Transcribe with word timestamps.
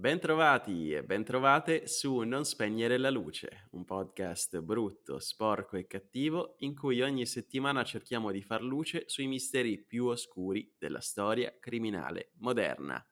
Bentrovati 0.00 0.94
e 0.94 1.04
bentrovate 1.04 1.86
su 1.86 2.20
Non 2.20 2.46
spegnere 2.46 2.96
la 2.96 3.10
luce, 3.10 3.68
un 3.72 3.84
podcast 3.84 4.58
brutto, 4.60 5.18
sporco 5.18 5.76
e 5.76 5.86
cattivo 5.86 6.54
in 6.60 6.74
cui 6.74 7.02
ogni 7.02 7.26
settimana 7.26 7.84
cerchiamo 7.84 8.30
di 8.30 8.40
far 8.40 8.62
luce 8.62 9.02
sui 9.08 9.26
misteri 9.26 9.76
più 9.78 10.06
oscuri 10.06 10.74
della 10.78 11.00
storia 11.02 11.54
criminale 11.60 12.30
moderna. 12.38 13.06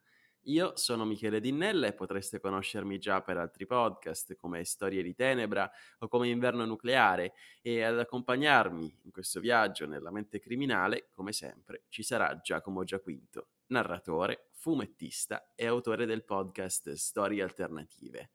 Io 0.45 0.77
sono 0.77 1.05
Michele 1.05 1.41
Dinnella 1.41 1.89
e 1.89 1.93
potreste 1.93 2.41
conoscermi 2.41 2.99
già 2.99 3.21
per 3.21 3.37
altri 3.37 3.67
podcast 3.67 4.35
come 4.37 4.65
Storie 4.65 5.03
di 5.03 5.15
Tenebra 5.15 5.71
o 5.99 6.09
come 6.09 6.31
Inverno 6.31 6.65
Nucleare 6.65 7.35
e 7.61 7.83
ad 7.83 7.99
accompagnarmi 7.99 9.01
in 9.03 9.11
questo 9.11 9.41
viaggio 9.41 9.87
nella 9.87 10.11
mente 10.11 10.39
criminale, 10.39 11.11
come 11.11 11.35
sempre, 11.35 11.85
ci 11.91 12.03
sarà 12.03 12.41
Giacomo 12.43 12.83
Giaquinto, 12.83 13.49
narratore, 13.67 14.48
fumettista 14.59 15.53
e 15.55 15.67
autore 15.67 16.05
del 16.05 16.25
podcast 16.25 16.93
Storie 16.95 17.43
Alternative. 17.43 18.33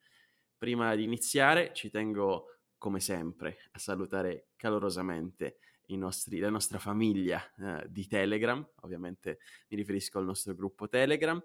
Prima 0.58 0.95
di 0.95 1.04
iniziare 1.04 1.73
ci 1.73 1.90
tengo, 1.90 2.59
come 2.77 3.02
sempre, 3.02 3.58
a 3.72 3.80
salutare 3.80 4.48
calorosamente 4.55 5.58
nostri, 5.98 6.40
la 6.40 6.50
nostra 6.50 6.80
famiglia 6.80 7.44
eh, 7.58 7.86
di 7.90 8.08
Telegram, 8.08 8.66
ovviamente 8.81 9.40
mi 9.67 9.78
riferisco 9.78 10.17
al 10.17 10.26
nostro 10.26 10.55
gruppo 10.55 10.88
Telegram 10.88 11.44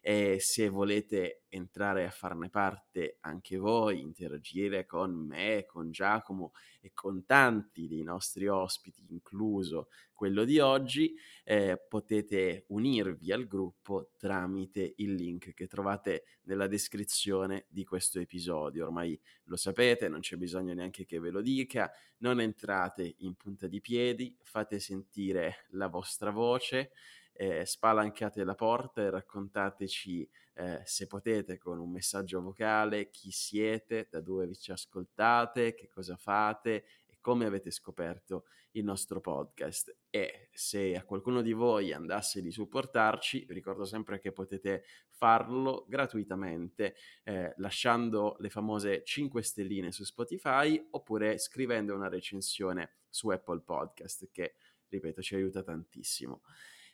e 0.00 0.38
se 0.40 0.70
volete 0.70 1.42
entrare 1.48 2.06
a 2.06 2.10
farne 2.10 2.48
parte 2.48 3.18
anche 3.20 3.58
voi, 3.58 4.00
interagire 4.00 4.86
con 4.86 5.14
me, 5.14 5.66
con 5.66 5.90
Giacomo 5.90 6.52
e 6.80 6.92
con 6.94 7.26
tanti 7.26 7.86
dei 7.86 8.02
nostri 8.02 8.48
ospiti, 8.48 9.04
incluso 9.10 9.88
quello 10.14 10.44
di 10.44 10.58
oggi, 10.58 11.14
eh, 11.44 11.82
potete 11.86 12.64
unirvi 12.68 13.30
al 13.32 13.46
gruppo 13.46 14.12
tramite 14.16 14.94
il 14.96 15.14
link 15.14 15.52
che 15.52 15.66
trovate 15.66 16.24
nella 16.42 16.66
descrizione 16.66 17.66
di 17.68 17.84
questo 17.84 18.20
episodio. 18.20 18.86
Ormai 18.86 19.18
lo 19.44 19.56
sapete, 19.56 20.08
non 20.08 20.20
c'è 20.20 20.36
bisogno 20.36 20.72
neanche 20.72 21.04
che 21.04 21.18
ve 21.20 21.30
lo 21.30 21.42
dica, 21.42 21.90
non 22.18 22.40
entrate 22.40 23.16
in 23.18 23.34
punta 23.34 23.66
di 23.66 23.80
piedi, 23.80 24.34
fate 24.42 24.78
sentire 24.78 25.66
la 25.70 25.88
vostra 25.88 26.30
voce 26.30 26.92
eh, 27.40 27.64
spalancate 27.64 28.44
la 28.44 28.54
porta 28.54 29.00
e 29.00 29.08
raccontateci 29.08 30.28
eh, 30.52 30.82
se 30.84 31.06
potete 31.06 31.56
con 31.56 31.78
un 31.78 31.90
messaggio 31.90 32.42
vocale 32.42 33.08
chi 33.08 33.30
siete, 33.30 34.08
da 34.10 34.20
dove 34.20 34.46
vi 34.46 34.54
ci 34.54 34.72
ascoltate, 34.72 35.72
che 35.72 35.88
cosa 35.88 36.18
fate 36.18 36.84
e 37.06 37.16
come 37.18 37.46
avete 37.46 37.70
scoperto 37.70 38.44
il 38.72 38.84
nostro 38.84 39.22
podcast. 39.22 39.96
E 40.10 40.50
se 40.52 40.94
a 40.94 41.02
qualcuno 41.02 41.40
di 41.40 41.54
voi 41.54 41.94
andasse 41.94 42.42
di 42.42 42.50
supportarci, 42.50 43.46
ricordo 43.48 43.86
sempre 43.86 44.18
che 44.18 44.32
potete 44.32 44.84
farlo 45.08 45.86
gratuitamente 45.88 46.94
eh, 47.22 47.54
lasciando 47.56 48.36
le 48.40 48.50
famose 48.50 49.02
5 49.02 49.42
stelline 49.42 49.92
su 49.92 50.04
Spotify 50.04 50.88
oppure 50.90 51.38
scrivendo 51.38 51.94
una 51.94 52.10
recensione 52.10 52.96
su 53.08 53.30
Apple 53.30 53.62
Podcast 53.62 54.28
che 54.30 54.56
ripeto 54.88 55.22
ci 55.22 55.36
aiuta 55.36 55.62
tantissimo. 55.62 56.42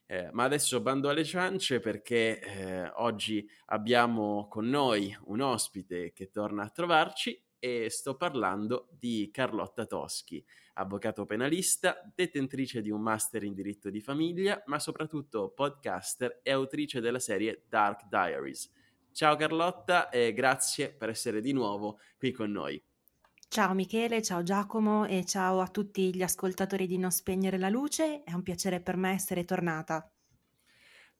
Eh, 0.08 0.30
ma 0.32 0.44
adesso 0.44 0.80
bando 0.80 1.08
alle 1.08 1.24
ciance 1.24 1.80
perché 1.80 2.40
eh, 2.40 2.90
oggi 2.94 3.44
abbiamo 3.66 4.46
con 4.48 4.68
noi 4.68 5.16
un 5.24 5.40
ospite 5.40 6.12
che 6.12 6.30
torna 6.30 6.62
a 6.62 6.70
trovarci 6.70 7.42
e 7.58 7.90
sto 7.90 8.14
parlando 8.16 8.86
di 8.96 9.30
Carlotta 9.32 9.84
Toschi, 9.84 10.44
avvocato 10.74 11.24
penalista, 11.24 12.00
detentrice 12.14 12.82
di 12.82 12.90
un 12.90 13.00
master 13.00 13.42
in 13.42 13.54
diritto 13.54 13.90
di 13.90 14.00
famiglia, 14.00 14.62
ma 14.66 14.78
soprattutto 14.78 15.50
podcaster 15.50 16.38
e 16.44 16.52
autrice 16.52 17.00
della 17.00 17.18
serie 17.18 17.64
Dark 17.68 18.06
Diaries. 18.08 18.70
Ciao 19.10 19.34
Carlotta 19.34 20.08
e 20.10 20.32
grazie 20.32 20.92
per 20.92 21.08
essere 21.08 21.40
di 21.40 21.52
nuovo 21.52 21.98
qui 22.16 22.30
con 22.30 22.52
noi. 22.52 22.80
Ciao 23.48 23.74
Michele, 23.74 24.22
ciao 24.22 24.42
Giacomo 24.42 25.06
e 25.06 25.24
ciao 25.24 25.60
a 25.60 25.68
tutti 25.68 26.14
gli 26.14 26.22
ascoltatori 26.22 26.86
di 26.86 26.98
Non 26.98 27.10
Spegnere 27.10 27.58
la 27.58 27.70
Luce, 27.70 28.22
è 28.22 28.34
un 28.34 28.42
piacere 28.42 28.80
per 28.80 28.96
me 28.96 29.12
essere 29.12 29.44
tornata. 29.44 30.10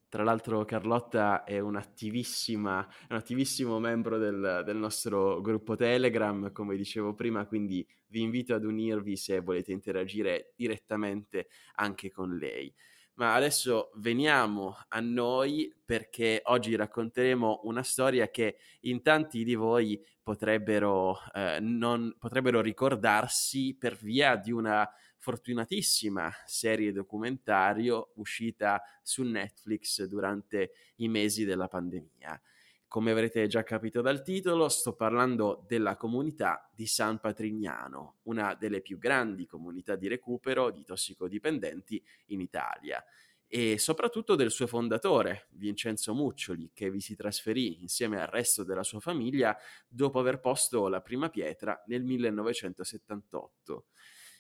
Tra 0.09 0.23
l'altro 0.23 0.65
Carlotta 0.65 1.45
è 1.45 1.59
un 1.59 1.77
attivissimo 1.77 3.79
membro 3.79 4.19
del, 4.19 4.63
del, 4.65 4.77
nostro 4.77 5.41
gruppo 5.41 5.77
Telegram, 5.77 6.53
come 6.53 6.77
dicevo 6.77 7.15
prima, 7.15 7.47
quindi 7.47 7.87
vi 8.09 8.23
invito 8.23 8.55
ad 8.55 8.65
unirvi 8.65 9.17
se 9.17 9.41
volete 9.41 9.73
interagire 9.73 10.53
direttamente 10.57 11.49
anche 11.75 12.11
con 12.11 12.37
lei. 12.37 12.73
Ma 13.17 13.35
adesso 13.35 13.91
veniamo 13.95 14.77
a 14.89 15.01
noi 15.01 15.75
perché 15.85 16.43
oggi 16.45 16.77
racconteremo 16.77 17.61
una 17.65 17.83
storia 17.83 18.29
che 18.29 18.59
in 18.81 19.01
tanti 19.01 19.43
di 19.43 19.55
voi 19.55 19.99
potrebbero, 20.23 21.19
eh, 21.33 21.59
non, 21.61 22.15
potrebbero 22.19 22.61
ricordarsi 22.61 23.75
per 23.79 23.97
via 23.97 24.37
di 24.37 24.53
una 24.53 24.87
fortunatissima 25.17 26.31
serie 26.45 26.93
documentario 26.93 28.13
uscita 28.17 28.83
su 29.03 29.23
Netflix 29.23 30.03
durante 30.05 30.73
i 30.97 31.09
mesi 31.09 31.47
della 31.47 31.69
pandemia. 31.69 32.39
Come 32.97 33.11
avrete 33.11 33.47
già 33.47 33.63
capito 33.63 34.01
dal 34.01 34.23
titolo, 34.23 34.71
sto 34.71 34.95
parlando 34.95 35.67
della 35.69 35.97
comunità 35.97 36.67
di 36.75 36.87
San 36.87 37.21
Patrignano, 37.21 38.21
una 38.23 38.55
delle 38.55 38.81
più 38.81 38.97
grandi 38.97 39.45
comunità 39.45 39.97
di 39.97 40.09
recupero 40.09 40.71
di 40.71 40.83
tossicodipendenti 40.83 42.03
in 42.29 42.41
Italia 42.41 43.05
e 43.47 43.77
soprattutto 43.77 44.35
del 44.35 44.51
suo 44.51 44.67
fondatore, 44.67 45.49
Vincenzo 45.51 46.15
Muccioli, 46.15 46.71
che 46.73 46.91
vi 46.91 47.03
si 47.03 47.15
trasferì 47.15 47.83
insieme 47.83 48.19
al 48.19 48.29
resto 48.29 48.65
della 48.65 48.83
sua 48.83 49.01
famiglia 49.01 49.55
dopo 49.87 50.19
aver 50.19 50.41
posto 50.41 50.89
la 50.89 51.03
prima 51.03 51.29
pietra 51.29 51.79
nel 51.89 52.03
1978. 52.03 53.89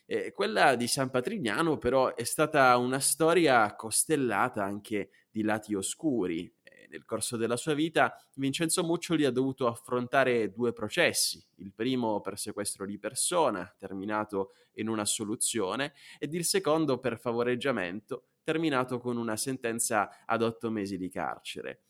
Eh, 0.06 0.32
quella 0.32 0.76
di 0.76 0.86
San 0.86 1.10
Patrignano 1.10 1.76
però 1.76 2.14
è 2.14 2.24
stata 2.24 2.74
una 2.78 3.00
storia 3.00 3.74
costellata 3.74 4.64
anche 4.64 5.10
di 5.30 5.42
lati 5.42 5.74
oscuri, 5.74 6.50
nel 6.90 7.04
corso 7.04 7.36
della 7.36 7.56
sua 7.56 7.74
vita, 7.74 8.14
Vincenzo 8.34 8.84
Muccioli 8.84 9.24
ha 9.24 9.30
dovuto 9.30 9.66
affrontare 9.66 10.52
due 10.52 10.72
processi, 10.72 11.42
il 11.56 11.72
primo 11.72 12.20
per 12.20 12.38
sequestro 12.38 12.86
di 12.86 12.98
persona, 12.98 13.74
terminato 13.78 14.52
in 14.74 14.88
un'assoluzione, 14.88 15.92
ed 16.18 16.34
il 16.34 16.44
secondo 16.44 16.98
per 16.98 17.18
favoreggiamento, 17.18 18.28
terminato 18.42 18.98
con 18.98 19.16
una 19.16 19.36
sentenza 19.36 20.24
ad 20.24 20.42
otto 20.42 20.70
mesi 20.70 20.96
di 20.96 21.08
carcere. 21.08 21.82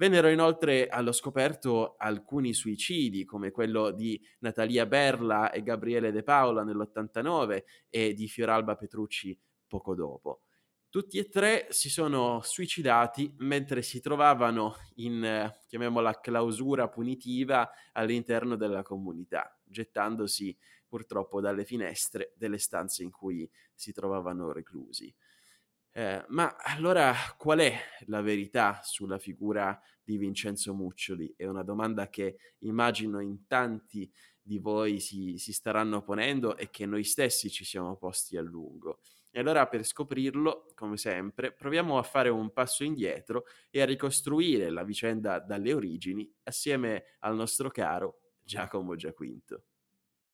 Vennero 0.00 0.28
inoltre 0.28 0.88
allo 0.88 1.12
scoperto 1.12 1.96
alcuni 1.98 2.54
suicidi, 2.54 3.26
come 3.26 3.50
quello 3.50 3.90
di 3.90 4.18
Natalia 4.38 4.86
Berla 4.86 5.50
e 5.50 5.62
Gabriele 5.62 6.10
De 6.10 6.22
Paola 6.22 6.64
nell'89 6.64 7.64
e 7.90 8.14
di 8.14 8.26
Fioralba 8.26 8.76
Petrucci 8.76 9.38
poco 9.66 9.94
dopo. 9.94 10.44
Tutti 10.90 11.18
e 11.18 11.28
tre 11.28 11.68
si 11.70 11.88
sono 11.88 12.40
suicidati 12.42 13.32
mentre 13.38 13.80
si 13.80 14.00
trovavano 14.00 14.74
in, 14.96 15.48
chiamiamola, 15.68 16.18
clausura 16.18 16.88
punitiva 16.88 17.70
all'interno 17.92 18.56
della 18.56 18.82
comunità, 18.82 19.56
gettandosi 19.62 20.58
purtroppo 20.88 21.40
dalle 21.40 21.64
finestre 21.64 22.32
delle 22.36 22.58
stanze 22.58 23.04
in 23.04 23.12
cui 23.12 23.48
si 23.72 23.92
trovavano 23.92 24.50
reclusi. 24.50 25.14
Eh, 25.92 26.24
ma 26.30 26.56
allora 26.56 27.14
qual 27.38 27.60
è 27.60 27.72
la 28.06 28.20
verità 28.20 28.80
sulla 28.82 29.20
figura 29.20 29.80
di 30.02 30.16
Vincenzo 30.16 30.74
Muccioli? 30.74 31.34
È 31.36 31.46
una 31.46 31.62
domanda 31.62 32.08
che 32.08 32.36
immagino 32.62 33.20
in 33.20 33.46
tanti 33.46 34.12
di 34.42 34.58
voi 34.58 34.98
si, 34.98 35.38
si 35.38 35.52
staranno 35.52 36.02
ponendo 36.02 36.56
e 36.56 36.68
che 36.68 36.84
noi 36.84 37.04
stessi 37.04 37.48
ci 37.48 37.64
siamo 37.64 37.94
posti 37.94 38.36
a 38.36 38.42
lungo. 38.42 38.98
E 39.30 39.38
allora 39.38 39.66
per 39.68 39.84
scoprirlo, 39.84 40.66
come 40.74 40.96
sempre, 40.96 41.52
proviamo 41.52 41.98
a 41.98 42.02
fare 42.02 42.28
un 42.28 42.52
passo 42.52 42.82
indietro 42.82 43.44
e 43.70 43.80
a 43.80 43.84
ricostruire 43.84 44.70
la 44.70 44.82
vicenda 44.82 45.38
dalle 45.38 45.72
origini 45.72 46.28
assieme 46.44 47.04
al 47.20 47.36
nostro 47.36 47.70
caro 47.70 48.20
Giacomo 48.42 48.96
Giaquinto. 48.96 49.64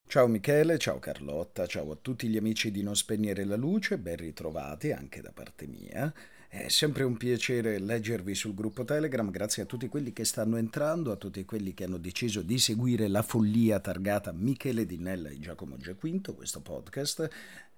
Ciao 0.08 0.28
Michele, 0.28 0.78
ciao 0.78 1.00
Carlotta, 1.00 1.66
ciao 1.66 1.90
a 1.90 1.98
tutti 2.00 2.28
gli 2.28 2.36
amici 2.36 2.70
di 2.70 2.82
Non 2.82 2.94
Spegnere 2.94 3.44
la 3.44 3.56
Luce, 3.56 3.98
ben 3.98 4.16
ritrovati 4.16 4.92
anche 4.92 5.20
da 5.20 5.32
parte 5.32 5.66
mia. 5.66 6.14
È 6.48 6.68
sempre 6.68 7.02
un 7.02 7.16
piacere 7.16 7.80
leggervi 7.80 8.32
sul 8.32 8.54
gruppo 8.54 8.84
Telegram, 8.84 9.28
grazie 9.30 9.64
a 9.64 9.66
tutti 9.66 9.88
quelli 9.88 10.12
che 10.12 10.24
stanno 10.24 10.56
entrando, 10.56 11.10
a 11.10 11.16
tutti 11.16 11.44
quelli 11.44 11.74
che 11.74 11.84
hanno 11.84 11.98
deciso 11.98 12.40
di 12.42 12.56
seguire 12.58 13.08
la 13.08 13.22
follia 13.22 13.80
targata 13.80 14.30
Michele 14.32 14.86
Dinnella 14.86 15.28
e 15.28 15.40
Giacomo 15.40 15.76
Giaquinto, 15.76 16.34
questo 16.34 16.62
podcast 16.62 17.28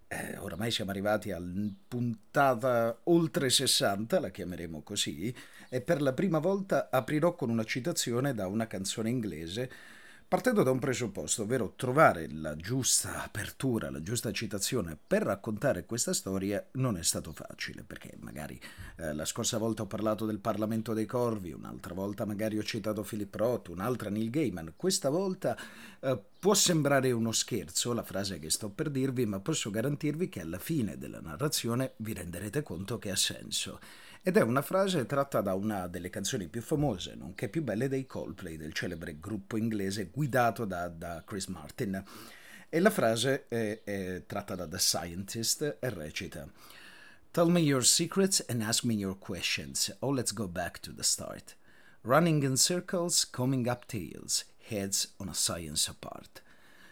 eh, 0.08 0.38
oramai 0.38 0.70
siamo 0.70 0.90
arrivati 0.90 1.30
a 1.30 1.40
puntata 1.86 2.98
oltre 3.04 3.50
60, 3.50 4.18
la 4.18 4.30
chiameremo 4.30 4.82
così, 4.82 5.34
e 5.68 5.80
per 5.82 6.00
la 6.00 6.14
prima 6.14 6.38
volta 6.38 6.88
aprirò 6.90 7.34
con 7.34 7.50
una 7.50 7.64
citazione 7.64 8.32
da 8.32 8.46
una 8.46 8.66
canzone 8.66 9.10
inglese 9.10 9.70
Partendo 10.28 10.62
da 10.62 10.70
un 10.70 10.78
presupposto, 10.78 11.44
ovvero 11.44 11.72
trovare 11.74 12.28
la 12.30 12.54
giusta 12.54 13.24
apertura, 13.24 13.88
la 13.88 14.02
giusta 14.02 14.30
citazione 14.30 14.94
per 15.06 15.22
raccontare 15.22 15.86
questa 15.86 16.12
storia 16.12 16.62
non 16.72 16.98
è 16.98 17.02
stato 17.02 17.32
facile, 17.32 17.82
perché 17.82 18.12
magari 18.20 18.60
eh, 18.96 19.14
la 19.14 19.24
scorsa 19.24 19.56
volta 19.56 19.84
ho 19.84 19.86
parlato 19.86 20.26
del 20.26 20.38
Parlamento 20.38 20.92
dei 20.92 21.06
Corvi, 21.06 21.52
un'altra 21.52 21.94
volta 21.94 22.26
magari 22.26 22.58
ho 22.58 22.62
citato 22.62 23.00
Philip 23.00 23.34
Roth, 23.34 23.68
un'altra 23.68 24.10
Neil 24.10 24.28
Gaiman, 24.28 24.74
questa 24.76 25.08
volta 25.08 25.56
eh, 25.98 26.20
può 26.38 26.52
sembrare 26.52 27.10
uno 27.10 27.32
scherzo 27.32 27.94
la 27.94 28.02
frase 28.02 28.38
che 28.38 28.50
sto 28.50 28.68
per 28.68 28.90
dirvi, 28.90 29.24
ma 29.24 29.40
posso 29.40 29.70
garantirvi 29.70 30.28
che 30.28 30.42
alla 30.42 30.58
fine 30.58 30.98
della 30.98 31.20
narrazione 31.20 31.94
vi 31.96 32.12
renderete 32.12 32.62
conto 32.62 32.98
che 32.98 33.10
ha 33.10 33.16
senso 33.16 33.80
ed 34.28 34.36
è 34.36 34.42
una 34.42 34.60
frase 34.60 35.06
tratta 35.06 35.40
da 35.40 35.54
una 35.54 35.86
delle 35.86 36.10
canzoni 36.10 36.48
più 36.48 36.60
famose, 36.60 37.14
nonché 37.14 37.48
più 37.48 37.62
belle 37.62 37.88
dei 37.88 38.04
Coldplay, 38.04 38.58
del 38.58 38.74
celebre 38.74 39.18
gruppo 39.18 39.56
inglese 39.56 40.10
guidato 40.10 40.66
da, 40.66 40.88
da 40.88 41.22
Chris 41.24 41.46
Martin. 41.46 42.04
E 42.68 42.78
la 42.78 42.90
frase 42.90 43.48
è, 43.48 43.80
è 43.82 44.24
tratta 44.26 44.54
da 44.54 44.68
The 44.68 44.78
Scientist 44.78 45.78
e 45.80 45.88
recita 45.88 46.46
Tell 47.30 47.48
me 47.48 47.60
your 47.60 47.82
secrets 47.82 48.44
and 48.50 48.60
ask 48.60 48.84
me 48.84 48.92
your 48.92 49.18
questions. 49.18 49.96
Oh, 50.00 50.12
let's 50.12 50.34
go 50.34 50.46
back 50.46 50.78
to 50.80 50.92
the 50.92 51.02
start. 51.02 51.56
Running 52.02 52.42
in 52.42 52.56
circles, 52.58 53.26
coming 53.30 53.66
up 53.66 53.86
tails, 53.86 54.44
heads 54.58 55.14
on 55.20 55.30
a 55.30 55.34
science 55.34 55.88
apart. 55.88 56.42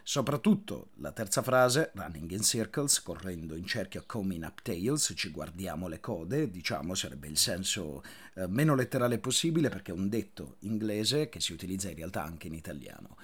Soprattutto 0.08 0.91
la 0.99 1.11
terza 1.11 1.43
frase, 1.43 1.91
running 1.94 2.31
in 2.31 2.41
circles, 2.41 3.03
correndo 3.03 3.56
in 3.56 3.67
cerchio 3.67 4.05
coming 4.06 4.44
up 4.44 4.62
tails, 4.62 5.12
ci 5.17 5.31
guardiamo 5.31 5.88
le 5.88 5.99
code, 5.99 6.49
diciamo 6.49 6.94
sarebbe 6.94 7.26
il 7.26 7.37
senso 7.37 8.05
eh, 8.35 8.47
meno 8.47 8.76
letterale 8.76 9.19
possibile 9.19 9.69
perché 9.69 9.91
è 9.91 9.94
un 9.94 10.08
detto 10.08 10.58
inglese 10.61 11.29
che 11.29 11.41
si 11.41 11.53
utilizza 11.53 11.88
in 11.88 11.97
realtà 11.97 12.23
anche 12.23 12.47
in 12.47 12.55
italiano. 12.55 13.17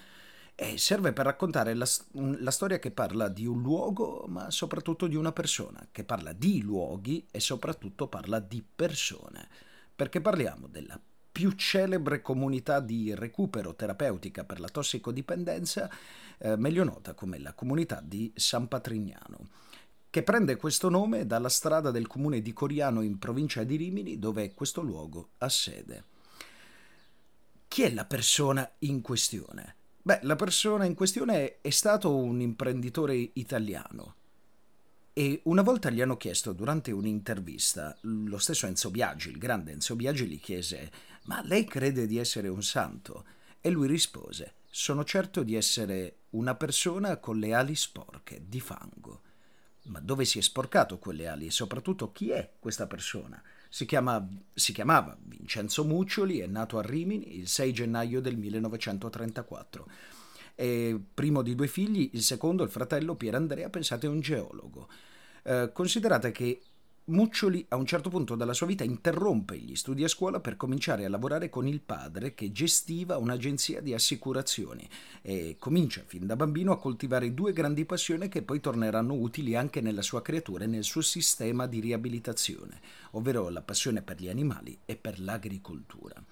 E 0.56 0.76
serve 0.76 1.12
per 1.12 1.26
raccontare 1.26 1.72
la, 1.74 1.86
la 2.14 2.50
storia 2.50 2.80
che 2.80 2.90
parla 2.90 3.28
di 3.28 3.46
un 3.46 3.62
luogo, 3.62 4.24
ma 4.26 4.50
soprattutto 4.50 5.06
di 5.06 5.14
una 5.14 5.30
persona, 5.30 5.86
che 5.92 6.02
parla 6.02 6.32
di 6.32 6.62
luoghi 6.62 7.28
e 7.30 7.38
soprattutto 7.38 8.08
parla 8.08 8.40
di 8.40 8.60
persone, 8.60 9.48
perché 9.94 10.20
parliamo 10.20 10.66
della 10.66 11.00
più 11.32 11.52
celebre 11.52 12.20
comunità 12.20 12.78
di 12.80 13.14
recupero 13.14 13.74
terapeutica 13.74 14.44
per 14.44 14.60
la 14.60 14.68
tossicodipendenza, 14.68 15.90
eh, 16.38 16.56
meglio 16.56 16.84
nota 16.84 17.14
come 17.14 17.38
la 17.38 17.54
comunità 17.54 18.02
di 18.04 18.30
San 18.36 18.68
Patrignano, 18.68 19.48
che 20.10 20.22
prende 20.22 20.56
questo 20.56 20.90
nome 20.90 21.26
dalla 21.26 21.48
strada 21.48 21.90
del 21.90 22.06
comune 22.06 22.42
di 22.42 22.52
Coriano 22.52 23.00
in 23.00 23.18
provincia 23.18 23.64
di 23.64 23.76
Rimini, 23.76 24.18
dove 24.18 24.52
questo 24.52 24.82
luogo 24.82 25.30
ha 25.38 25.48
sede. 25.48 26.04
Chi 27.66 27.82
è 27.82 27.90
la 27.94 28.04
persona 28.04 28.70
in 28.80 29.00
questione? 29.00 29.76
Beh, 30.02 30.18
la 30.22 30.36
persona 30.36 30.84
in 30.84 30.94
questione 30.94 31.60
è 31.62 31.70
stato 31.70 32.14
un 32.14 32.42
imprenditore 32.42 33.30
italiano, 33.32 34.16
e 35.14 35.40
una 35.44 35.60
volta 35.60 35.90
gli 35.90 36.00
hanno 36.00 36.16
chiesto 36.16 36.54
durante 36.54 36.90
un'intervista, 36.90 37.96
lo 38.00 38.38
stesso 38.38 38.66
Enzo 38.66 38.90
Biagi, 38.90 39.28
il 39.28 39.36
grande 39.36 39.72
Enzo 39.72 39.94
Biagi, 39.94 40.26
gli 40.26 40.40
chiese: 40.40 40.90
Ma 41.24 41.40
lei 41.44 41.64
crede 41.64 42.06
di 42.06 42.18
essere 42.18 42.48
un 42.48 42.62
santo? 42.62 43.24
E 43.60 43.70
lui 43.70 43.86
rispose: 43.86 44.54
Sono 44.70 45.04
certo 45.04 45.42
di 45.42 45.54
essere 45.54 46.16
una 46.30 46.54
persona 46.54 47.18
con 47.18 47.38
le 47.38 47.54
ali 47.54 47.74
sporche, 47.74 48.42
di 48.46 48.60
fango. 48.60 49.20
Ma 49.84 49.98
dove 49.98 50.24
si 50.24 50.38
è 50.38 50.42
sporcato 50.42 50.98
quelle 50.98 51.26
ali 51.26 51.46
e 51.46 51.50
soprattutto 51.50 52.12
chi 52.12 52.30
è 52.30 52.52
questa 52.58 52.86
persona? 52.86 53.42
Si, 53.68 53.84
chiama, 53.84 54.24
si 54.52 54.72
chiamava 54.72 55.16
Vincenzo 55.20 55.84
Muccioli, 55.84 56.38
è 56.38 56.46
nato 56.46 56.78
a 56.78 56.82
Rimini 56.82 57.38
il 57.38 57.48
6 57.48 57.72
gennaio 57.72 58.20
del 58.20 58.36
1934 58.36 59.88
e 60.54 61.00
primo 61.12 61.42
di 61.42 61.54
due 61.54 61.66
figli, 61.66 62.10
il 62.12 62.22
secondo, 62.22 62.62
il 62.62 62.70
fratello 62.70 63.16
Pier 63.16 63.34
Andrea, 63.34 63.70
pensate 63.70 64.06
è 64.06 64.10
un 64.10 64.20
geologo. 64.20 64.88
Eh, 65.42 65.70
considerate 65.72 66.30
che 66.30 66.60
Muccioli 67.04 67.66
a 67.70 67.76
un 67.76 67.84
certo 67.84 68.10
punto 68.10 68.36
della 68.36 68.52
sua 68.52 68.68
vita 68.68 68.84
interrompe 68.84 69.58
gli 69.58 69.74
studi 69.74 70.04
a 70.04 70.08
scuola 70.08 70.38
per 70.38 70.56
cominciare 70.56 71.04
a 71.04 71.08
lavorare 71.08 71.48
con 71.48 71.66
il 71.66 71.80
padre 71.80 72.32
che 72.32 72.52
gestiva 72.52 73.16
un'agenzia 73.16 73.80
di 73.80 73.92
assicurazioni 73.92 74.88
e 75.20 75.56
comincia 75.58 76.04
fin 76.06 76.26
da 76.26 76.36
bambino 76.36 76.70
a 76.70 76.78
coltivare 76.78 77.34
due 77.34 77.52
grandi 77.52 77.84
passioni 77.86 78.28
che 78.28 78.42
poi 78.42 78.60
torneranno 78.60 79.14
utili 79.14 79.56
anche 79.56 79.80
nella 79.80 80.00
sua 80.00 80.22
creatura 80.22 80.62
e 80.62 80.68
nel 80.68 80.84
suo 80.84 81.00
sistema 81.00 81.66
di 81.66 81.80
riabilitazione, 81.80 82.80
ovvero 83.12 83.48
la 83.48 83.62
passione 83.62 84.00
per 84.02 84.20
gli 84.20 84.28
animali 84.28 84.78
e 84.84 84.94
per 84.94 85.18
l'agricoltura. 85.18 86.22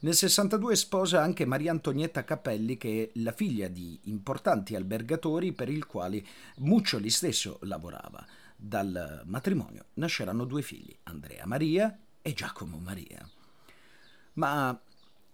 Nel 0.00 0.14
62 0.14 0.76
sposa 0.76 1.22
anche 1.22 1.46
Maria 1.46 1.70
Antonietta 1.70 2.24
Capelli, 2.24 2.76
che 2.76 3.04
è 3.14 3.20
la 3.20 3.32
figlia 3.32 3.68
di 3.68 3.98
importanti 4.04 4.74
albergatori 4.74 5.52
per 5.52 5.70
i 5.70 5.80
quali 5.80 6.26
Muccioli 6.58 7.08
stesso 7.08 7.58
lavorava. 7.62 8.26
Dal 8.62 9.22
matrimonio 9.24 9.86
nasceranno 9.94 10.44
due 10.44 10.60
figli, 10.60 10.94
Andrea 11.04 11.46
Maria 11.46 11.98
e 12.20 12.34
Giacomo 12.34 12.76
Maria. 12.76 13.26
Ma 14.34 14.78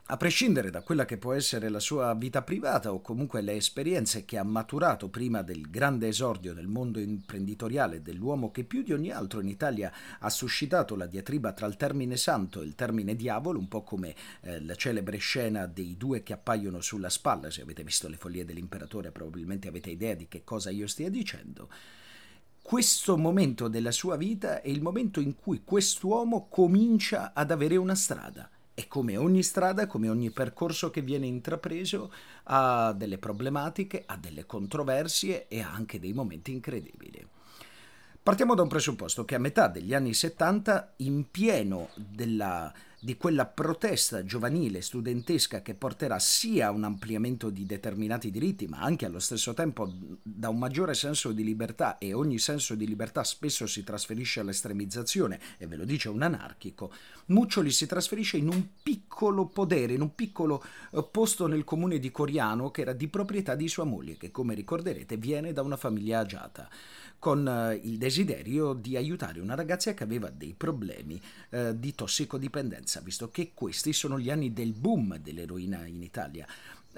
a 0.08 0.16
prescindere 0.16 0.70
da 0.70 0.82
quella 0.82 1.04
che 1.04 1.16
può 1.18 1.32
essere 1.32 1.68
la 1.68 1.80
sua 1.80 2.14
vita 2.14 2.42
privata 2.42 2.92
o 2.92 3.00
comunque 3.00 3.40
le 3.40 3.54
esperienze 3.54 4.24
che 4.24 4.38
ha 4.38 4.44
maturato 4.44 5.08
prima 5.08 5.42
del 5.42 5.68
grande 5.68 6.06
esordio 6.06 6.54
nel 6.54 6.68
mondo 6.68 7.00
imprenditoriale 7.00 8.00
dell'uomo 8.00 8.52
che 8.52 8.62
più 8.62 8.84
di 8.84 8.92
ogni 8.92 9.10
altro 9.10 9.40
in 9.40 9.48
Italia 9.48 9.92
ha 10.20 10.30
suscitato 10.30 10.94
la 10.94 11.06
diatriba 11.06 11.52
tra 11.52 11.66
il 11.66 11.76
termine 11.76 12.16
santo 12.16 12.62
e 12.62 12.64
il 12.64 12.76
termine 12.76 13.16
diavolo, 13.16 13.58
un 13.58 13.66
po' 13.66 13.82
come 13.82 14.14
eh, 14.42 14.62
la 14.62 14.76
celebre 14.76 15.16
scena 15.16 15.66
dei 15.66 15.96
due 15.96 16.22
che 16.22 16.32
appaiono 16.32 16.80
sulla 16.80 17.10
spalla, 17.10 17.50
se 17.50 17.62
avete 17.62 17.82
visto 17.82 18.08
le 18.08 18.16
follie 18.16 18.44
dell'imperatore 18.44 19.10
probabilmente 19.10 19.66
avete 19.66 19.90
idea 19.90 20.14
di 20.14 20.28
che 20.28 20.44
cosa 20.44 20.70
io 20.70 20.86
stia 20.86 21.10
dicendo 21.10 21.68
questo 22.66 23.16
momento 23.16 23.68
della 23.68 23.92
sua 23.92 24.16
vita 24.16 24.60
è 24.60 24.66
il 24.66 24.82
momento 24.82 25.20
in 25.20 25.36
cui 25.36 25.62
quest'uomo 25.62 26.48
comincia 26.50 27.30
ad 27.32 27.52
avere 27.52 27.76
una 27.76 27.94
strada 27.94 28.50
e 28.74 28.88
come 28.88 29.16
ogni 29.16 29.44
strada, 29.44 29.86
come 29.86 30.08
ogni 30.08 30.32
percorso 30.32 30.90
che 30.90 31.00
viene 31.00 31.26
intrapreso, 31.26 32.12
ha 32.42 32.92
delle 32.92 33.18
problematiche, 33.18 34.02
ha 34.04 34.16
delle 34.16 34.46
controversie 34.46 35.46
e 35.46 35.60
ha 35.60 35.70
anche 35.70 36.00
dei 36.00 36.12
momenti 36.12 36.50
incredibili. 36.50 37.24
Partiamo 38.20 38.56
da 38.56 38.62
un 38.62 38.68
presupposto 38.68 39.24
che 39.24 39.36
a 39.36 39.38
metà 39.38 39.68
degli 39.68 39.94
anni 39.94 40.12
70, 40.12 40.94
in 40.96 41.30
pieno 41.30 41.90
della 41.94 42.72
di 42.98 43.16
quella 43.16 43.44
protesta 43.44 44.24
giovanile 44.24 44.80
studentesca 44.80 45.60
che 45.60 45.74
porterà 45.74 46.18
sia 46.18 46.68
a 46.68 46.70
un 46.70 46.84
ampliamento 46.84 47.50
di 47.50 47.66
determinati 47.66 48.30
diritti, 48.30 48.66
ma 48.66 48.80
anche 48.80 49.04
allo 49.04 49.18
stesso 49.18 49.52
tempo 49.52 49.90
da 50.22 50.48
un 50.48 50.58
maggiore 50.58 50.94
senso 50.94 51.32
di 51.32 51.44
libertà 51.44 51.98
e 51.98 52.14
ogni 52.14 52.38
senso 52.38 52.74
di 52.74 52.86
libertà 52.86 53.22
spesso 53.22 53.66
si 53.66 53.84
trasferisce 53.84 54.40
all'estremizzazione, 54.40 55.38
e 55.58 55.66
ve 55.66 55.76
lo 55.76 55.84
dice 55.84 56.08
un 56.08 56.22
anarchico, 56.22 56.90
Muccioli 57.26 57.70
si 57.70 57.86
trasferisce 57.86 58.38
in 58.38 58.48
un 58.48 58.64
piccolo 58.82 59.46
podere, 59.46 59.92
in 59.92 60.00
un 60.00 60.14
piccolo 60.14 60.64
eh, 60.92 61.02
posto 61.02 61.46
nel 61.46 61.64
comune 61.64 61.98
di 61.98 62.10
Coriano 62.10 62.70
che 62.70 62.80
era 62.80 62.92
di 62.92 63.08
proprietà 63.08 63.54
di 63.54 63.68
sua 63.68 63.84
moglie, 63.84 64.16
che 64.16 64.30
come 64.30 64.54
ricorderete 64.54 65.16
viene 65.16 65.52
da 65.52 65.62
una 65.62 65.76
famiglia 65.76 66.20
agiata 66.20 66.68
con 67.18 67.46
eh, 67.46 67.80
il 67.82 67.98
desiderio 67.98 68.72
di 68.72 68.96
aiutare 68.96 69.40
una 69.40 69.54
ragazza 69.54 69.94
che 69.94 70.02
aveva 70.02 70.30
dei 70.30 70.54
problemi 70.56 71.20
eh, 71.50 71.78
di 71.78 71.94
tossicodipendenza, 71.94 73.00
visto 73.00 73.30
che 73.30 73.52
questi 73.54 73.92
sono 73.92 74.18
gli 74.18 74.30
anni 74.30 74.52
del 74.52 74.72
boom 74.72 75.18
dell'eroina 75.18 75.86
in 75.86 76.02
Italia. 76.02 76.46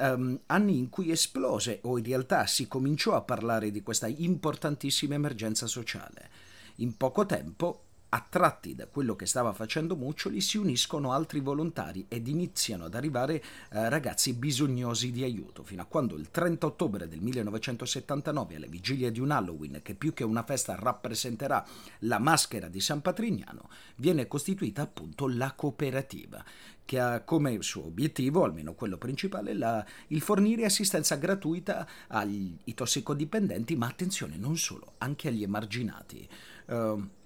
Um, 0.00 0.38
anni 0.46 0.78
in 0.78 0.90
cui 0.90 1.10
esplose 1.10 1.80
o 1.82 1.98
in 1.98 2.04
realtà 2.04 2.46
si 2.46 2.68
cominciò 2.68 3.16
a 3.16 3.22
parlare 3.22 3.72
di 3.72 3.82
questa 3.82 4.06
importantissima 4.06 5.14
emergenza 5.14 5.66
sociale. 5.66 6.30
In 6.76 6.96
poco 6.96 7.26
tempo 7.26 7.87
Attratti 8.10 8.74
da 8.74 8.86
quello 8.86 9.14
che 9.16 9.26
stava 9.26 9.52
facendo 9.52 9.94
Muccioli 9.94 10.40
si 10.40 10.56
uniscono 10.56 11.12
altri 11.12 11.40
volontari 11.40 12.06
ed 12.08 12.26
iniziano 12.26 12.86
ad 12.86 12.94
arrivare 12.94 13.34
eh, 13.34 13.88
ragazzi 13.90 14.32
bisognosi 14.32 15.10
di 15.10 15.24
aiuto, 15.24 15.62
fino 15.62 15.82
a 15.82 15.84
quando 15.84 16.16
il 16.16 16.30
30 16.30 16.64
ottobre 16.64 17.06
del 17.06 17.20
1979, 17.20 18.56
alle 18.56 18.68
vigilie 18.68 19.10
di 19.10 19.20
un 19.20 19.30
Halloween 19.30 19.80
che 19.82 19.94
più 19.94 20.14
che 20.14 20.24
una 20.24 20.42
festa 20.42 20.74
rappresenterà 20.74 21.62
la 22.00 22.18
maschera 22.18 22.68
di 22.68 22.80
San 22.80 23.02
Patrignano, 23.02 23.68
viene 23.96 24.26
costituita 24.26 24.80
appunto 24.80 25.28
la 25.28 25.52
cooperativa, 25.52 26.42
che 26.86 26.98
ha 26.98 27.20
come 27.20 27.60
suo 27.60 27.84
obiettivo, 27.84 28.44
almeno 28.44 28.72
quello 28.72 28.96
principale, 28.96 29.52
la, 29.52 29.84
il 30.06 30.22
fornire 30.22 30.64
assistenza 30.64 31.16
gratuita 31.16 31.86
ai 32.06 32.58
tossicodipendenti, 32.74 33.76
ma 33.76 33.86
attenzione, 33.86 34.38
non 34.38 34.56
solo, 34.56 34.94
anche 34.96 35.28
agli 35.28 35.42
emarginati. 35.42 36.26
Uh, 36.68 37.16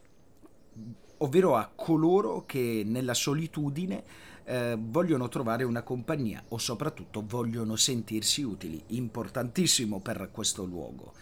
ovvero 1.23 1.57
a 1.57 1.71
coloro 1.75 2.45
che 2.47 2.83
nella 2.85 3.15
solitudine 3.15 4.05
eh, 4.45 4.77
vogliono 4.79 5.29
trovare 5.29 5.65
una 5.65 5.83
compagnia 5.83 6.43
o 6.49 6.59
soprattutto 6.59 7.25
vogliono 7.27 7.77
sentirsi 7.77 8.43
utili, 8.43 8.83
importantissimo 8.89 10.01
per 10.01 10.31
questo 10.33 10.65
luogo. 10.65 11.13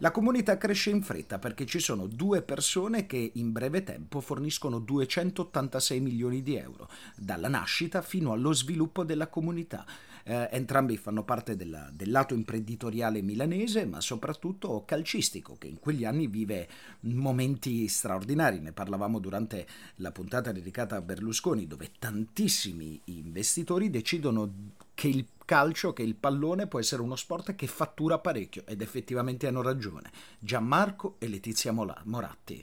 La 0.00 0.12
comunità 0.12 0.56
cresce 0.58 0.90
in 0.90 1.02
fretta 1.02 1.40
perché 1.40 1.66
ci 1.66 1.80
sono 1.80 2.06
due 2.06 2.40
persone 2.42 3.06
che 3.06 3.32
in 3.34 3.50
breve 3.50 3.82
tempo 3.82 4.20
forniscono 4.20 4.78
286 4.78 5.98
milioni 5.98 6.40
di 6.40 6.54
euro, 6.54 6.88
dalla 7.16 7.48
nascita 7.48 8.00
fino 8.00 8.30
allo 8.30 8.52
sviluppo 8.52 9.02
della 9.02 9.26
comunità. 9.26 9.84
Eh, 10.30 10.46
entrambi 10.50 10.98
fanno 10.98 11.24
parte 11.24 11.56
della, 11.56 11.88
del 11.90 12.10
lato 12.10 12.34
imprenditoriale 12.34 13.22
milanese, 13.22 13.86
ma 13.86 13.98
soprattutto 13.98 14.84
calcistico, 14.84 15.56
che 15.56 15.68
in 15.68 15.78
quegli 15.78 16.04
anni 16.04 16.26
vive 16.26 16.68
momenti 17.00 17.88
straordinari. 17.88 18.60
Ne 18.60 18.72
parlavamo 18.72 19.20
durante 19.20 19.66
la 19.96 20.12
puntata 20.12 20.52
dedicata 20.52 20.96
a 20.96 21.00
Berlusconi, 21.00 21.66
dove 21.66 21.92
tantissimi 21.98 23.00
investitori 23.04 23.88
decidono 23.88 24.52
che 24.92 25.08
il 25.08 25.26
calcio, 25.46 25.94
che 25.94 26.02
il 26.02 26.14
pallone 26.14 26.66
può 26.66 26.78
essere 26.78 27.00
uno 27.00 27.16
sport 27.16 27.54
che 27.54 27.66
fattura 27.66 28.18
parecchio 28.18 28.66
ed 28.66 28.82
effettivamente 28.82 29.46
hanno 29.46 29.62
ragione. 29.62 30.10
Gianmarco 30.38 31.16
e 31.20 31.28
Letizia 31.28 31.72
Moratti. 31.72 32.62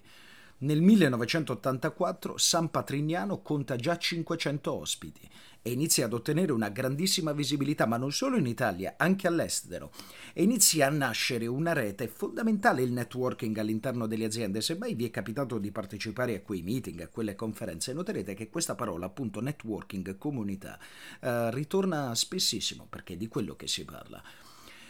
Nel 0.57 0.81
1984 0.81 2.37
San 2.37 2.69
Patrignano 2.69 3.41
conta 3.41 3.75
già 3.75 3.97
500 3.97 4.71
ospiti 4.71 5.29
e 5.67 5.71
inizia 5.71 6.05
ad 6.05 6.13
ottenere 6.13 6.51
una 6.51 6.69
grandissima 6.69 7.31
visibilità, 7.31 7.87
ma 7.87 7.97
non 7.97 8.11
solo 8.11 8.37
in 8.37 8.45
Italia, 8.45 8.93
anche 8.97 9.25
all'estero. 9.25 9.91
E 10.31 10.43
inizia 10.43 10.85
a 10.85 10.91
nascere 10.91 11.47
una 11.47 11.73
rete 11.73 12.07
fondamentale 12.07 12.83
il 12.83 12.91
networking 12.91 13.57
all'interno 13.57 14.05
delle 14.05 14.25
aziende. 14.25 14.61
Se 14.61 14.77
mai 14.77 14.93
vi 14.93 15.07
è 15.07 15.09
capitato 15.09 15.57
di 15.57 15.71
partecipare 15.71 16.35
a 16.35 16.41
quei 16.41 16.61
meeting, 16.61 17.01
a 17.01 17.07
quelle 17.07 17.33
conferenze, 17.33 17.93
noterete 17.93 18.35
che 18.35 18.47
questa 18.47 18.75
parola, 18.75 19.07
appunto 19.07 19.41
networking, 19.41 20.19
comunità, 20.19 20.77
eh, 21.19 21.49
ritorna 21.49 22.13
spessissimo 22.13 22.85
perché 22.87 23.13
è 23.13 23.17
di 23.17 23.27
quello 23.27 23.55
che 23.55 23.67
si 23.67 23.85
parla. 23.85 24.21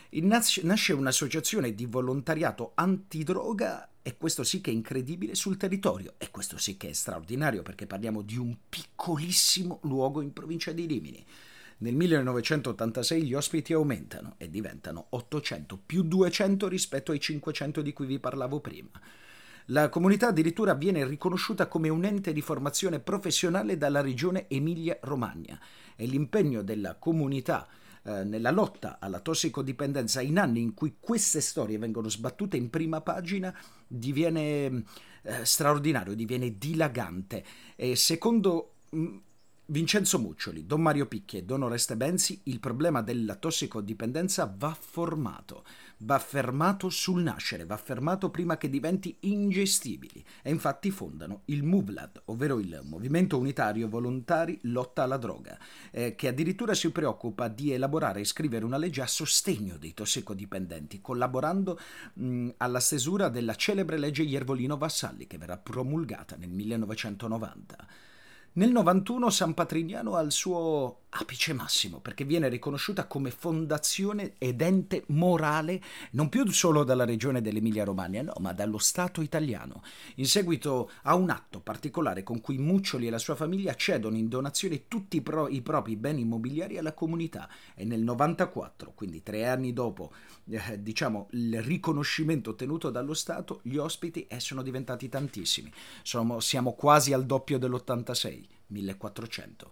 Nasce 0.09 0.91
un'associazione 0.91 1.73
di 1.73 1.85
volontariato 1.85 2.73
antidroga 2.75 3.94
e 4.07 4.17
questo 4.17 4.43
sì 4.43 4.61
che 4.61 4.69
è 4.69 4.73
incredibile 4.75 5.33
sul 5.33 5.57
territorio 5.57 6.13
e 6.19 6.29
questo 6.29 6.59
sì 6.59 6.77
che 6.77 6.89
è 6.89 6.93
straordinario 6.93 7.63
perché 7.63 7.87
parliamo 7.87 8.21
di 8.21 8.37
un 8.37 8.55
piccolissimo 8.69 9.79
luogo 9.81 10.21
in 10.21 10.31
provincia 10.31 10.71
di 10.73 10.85
Rimini. 10.85 11.25
Nel 11.77 11.95
1986 11.95 13.23
gli 13.23 13.33
ospiti 13.33 13.73
aumentano 13.73 14.35
e 14.37 14.51
diventano 14.51 15.07
800 15.09 15.79
più 15.83 16.03
200 16.03 16.67
rispetto 16.67 17.13
ai 17.13 17.19
500 17.19 17.81
di 17.81 17.93
cui 17.93 18.05
vi 18.05 18.19
parlavo 18.19 18.59
prima. 18.59 18.91
La 19.69 19.89
comunità 19.89 20.27
addirittura 20.27 20.75
viene 20.75 21.03
riconosciuta 21.03 21.65
come 21.65 21.89
un 21.89 22.05
ente 22.05 22.31
di 22.31 22.41
formazione 22.41 22.99
professionale 22.99 23.75
dalla 23.75 24.01
regione 24.01 24.47
Emilia-Romagna 24.47 25.59
e 25.95 26.05
l'impegno 26.05 26.61
della 26.61 26.93
comunità 26.93 27.67
eh, 28.05 28.23
nella 28.23 28.51
lotta 28.51 28.97
alla 28.99 29.19
tossicodipendenza 29.19 30.21
in 30.21 30.37
anni 30.37 30.61
in 30.61 30.75
cui 30.75 30.97
queste 30.99 31.41
storie 31.41 31.79
vengono 31.79 32.07
sbattute 32.07 32.55
in 32.55 32.69
prima 32.69 33.01
pagina 33.01 33.51
diviene 33.87 34.83
eh, 35.23 35.43
straordinario, 35.43 36.13
diviene 36.13 36.57
dilagante. 36.57 37.43
E 37.75 37.95
secondo 37.95 38.75
mm, 38.95 39.17
Vincenzo 39.67 40.19
Muccioli, 40.19 40.67
Don 40.67 40.79
Mario 40.79 41.07
Picchi 41.07 41.37
e 41.37 41.43
Don 41.43 41.63
Oreste 41.63 41.95
Benzi, 41.95 42.39
il 42.43 42.59
problema 42.59 43.01
della 43.01 43.33
tossicodipendenza 43.33 44.53
va 44.55 44.77
formato, 44.79 45.65
va 45.97 46.19
fermato 46.19 46.89
sul 46.89 47.23
nascere, 47.23 47.65
va 47.65 47.75
fermato 47.75 48.29
prima 48.29 48.57
che 48.57 48.69
diventi 48.69 49.17
ingestibili 49.21 50.23
e 50.43 50.51
infatti 50.51 50.91
fondano 50.91 51.41
il 51.45 51.63
MUVLAD, 51.63 52.21
ovvero 52.25 52.59
il 52.59 52.79
Movimento 52.83 53.39
Unitario 53.39 53.89
Volontari 53.89 54.59
Lotta 54.65 55.01
alla 55.01 55.17
Droga, 55.17 55.57
eh, 55.89 56.13
che 56.13 56.27
addirittura 56.27 56.75
si 56.75 56.91
preoccupa 56.91 57.47
di 57.47 57.71
elaborare 57.71 58.19
e 58.19 58.25
scrivere 58.25 58.65
una 58.65 58.77
legge 58.77 59.01
a 59.01 59.07
sostegno 59.07 59.77
dei 59.77 59.95
tossicodipendenti, 59.95 61.01
collaborando 61.01 61.79
mh, 62.13 62.49
alla 62.57 62.79
stesura 62.79 63.29
della 63.29 63.55
celebre 63.55 63.97
legge 63.97 64.21
Iervolino 64.21 64.77
Vassalli 64.77 65.25
che 65.25 65.39
verrà 65.39 65.57
promulgata 65.57 66.35
nel 66.35 66.51
1990. 66.51 67.87
Nel 68.57 68.71
91 68.71 69.29
San 69.31 69.53
Patrignano 69.53 70.15
ha 70.15 70.21
il 70.21 70.31
suo 70.31 71.04
apice 71.17 71.53
massimo 71.53 71.99
perché 71.99 72.25
viene 72.25 72.49
riconosciuta 72.49 73.05
come 73.05 73.31
fondazione 73.31 74.33
ed 74.37 74.61
ente 74.61 75.03
morale 75.07 75.81
non 76.11 76.29
più 76.29 76.45
solo 76.51 76.83
dalla 76.83 77.05
regione 77.05 77.41
dell'Emilia-Romagna, 77.41 78.23
no, 78.23 78.33
ma 78.39 78.51
dallo 78.53 78.77
Stato 78.77 79.21
italiano, 79.21 79.81
in 80.15 80.27
seguito 80.27 80.91
a 81.03 81.15
un 81.15 81.29
atto 81.29 81.59
particolare 81.61 82.23
con 82.23 82.41
cui 82.41 82.57
Muccioli 82.57 83.07
e 83.07 83.09
la 83.09 83.17
sua 83.17 83.35
famiglia 83.35 83.75
cedono 83.75 84.17
in 84.17 84.27
donazione 84.27 84.87
tutti 84.87 85.17
i, 85.17 85.21
pro- 85.21 85.47
i 85.47 85.61
propri 85.61 85.95
beni 85.95 86.21
immobiliari 86.21 86.77
alla 86.77 86.93
comunità 86.93 87.49
e 87.73 87.85
nel 87.85 88.01
94, 88.01 88.91
quindi 88.93 89.23
tre 89.23 89.47
anni 89.47 89.73
dopo 89.73 90.11
eh, 90.49 90.81
diciamo, 90.81 91.27
il 91.31 91.61
riconoscimento 91.61 92.51
ottenuto 92.51 92.89
dallo 92.89 93.13
Stato, 93.13 93.61
gli 93.63 93.77
ospiti 93.77 94.27
eh, 94.27 94.39
sono 94.39 94.61
diventati 94.61 95.09
tantissimi. 95.09 95.71
Sono, 96.03 96.39
siamo 96.39 96.73
quasi 96.73 97.13
al 97.13 97.25
doppio 97.25 97.57
dell'86, 97.57 98.43
1400. 98.67 99.71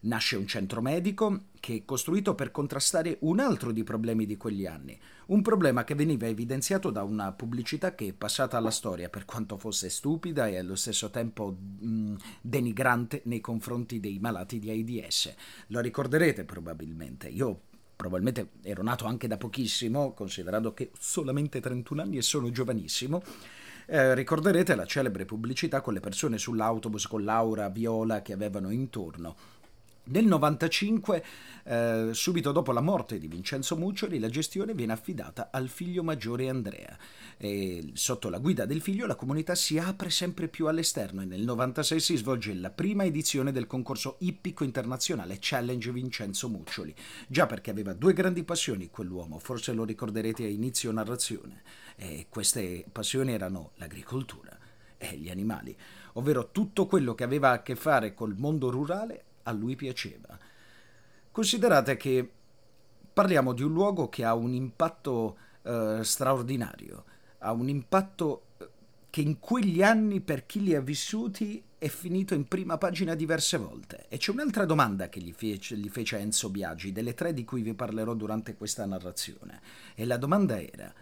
Nasce 0.00 0.36
un 0.36 0.46
centro 0.46 0.80
medico 0.80 1.46
che 1.58 1.76
è 1.76 1.84
costruito 1.84 2.34
per 2.34 2.50
contrastare 2.50 3.16
un 3.20 3.40
altro 3.40 3.72
dei 3.72 3.82
problemi 3.82 4.26
di 4.26 4.36
quegli 4.36 4.66
anni, 4.66 4.98
un 5.26 5.42
problema 5.42 5.84
che 5.84 5.94
veniva 5.94 6.26
evidenziato 6.26 6.90
da 6.90 7.02
una 7.02 7.32
pubblicità 7.32 7.94
che 7.94 8.08
è 8.08 8.12
passata 8.12 8.56
alla 8.56 8.70
storia 8.70 9.08
per 9.08 9.24
quanto 9.24 9.56
fosse 9.56 9.88
stupida 9.88 10.46
e 10.46 10.58
allo 10.58 10.76
stesso 10.76 11.10
tempo 11.10 11.56
mh, 11.78 12.14
denigrante 12.40 13.22
nei 13.24 13.40
confronti 13.40 13.98
dei 13.98 14.18
malati 14.18 14.58
di 14.58 14.70
AIDS. 14.70 15.34
Lo 15.68 15.80
ricorderete 15.80 16.44
probabilmente. 16.44 17.28
Io 17.28 17.62
probabilmente 17.96 18.50
ero 18.62 18.82
nato 18.82 19.06
anche 19.06 19.26
da 19.26 19.38
pochissimo, 19.38 20.12
considerando 20.12 20.74
che 20.74 20.90
ho 20.92 20.96
solamente 20.98 21.60
31 21.60 22.02
anni 22.02 22.18
e 22.18 22.22
sono 22.22 22.50
giovanissimo. 22.50 23.22
Eh, 23.88 24.14
ricorderete 24.14 24.74
la 24.74 24.84
celebre 24.84 25.24
pubblicità 25.24 25.80
con 25.80 25.94
le 25.94 26.00
persone 26.00 26.38
sull'autobus 26.38 27.06
con 27.06 27.24
l'aura 27.24 27.68
viola 27.68 28.20
che 28.20 28.32
avevano 28.32 28.70
intorno. 28.70 29.36
Nel 30.08 30.24
95, 30.24 31.24
eh, 31.64 32.10
subito 32.12 32.52
dopo 32.52 32.70
la 32.70 32.80
morte 32.80 33.18
di 33.18 33.26
Vincenzo 33.26 33.76
Muccioli, 33.76 34.20
la 34.20 34.28
gestione 34.28 34.72
viene 34.72 34.92
affidata 34.92 35.48
al 35.50 35.68
figlio 35.68 36.04
maggiore 36.04 36.48
Andrea. 36.48 36.96
E 37.36 37.90
sotto 37.94 38.28
la 38.28 38.38
guida 38.38 38.66
del 38.66 38.80
figlio 38.80 39.06
la 39.06 39.16
comunità 39.16 39.56
si 39.56 39.78
apre 39.78 40.10
sempre 40.10 40.46
più 40.46 40.68
all'esterno 40.68 41.22
e 41.22 41.24
nel 41.24 41.42
96 41.42 41.98
si 41.98 42.16
svolge 42.16 42.54
la 42.54 42.70
prima 42.70 43.04
edizione 43.04 43.50
del 43.50 43.66
concorso 43.66 44.14
ippico 44.20 44.62
internazionale 44.62 45.38
Challenge 45.40 45.90
Vincenzo 45.90 46.48
Muccioli. 46.48 46.94
Già 47.26 47.46
perché 47.46 47.70
aveva 47.70 47.92
due 47.92 48.12
grandi 48.12 48.44
passioni 48.44 48.88
quell'uomo, 48.88 49.40
forse 49.40 49.72
lo 49.72 49.82
ricorderete 49.82 50.44
a 50.44 50.48
inizio 50.48 50.92
narrazione. 50.92 51.62
E 51.96 52.26
queste 52.28 52.84
passioni 52.92 53.32
erano 53.32 53.72
l'agricoltura 53.74 54.56
e 54.98 55.16
gli 55.16 55.30
animali, 55.30 55.76
ovvero 56.12 56.50
tutto 56.52 56.86
quello 56.86 57.16
che 57.16 57.24
aveva 57.24 57.50
a 57.50 57.62
che 57.62 57.74
fare 57.74 58.14
col 58.14 58.36
mondo 58.36 58.70
rurale 58.70 59.24
a 59.46 59.52
lui 59.52 59.76
piaceva. 59.76 60.38
Considerate 61.30 61.96
che 61.96 62.30
parliamo 63.12 63.52
di 63.52 63.62
un 63.62 63.72
luogo 63.72 64.08
che 64.08 64.24
ha 64.24 64.34
un 64.34 64.52
impatto 64.52 65.38
eh, 65.62 66.00
straordinario, 66.02 67.04
ha 67.38 67.52
un 67.52 67.68
impatto 67.68 68.42
eh, 68.58 68.68
che 69.10 69.20
in 69.20 69.38
quegli 69.38 69.82
anni 69.82 70.20
per 70.20 70.46
chi 70.46 70.62
li 70.62 70.74
ha 70.74 70.80
vissuti 70.80 71.62
è 71.78 71.88
finito 71.88 72.34
in 72.34 72.48
prima 72.48 72.78
pagina 72.78 73.14
diverse 73.14 73.58
volte. 73.58 74.06
E 74.08 74.16
c'è 74.18 74.32
un'altra 74.32 74.64
domanda 74.64 75.08
che 75.08 75.20
gli 75.20 75.32
fece, 75.32 75.76
gli 75.76 75.88
fece 75.88 76.18
Enzo 76.18 76.50
Biagi, 76.50 76.92
delle 76.92 77.14
tre 77.14 77.32
di 77.32 77.44
cui 77.44 77.62
vi 77.62 77.74
parlerò 77.74 78.14
durante 78.14 78.54
questa 78.54 78.84
narrazione. 78.86 79.60
E 79.94 80.04
la 80.04 80.16
domanda 80.16 80.60
era, 80.60 80.92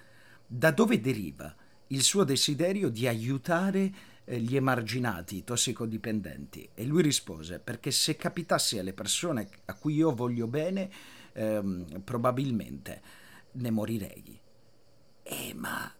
da 0.46 0.70
dove 0.70 1.00
deriva 1.00 1.54
il 1.88 2.02
suo 2.02 2.24
desiderio 2.24 2.88
di 2.88 3.06
aiutare 3.06 3.92
gli 4.24 4.56
emarginati, 4.56 5.36
i 5.36 5.44
tossicodipendenti. 5.44 6.68
E 6.74 6.84
lui 6.84 7.02
rispose, 7.02 7.58
perché 7.58 7.90
se 7.90 8.16
capitasse 8.16 8.78
alle 8.78 8.92
persone 8.92 9.48
a 9.66 9.74
cui 9.74 9.94
io 9.94 10.14
voglio 10.14 10.46
bene, 10.46 10.90
ehm, 11.32 12.00
probabilmente 12.02 13.02
ne 13.52 13.70
morirei. 13.70 14.40
Eh, 15.22 15.54
ma 15.54 15.92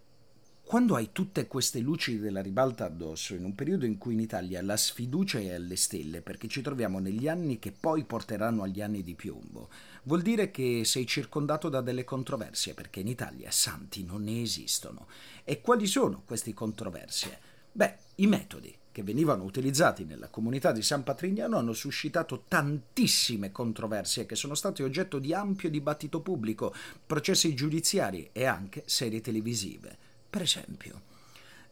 quando 0.66 0.95
hai 0.97 1.11
tutte 1.12 1.47
queste 1.47 1.78
luci 1.81 2.19
della 2.19 2.40
ribalta 2.40 2.87
addosso, 2.87 3.35
in 3.35 3.45
un 3.45 3.54
periodo 3.54 3.85
in 3.85 3.99
cui 3.99 4.14
in 4.14 4.21
Italia 4.21 4.62
la 4.62 4.78
sfiducia 4.78 5.38
è 5.38 5.52
alle 5.52 5.76
stelle, 5.76 6.23
perché 6.23 6.49
ci 6.49 6.62
troviamo 6.62 6.99
negli 6.99 7.28
anni 7.28 7.59
che 7.59 7.71
poi 7.71 8.04
porteranno 8.04 8.62
agli 8.62 8.81
anni 8.81 9.02
di 9.02 9.14
piombo, 9.14 9.69
vuol 10.04 10.23
dire 10.23 10.50
che 10.50 10.83
sei 10.85 11.07
circondato 11.07 11.69
da 11.69 11.83
delle 11.83 12.04
controversie, 12.04 12.73
perché 12.73 13.00
in 13.00 13.09
Italia 13.09 13.50
santi 13.50 14.04
non 14.04 14.23
ne 14.23 14.40
esistono. 14.40 15.07
E 15.45 15.61
quali 15.61 15.87
sono 15.87 16.23
queste 16.25 16.54
controversie? 16.54 17.44
Beh, 17.76 17.97
i 18.16 18.28
metodi 18.28 18.73
che 18.93 19.02
venivano 19.02 19.43
utilizzati 19.43 20.04
nella 20.04 20.28
comunità 20.28 20.71
di 20.71 20.81
San 20.81 21.02
Patrignano 21.02 21.59
hanno 21.59 21.73
suscitato 21.73 22.45
tantissime 22.47 23.50
controversie 23.50 24.26
che 24.26 24.37
sono 24.37 24.54
state 24.54 24.85
oggetto 24.85 25.19
di 25.19 25.35
ampio 25.35 25.69
dibattito 25.69 26.21
pubblico, 26.21 26.73
processi 27.04 27.52
giudiziari 27.52 28.28
e 28.31 28.45
anche 28.45 28.85
serie 28.87 29.21
televisive. 29.21 29.99
Per 30.31 30.43
esempio, 30.43 31.00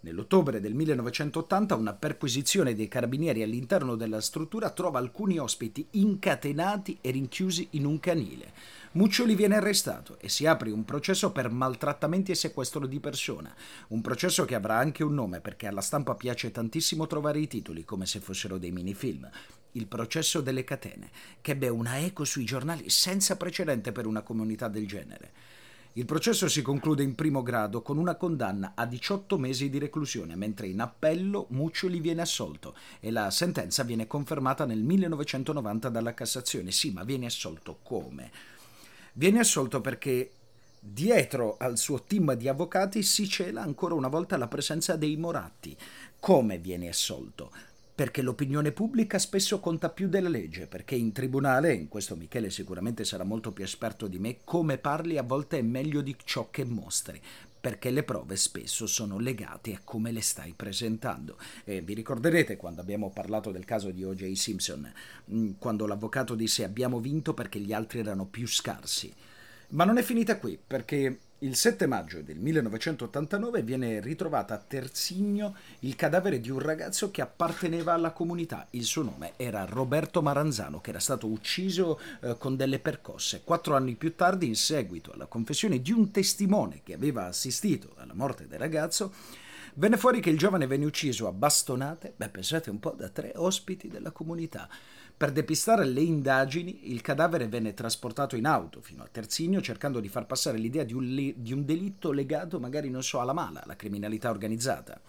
nell'ottobre 0.03 0.61
del 0.61 0.75
1980 0.75 1.75
una 1.75 1.95
perquisizione 1.95 2.75
dei 2.75 2.89
carabinieri 2.89 3.43
all'interno 3.43 3.97
della 3.97 4.21
struttura 4.21 4.71
trova 4.71 4.99
alcuni 4.99 5.39
ospiti 5.39 5.87
incatenati 5.93 6.99
e 7.01 7.11
rinchiusi 7.11 7.69
in 7.73 7.85
un 7.85 7.99
canile. 7.99 8.53
Muccioli 8.93 9.35
viene 9.35 9.57
arrestato 9.57 10.19
e 10.21 10.29
si 10.29 10.45
apre 10.45 10.71
un 10.71 10.85
processo 10.85 11.33
per 11.33 11.51
maltrattamenti 11.51 12.31
e 12.31 12.35
sequestro 12.35 12.87
di 12.87 13.01
persona. 13.01 13.55
Un 13.89 14.03
processo 14.03 14.45
che 14.45 14.55
avrà 14.55 14.77
anche 14.77 15.03
un 15.03 15.15
nome 15.15 15.41
perché 15.41 15.67
alla 15.67 15.81
stampa 15.81 16.15
piace 16.15 16.51
tantissimo 16.51 17.07
trovare 17.07 17.39
i 17.39 17.49
titoli 17.49 17.85
come 17.85 18.05
se 18.05 18.21
fossero 18.21 18.59
dei 18.59 18.71
minifilm. 18.71 19.29
Il 19.73 19.87
processo 19.87 20.43
delle 20.43 20.65
catene, 20.65 21.11
che 21.41 21.53
ebbe 21.53 21.69
una 21.69 22.01
eco 22.01 22.25
sui 22.25 22.45
giornali 22.45 22.91
senza 22.91 23.37
precedente 23.37 23.93
per 23.93 24.05
una 24.05 24.21
comunità 24.21 24.69
del 24.69 24.87
genere. 24.87 25.33
Il 25.95 26.07
processo 26.07 26.49
si 26.49 26.63
conclude 26.63 27.03
in 27.03 27.15
primo 27.15 27.43
grado 27.43 27.83
con 27.83 27.99
una 27.99 28.15
condanna 28.15 28.73
a 28.75 28.87
18 28.87 29.37
mesi 29.37 29.69
di 29.69 29.79
reclusione, 29.79 30.35
mentre 30.37 30.67
in 30.69 30.81
appello 30.81 31.49
Muccioli 31.51 32.01
viene 32.01 32.23
assolto 32.23 32.75
e 32.99 33.11
la 33.11 33.31
sentenza 33.31 33.83
viene 33.83 34.07
confermata 34.07 34.65
nel 34.65 34.83
1990 34.83 35.91
dalla 35.91 36.15
Cassazione. 36.15 36.71
Sì, 36.71 36.93
ma 36.93 37.05
viene 37.05 37.27
assolto 37.27 37.81
come? 37.83 38.31
Viene 39.13 39.41
assolto 39.41 39.83
perché 39.83 40.31
dietro 40.79 41.57
al 41.59 41.77
suo 41.77 42.03
team 42.05 42.33
di 42.37 42.49
avvocati 42.49 43.03
si 43.03 43.29
cela 43.29 43.61
ancora 43.61 43.93
una 43.93 44.09
volta 44.09 44.39
la 44.39 44.49
presenza 44.49 44.97
dei 44.97 45.19
Moratti. 45.19 45.77
Come 46.19 46.57
viene 46.57 46.89
assolto? 46.89 47.51
Perché 48.03 48.21
l'opinione 48.21 48.73
pubblica 48.73 49.17
spesso 49.17 49.61
conta 49.61 49.89
più 49.89 50.09
della 50.09 50.29
legge, 50.29 50.67
perché 50.67 50.97
in 50.97 51.13
tribunale, 51.13 51.73
in 51.73 51.87
questo 51.87 52.17
Michele 52.17 52.51
sicuramente 52.51 53.05
sarà 53.05 53.23
molto 53.23 53.53
più 53.53 53.63
esperto 53.63 54.09
di 54.09 54.19
me, 54.19 54.39
come 54.43 54.77
parli 54.77 55.19
a 55.19 55.23
volte 55.23 55.61
è 55.61 55.63
meglio 55.63 56.01
di 56.01 56.17
ciò 56.25 56.49
che 56.51 56.65
mostri, 56.65 57.21
perché 57.61 57.91
le 57.91 58.03
prove 58.03 58.35
spesso 58.35 58.89
sono 58.89 59.21
legate 59.21 59.75
a 59.75 59.81
come 59.85 60.11
le 60.11 60.21
stai 60.21 60.53
presentando. 60.53 61.39
E 61.63 61.81
vi 61.81 61.95
ricorderete 61.95 62.57
quando 62.57 62.81
abbiamo 62.81 63.11
parlato 63.11 63.53
del 63.53 63.65
caso 63.65 63.93
di 63.93 64.03
O.J. 64.03 64.33
Simpson, 64.33 64.93
mm, 65.33 65.51
quando 65.59 65.87
l'avvocato 65.87 66.35
disse 66.35 66.65
abbiamo 66.65 66.99
vinto 66.99 67.35
perché 67.35 67.61
gli 67.61 67.73
altri 67.73 68.01
erano 68.01 68.25
più 68.25 68.49
scarsi. 68.49 69.15
Ma 69.69 69.85
non 69.85 69.97
è 69.99 70.03
finita 70.03 70.39
qui, 70.39 70.59
perché 70.67 71.19
il 71.43 71.57
7 71.57 71.87
maggio 71.87 72.23
del 72.23 72.39
1989 72.39 73.63
viene 73.63 74.01
ritrovato 74.01 74.53
a 74.53 74.59
Terzigno 74.59 75.57
il 75.81 75.97
cadavere 75.97 76.41
di 76.41 76.51
un 76.51 76.61
ragazzo 76.61 77.11
che 77.11 77.21
apparteneva 77.21 77.93
alla 77.95 78.13
comunità. 78.13 78.69
Il 78.71 78.85
suo 78.85 79.03
nome 79.03 79.33
era 79.37 79.65
Roberto 79.65 80.23
Maranzano, 80.23 80.81
che 80.81 80.91
era 80.91 81.01
stato 81.01 81.27
ucciso 81.27 81.99
eh, 82.21 82.37
con 82.39 82.55
delle 82.55 82.79
percosse. 82.79 83.43
Quattro 83.43 83.75
anni 83.75 83.95
più 83.95 84.15
tardi, 84.15 84.47
in 84.47 84.55
seguito 84.55 85.13
alla 85.13 85.27
confessione 85.27 85.83
di 85.83 85.91
un 85.91 86.13
testimone 86.13 86.81
che 86.85 86.95
aveva 86.95 87.27
assistito 87.27 87.95
alla 87.97 88.15
morte 88.15 88.47
del 88.47 88.61
ragazzo, 88.61 89.13
venne 89.75 89.97
fuori 89.97 90.21
che 90.21 90.31
il 90.31 90.39
giovane 90.39 90.69
venne 90.69 90.85
ucciso 90.85 91.27
a 91.27 91.33
bastonate, 91.33 92.13
beh 92.15 92.29
pensate 92.29 92.71
un 92.71 92.79
po', 92.79 92.95
da 92.97 93.09
tre 93.09 93.33
ospiti 93.35 93.89
della 93.89 94.13
comunità. 94.13 94.69
Per 95.23 95.31
depistare 95.31 95.85
le 95.85 96.01
indagini, 96.01 96.91
il 96.91 97.01
cadavere 97.01 97.47
venne 97.47 97.75
trasportato 97.75 98.35
in 98.35 98.45
auto 98.45 98.81
fino 98.81 99.05
a 99.05 99.09
Terzigno 99.09 99.61
cercando 99.61 100.01
di 100.01 100.09
far 100.09 100.27
passare 100.27 100.59
l'idea 100.59 100.83
di 100.83 100.95
un, 100.95 101.05
li- 101.05 101.35
di 101.39 101.53
un 101.53 101.65
delitto 101.65 102.11
legato 102.11 102.59
magari, 102.59 102.91
non 102.91 103.05
so, 103.05 103.21
alla 103.21 103.33
mala, 103.33 103.63
alla 103.63 103.77
criminalità 103.77 104.31
organizzata. 104.31 105.01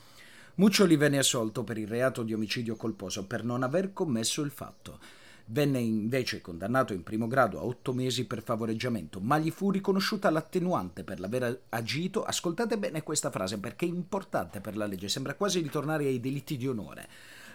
Muccioli 0.53 0.97
venne 0.97 1.17
assolto 1.17 1.63
per 1.63 1.79
il 1.79 1.87
reato 1.87 2.21
di 2.21 2.31
omicidio 2.31 2.75
colposo 2.75 3.25
per 3.25 3.43
non 3.43 3.63
aver 3.63 3.91
commesso 3.91 4.43
il 4.43 4.51
fatto. 4.51 4.99
Venne 5.45 5.79
invece 5.79 6.41
condannato 6.41 6.93
in 6.93 7.01
primo 7.01 7.25
grado 7.25 7.57
a 7.57 7.65
otto 7.65 7.91
mesi 7.91 8.25
per 8.25 8.43
favoreggiamento, 8.43 9.19
ma 9.19 9.39
gli 9.39 9.49
fu 9.49 9.71
riconosciuta 9.71 10.29
l'attenuante 10.29 11.03
per 11.03 11.19
l'aver 11.19 11.61
agito. 11.69 12.23
Ascoltate 12.23 12.77
bene 12.77 13.01
questa 13.01 13.31
frase 13.31 13.57
perché 13.57 13.87
è 13.87 13.89
importante 13.89 14.61
per 14.61 14.77
la 14.77 14.85
legge, 14.85 15.09
sembra 15.09 15.33
quasi 15.33 15.59
ritornare 15.59 16.05
ai 16.05 16.19
delitti 16.19 16.55
di 16.55 16.67
onore 16.67 17.07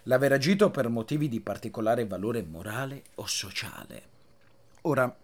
l'aver 0.05 0.33
agito 0.33 0.71
per 0.71 0.89
motivi 0.89 1.29
di 1.29 1.41
particolare 1.41 2.07
valore 2.07 2.43
morale 2.43 3.03
o 3.17 3.27
sociale. 3.27 4.03
Ora, 4.83 5.15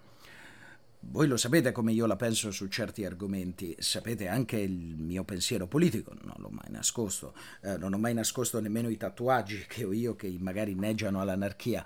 voi 1.10 1.26
lo 1.26 1.36
sapete 1.36 1.70
come 1.72 1.92
io 1.92 2.06
la 2.06 2.16
penso 2.16 2.50
su 2.50 2.66
certi 2.68 3.04
argomenti, 3.04 3.76
sapete 3.78 4.26
anche 4.26 4.58
il 4.58 4.96
mio 4.96 5.22
pensiero 5.24 5.66
politico, 5.66 6.12
non 6.22 6.34
l'ho 6.38 6.48
mai 6.48 6.70
nascosto, 6.70 7.34
eh, 7.62 7.76
non 7.76 7.92
ho 7.92 7.98
mai 7.98 8.14
nascosto 8.14 8.60
nemmeno 8.60 8.88
i 8.88 8.96
tatuaggi 8.96 9.64
che 9.68 9.84
ho 9.84 9.92
io 9.92 10.16
che 10.16 10.34
magari 10.40 10.72
inneggiano 10.72 11.20
all'anarchia. 11.20 11.84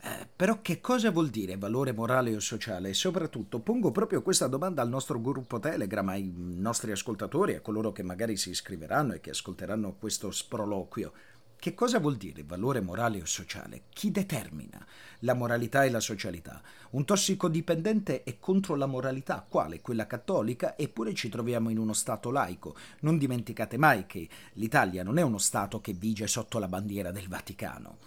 Eh, 0.00 0.28
però 0.34 0.60
che 0.62 0.80
cosa 0.80 1.10
vuol 1.10 1.28
dire 1.28 1.56
valore 1.56 1.92
morale 1.92 2.34
o 2.34 2.40
sociale? 2.40 2.90
E 2.90 2.94
soprattutto 2.94 3.58
pongo 3.60 3.90
proprio 3.90 4.22
questa 4.22 4.46
domanda 4.46 4.82
al 4.82 4.88
nostro 4.88 5.20
gruppo 5.20 5.58
Telegram, 5.58 6.08
ai 6.08 6.30
nostri 6.34 6.92
ascoltatori, 6.92 7.54
a 7.54 7.60
coloro 7.60 7.90
che 7.90 8.02
magari 8.02 8.36
si 8.36 8.50
iscriveranno 8.50 9.14
e 9.14 9.20
che 9.20 9.30
ascolteranno 9.30 9.94
questo 9.98 10.30
sproloquio. 10.30 11.12
Che 11.60 11.74
cosa 11.74 11.98
vuol 11.98 12.16
dire 12.16 12.44
valore 12.44 12.80
morale 12.80 13.20
o 13.20 13.26
sociale? 13.26 13.82
Chi 13.88 14.12
determina 14.12 14.86
la 15.20 15.34
moralità 15.34 15.82
e 15.82 15.90
la 15.90 15.98
socialità? 15.98 16.62
Un 16.90 17.04
tossicodipendente 17.04 18.22
è 18.22 18.38
contro 18.38 18.76
la 18.76 18.86
moralità, 18.86 19.44
quale? 19.46 19.80
Quella 19.80 20.06
cattolica, 20.06 20.78
eppure 20.78 21.14
ci 21.14 21.28
troviamo 21.28 21.68
in 21.68 21.78
uno 21.78 21.94
Stato 21.94 22.30
laico. 22.30 22.76
Non 23.00 23.18
dimenticate 23.18 23.76
mai 23.76 24.06
che 24.06 24.28
l'Italia 24.52 25.02
non 25.02 25.18
è 25.18 25.22
uno 25.22 25.38
Stato 25.38 25.80
che 25.80 25.94
vige 25.94 26.28
sotto 26.28 26.60
la 26.60 26.68
bandiera 26.68 27.10
del 27.10 27.26
Vaticano. 27.26 27.98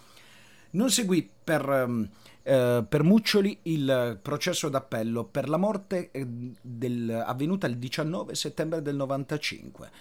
Non 0.72 0.90
seguì 0.90 1.30
per, 1.44 1.68
um, 1.68 2.08
uh, 2.44 2.88
per 2.88 3.04
Muccioli 3.04 3.60
il 3.64 4.18
processo 4.22 4.70
d'appello 4.70 5.26
per 5.26 5.50
la 5.50 5.58
morte 5.58 6.12
eh, 6.12 6.26
del, 6.26 7.10
avvenuta 7.10 7.68
il 7.68 7.78
19 7.78 8.34
settembre 8.34 8.82
del 8.82 8.96
95. 8.96 9.92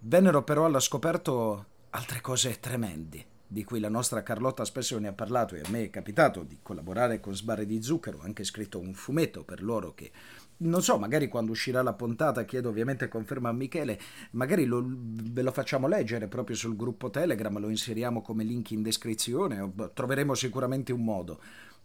Vennero 0.00 0.42
però 0.42 0.64
alla 0.64 0.80
scoperto 0.80 1.74
altre 1.96 2.20
cose 2.20 2.60
tremende 2.60 3.34
di 3.48 3.64
cui 3.64 3.80
la 3.80 3.88
nostra 3.88 4.22
Carlotta 4.22 4.64
spesso 4.66 4.98
ne 4.98 5.08
ha 5.08 5.12
parlato 5.12 5.54
e 5.54 5.60
a 5.60 5.68
me 5.70 5.84
è 5.84 5.90
capitato 5.90 6.42
di 6.42 6.58
collaborare 6.60 7.20
con 7.20 7.34
Sbarre 7.34 7.64
di 7.64 7.82
Zucchero, 7.82 8.18
ho 8.18 8.22
anche 8.22 8.44
scritto 8.44 8.78
un 8.78 8.92
fumetto 8.92 9.44
per 9.44 9.62
loro 9.62 9.94
che 9.94 10.10
non 10.58 10.82
so, 10.82 10.98
magari 10.98 11.28
quando 11.28 11.52
uscirà 11.52 11.82
la 11.82 11.94
puntata, 11.94 12.44
chiedo 12.44 12.68
ovviamente 12.68 13.08
conferma 13.08 13.48
a 13.48 13.52
Michele, 13.52 13.98
magari 14.32 14.64
lo, 14.64 14.84
ve 14.84 15.42
lo 15.42 15.52
facciamo 15.52 15.86
leggere 15.86 16.28
proprio 16.28 16.56
sul 16.56 16.76
gruppo 16.76 17.08
Telegram, 17.08 17.58
lo 17.58 17.68
inseriamo 17.68 18.20
come 18.20 18.44
link 18.44 18.72
in 18.72 18.82
descrizione, 18.82 19.72
troveremo 19.94 20.34
sicuramente 20.34 20.92
un 20.92 21.04
modo, 21.04 21.40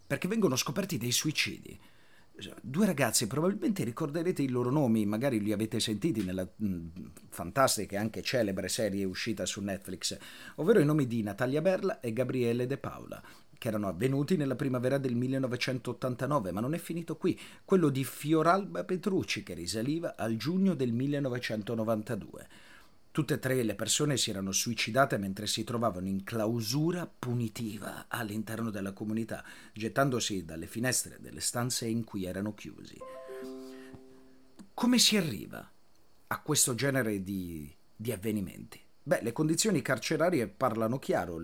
perché 0.06 0.28
vengono 0.28 0.56
scoperti 0.56 0.98
dei 0.98 1.12
suicidi 1.12 1.80
due 2.62 2.86
ragazzi, 2.86 3.28
probabilmente 3.28 3.84
ricorderete 3.84 4.42
i 4.42 4.50
loro 4.50 4.72
nomi, 4.72 5.06
magari 5.06 5.42
li 5.42 5.52
avete 5.52 5.80
sentiti 5.80 6.24
nella 6.24 6.48
mh, 6.56 6.88
fantastica 7.30 7.96
e 7.96 8.00
anche 8.00 8.22
celebre 8.22 8.70
serie 8.70 9.04
uscita 9.04 9.46
su 9.46 9.62
Netflix, 9.62 10.18
ovvero 10.56 10.80
i 10.80 10.86
nomi 10.86 11.08
di 11.08 11.24
Natalia 11.24 11.62
Berla 11.62 12.00
e 12.00 12.14
Gabriele 12.14 12.66
De 12.66 12.78
Paola 12.78 13.22
che 13.62 13.68
erano 13.68 13.88
avvenuti 13.88 14.38
nella 14.38 14.56
primavera 14.56 14.98
del 14.98 15.14
1989, 15.14 16.52
ma 16.52 16.62
non 16.62 16.74
è 16.74 16.80
finito 16.80 17.16
qui, 17.16 17.40
quello 17.64 17.90
di 17.90 18.04
Fioralba 18.04 18.84
Petrucci 18.84 19.44
che 19.44 19.54
risaliva 19.54 20.16
al 20.18 20.36
giugno 20.36 20.74
del 20.74 20.92
1992. 20.92 22.48
Tutte 23.12 23.34
e 23.34 23.40
tre 23.40 23.62
le 23.64 23.76
persone 23.76 24.16
si 24.16 24.30
erano 24.30 24.54
suicidate 24.54 25.18
mentre 25.18 25.46
si 25.46 25.66
trovavano 25.66 26.08
in 26.08 26.24
clausura 26.24 27.06
punitiva 27.06 28.06
all'interno 28.08 28.70
della 28.70 28.94
comunità, 28.94 29.44
gettandosi 29.74 30.46
dalle 30.46 30.66
finestre 30.66 31.18
delle 31.20 31.42
stanze 31.42 31.88
in 31.88 32.06
cui 32.06 32.24
erano 32.24 32.54
chiusi. 32.54 32.98
Come 34.74 34.98
si 34.98 35.18
arriva 35.18 35.70
a 36.28 36.42
questo 36.42 36.74
genere 36.74 37.22
di, 37.22 37.70
di 37.94 38.14
avvenimenti? 38.14 38.80
Beh, 39.04 39.22
le 39.24 39.34
condizioni 39.34 39.82
carcerarie 39.82 40.48
parlano 40.48 40.98
chiaro, 40.98 41.42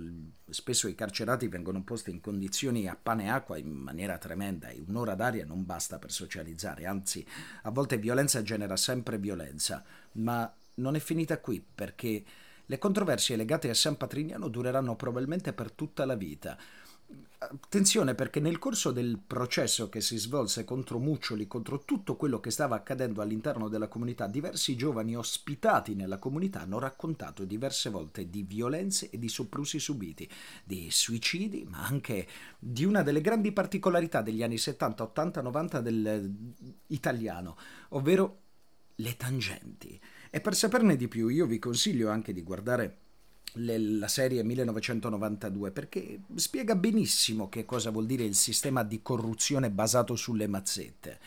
spesso 0.47 0.88
i 0.88 0.95
carcerati 0.95 1.49
vengono 1.49 1.84
posti 1.84 2.12
in 2.12 2.21
condizioni 2.21 2.88
a 2.88 2.95
pane 2.95 3.25
e 3.25 3.30
acqua 3.30 3.58
in 3.58 3.71
maniera 3.71 4.17
tremenda 4.17 4.69
e 4.69 4.82
un'ora 4.88 5.15
d'aria 5.15 5.43
non 5.43 5.65
basta 5.65 5.99
per 5.99 6.13
socializzare, 6.13 6.86
anzi 6.86 7.25
a 7.63 7.71
volte 7.71 7.97
violenza 7.97 8.41
genera 8.41 8.77
sempre 8.77 9.17
violenza, 9.17 9.84
ma 10.13 10.49
non 10.78 10.96
è 10.96 11.00
finita 11.00 11.40
qui 11.40 11.63
perché 11.74 12.24
le 12.66 12.78
controversie 12.78 13.36
legate 13.36 13.70
a 13.70 13.74
San 13.74 13.98
Patrignano 13.98 14.50
dureranno 14.50 14.96
probabilmente 14.96 15.54
per 15.54 15.72
tutta 15.72 16.06
la 16.06 16.16
vita. 16.16 16.58
Attenzione 17.40 18.16
perché 18.16 18.42
nel 18.42 18.60
corso 18.60 18.92
del 18.92 19.18
processo 19.26 19.88
che 19.88 20.02
si 20.02 20.18
svolse 20.18 20.66
contro 20.66 21.00
Muccioli, 21.00 21.48
contro 21.48 21.86
tutto 21.86 22.18
quello 22.18 22.42
che 22.42 22.52
stava 22.52 22.76
accadendo 22.76 23.22
all'interno 23.22 23.70
della 23.70 23.88
comunità, 23.88 24.28
diversi 24.28 24.76
giovani 24.76 25.16
ospitati 25.16 25.96
nella 25.96 26.18
comunità 26.18 26.62
hanno 26.62 26.80
raccontato 26.80 27.46
diverse 27.46 27.90
volte 27.90 28.30
di 28.30 28.44
violenze 28.44 29.10
e 29.10 29.20
di 29.20 29.30
soprusi 29.30 29.80
subiti, 29.80 30.30
di 30.66 30.90
suicidi, 30.92 31.66
ma 31.70 31.86
anche 31.86 32.28
di 32.60 32.84
una 32.84 33.04
delle 33.04 33.22
grandi 33.22 33.54
particolarità 33.54 34.22
degli 34.22 34.44
anni 34.44 34.58
70, 34.58 35.04
80, 35.04 35.42
90 35.42 35.80
dell'italiano, 35.80 37.56
ovvero 37.90 38.40
le 38.96 39.16
tangenti. 39.16 40.02
E 40.38 40.39
per 40.39 40.56
saperne 40.56 40.95
di 40.95 41.08
più 41.08 41.30
io 41.30 41.47
vi 41.47 41.58
consiglio 41.58 42.12
anche 42.12 42.32
di 42.32 42.43
guardare 42.43 42.97
le, 43.54 43.80
la 43.80 44.08
serie 44.08 44.43
1992 44.43 45.71
perché 45.71 46.19
spiega 46.36 46.76
benissimo 46.76 47.50
che 47.50 47.65
cosa 47.65 47.89
vuol 47.89 48.06
dire 48.06 48.23
il 48.23 48.36
sistema 48.36 48.84
di 48.84 49.02
corruzione 49.02 49.71
basato 49.71 50.15
sulle 50.15 50.45
mazzette. 50.45 51.19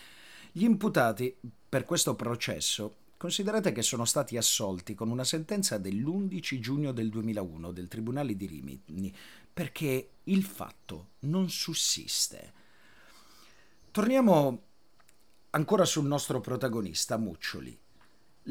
Gli 0.53 0.63
imputati 0.63 1.37
per 1.69 1.85
questo 1.85 2.15
processo 2.15 2.99
considerate 3.17 3.73
che 3.73 3.83
sono 3.83 4.05
stati 4.05 4.37
assolti 4.37 4.95
con 4.95 5.11
una 5.11 5.25
sentenza 5.25 5.77
dell'11 5.77 6.61
giugno 6.61 6.93
del 6.93 7.09
2001 7.09 7.73
del 7.73 7.89
Tribunale 7.89 8.37
di 8.37 8.47
Rimini 8.47 9.13
perché 9.53 10.11
il 10.23 10.45
fatto 10.45 11.09
non 11.23 11.51
sussiste. 11.51 12.53
Torniamo 13.91 14.63
ancora 15.51 15.85
sul 15.85 16.07
nostro 16.07 16.41
protagonista, 16.41 17.17
Muccioli. 17.17 17.77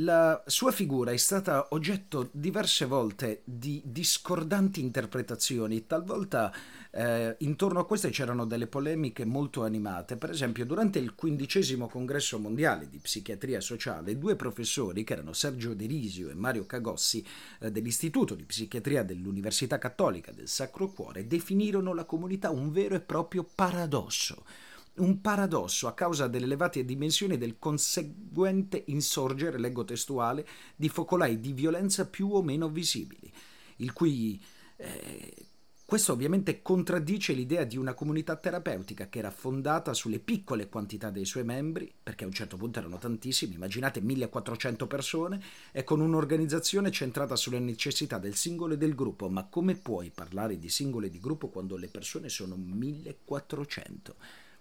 La 0.02 0.42
sua 0.46 0.72
figura 0.72 1.12
è 1.12 1.18
stata 1.18 1.68
oggetto 1.72 2.30
diverse 2.32 2.86
volte 2.86 3.42
di 3.44 3.82
discordanti 3.84 4.80
interpretazioni, 4.80 5.88
talvolta 5.88 6.54
eh, 6.92 7.36
intorno 7.40 7.82
a 7.82 7.86
queste 7.86 8.10
c'erano 8.10 8.46
delle 8.46 8.68
polemiche 8.68 9.26
molto 9.26 9.66
animate. 9.66 10.16
Per 10.16 10.30
esempio, 10.30 10.66
durante 10.66 11.00
il 11.00 11.16
quindicesimo 11.16 11.90
congresso 11.90 12.40
mondiale 12.40 12.88
di 12.88 13.00
psichiatria 13.00 13.60
sociale, 13.60 14.18
due 14.18 14.38
professori, 14.38 15.04
che 15.04 15.14
erano 15.14 15.34
Sergio 15.34 15.74
Derisio 15.74 16.30
e 16.30 16.34
Mario 16.34 16.66
Cagossi, 16.66 17.26
eh, 17.60 17.70
dell'Istituto 17.70 18.36
di 18.36 18.46
Psichiatria 18.46 19.04
dell'Università 19.04 19.80
Cattolica 19.80 20.32
del 20.32 20.48
Sacro 20.48 20.94
Cuore, 20.94 21.28
definirono 21.28 21.94
la 21.94 22.06
comunità 22.06 22.52
un 22.52 22.72
vero 22.72 22.96
e 22.96 23.02
proprio 23.02 23.44
paradosso 23.44 24.46
un 24.96 25.22
paradosso 25.22 25.88
a 25.88 25.94
causa 25.94 26.28
delle 26.28 26.46
elevate 26.46 26.84
dimensioni 26.84 27.38
del 27.38 27.58
conseguente 27.58 28.84
insorgere, 28.88 29.58
leggo 29.58 29.86
testuale, 29.86 30.46
di 30.76 30.90
focolai 30.90 31.40
di 31.40 31.54
violenza 31.54 32.08
più 32.08 32.30
o 32.34 32.42
meno 32.42 32.70
visibili, 32.70 33.32
il 33.78 33.94
cui 33.94 34.42
eh, 34.78 35.50
questo 35.90 36.14
ovviamente 36.14 36.62
contraddice 36.62 37.34
l'idea 37.34 37.64
di 37.64 37.76
una 37.76 37.96
comunità 37.96 38.36
terapeutica 38.36 39.10
che 39.10 39.18
era 39.18 39.32
fondata 39.32 39.92
sulle 39.96 40.20
piccole 40.20 40.70
quantità 40.70 41.10
dei 41.10 41.26
suoi 41.26 41.44
membri, 41.44 41.92
perché 42.04 42.26
a 42.26 42.28
un 42.28 42.34
certo 42.34 42.58
punto 42.58 42.78
erano 42.78 43.00
tantissimi, 43.00 43.56
immaginate 43.56 44.00
1400 44.00 44.86
persone, 44.86 45.42
e 45.72 45.84
con 45.84 46.00
un'organizzazione 46.00 46.92
centrata 46.92 47.36
sulle 47.36 47.58
necessità 47.58 48.20
del 48.20 48.36
singolo 48.36 48.76
e 48.76 48.78
del 48.78 48.94
gruppo. 48.94 49.30
Ma 49.30 49.46
come 49.46 49.74
puoi 49.74 50.12
parlare 50.14 50.60
di 50.60 50.70
singolo 50.70 51.08
e 51.08 51.10
di 51.10 51.20
gruppo 51.20 51.50
quando 51.50 51.76
le 51.76 51.88
persone 51.88 52.30
sono 52.30 52.56
1400? 52.56 54.16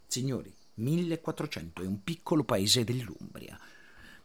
Signori, 0.08 0.50
1400 0.76 1.82
è 1.82 1.86
un 1.86 2.02
piccolo 2.02 2.42
paese 2.42 2.82
dell'Umbria. 2.82 3.60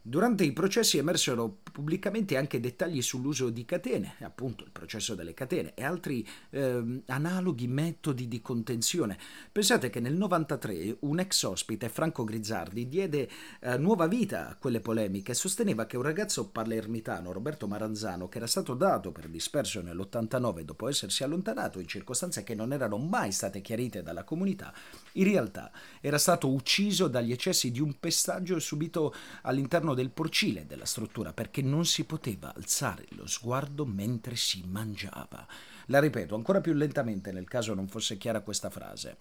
Durante 0.06 0.44
i 0.44 0.52
processi 0.52 0.98
emersero 0.98 1.60
pubblicamente 1.72 2.36
anche 2.36 2.60
dettagli 2.60 3.02
sull'uso 3.02 3.50
di 3.50 3.64
catene, 3.64 4.16
appunto 4.20 4.66
il 4.66 4.72
processo 4.72 5.16
delle 5.16 5.34
catene, 5.34 5.74
e 5.76 5.86
altri 5.86 6.28
eh, 6.50 7.02
analoghi 7.06 7.68
metodi 7.68 8.28
di 8.28 8.42
contenzione. 8.42 9.18
Pensate 9.50 9.90
che 9.90 10.02
nel 10.02 10.16
93 10.16 10.98
un 11.00 11.20
ex 11.20 11.44
ospite, 11.44 11.88
Franco 11.88 12.26
Grizzardi, 12.26 12.90
diede 12.90 13.30
eh, 13.62 13.78
nuova 13.78 14.08
vita 14.08 14.50
a 14.50 14.56
quelle 14.58 14.82
polemiche 14.82 15.32
e 15.32 15.36
sosteneva 15.36 15.86
che 15.86 15.96
un 15.96 16.04
ragazzo 16.04 16.50
palermitano, 16.50 17.32
Roberto 17.32 17.66
Maranzano, 17.70 18.28
che 18.28 18.40
era 18.40 18.48
stato 18.48 18.74
dato 18.74 19.14
per 19.14 19.30
disperso 19.30 19.82
nell'89 19.82 20.64
dopo 20.64 20.90
essersi 20.90 21.24
allontanato 21.24 21.80
in 21.80 21.88
circostanze 21.88 22.44
che 22.44 22.56
non 22.56 22.74
erano 22.74 22.98
mai 22.98 23.32
state 23.32 23.62
chiarite 23.62 24.04
dalla 24.04 24.26
comunità, 24.26 24.74
in 25.14 25.24
realtà 25.24 25.72
era 26.02 26.18
stato 26.18 26.52
ucciso 26.52 27.08
dagli 27.08 27.32
eccessi 27.32 27.72
di 27.72 27.80
un 27.80 27.98
pestaggio 27.98 28.60
subito 28.60 29.14
all'interno 29.44 29.92
del 29.94 30.10
porcile 30.10 30.66
della 30.66 30.86
struttura 30.86 31.34
perché 31.34 31.62
non 31.62 31.86
si 31.86 32.04
poteva 32.06 32.54
alzare 32.56 33.06
lo 33.10 33.28
sguardo 33.28 33.86
mentre 33.86 34.36
si 34.36 34.64
mangiava. 34.66 35.46
La 35.88 36.00
ripeto 36.00 36.36
ancora 36.36 36.62
più 36.62 36.74
lentamente 36.74 37.32
nel 37.32 37.48
caso 37.48 37.74
non 37.74 37.88
fosse 37.88 38.18
chiara 38.18 38.42
questa 38.42 38.70
frase. 38.70 39.18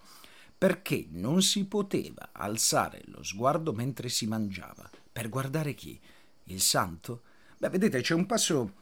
Perché 0.57 1.07
non 1.11 1.41
si 1.41 1.65
poteva 1.65 2.29
alzare 2.31 3.01
lo 3.05 3.23
sguardo 3.23 3.73
mentre 3.73 4.09
si 4.09 4.27
mangiava? 4.27 4.89
Per 5.11 5.29
guardare 5.29 5.73
chi? 5.73 5.99
Il 6.45 6.61
santo? 6.61 7.23
Beh, 7.57 7.69
vedete, 7.69 8.01
c'è 8.01 8.13
un 8.13 8.25
passo 8.25 8.73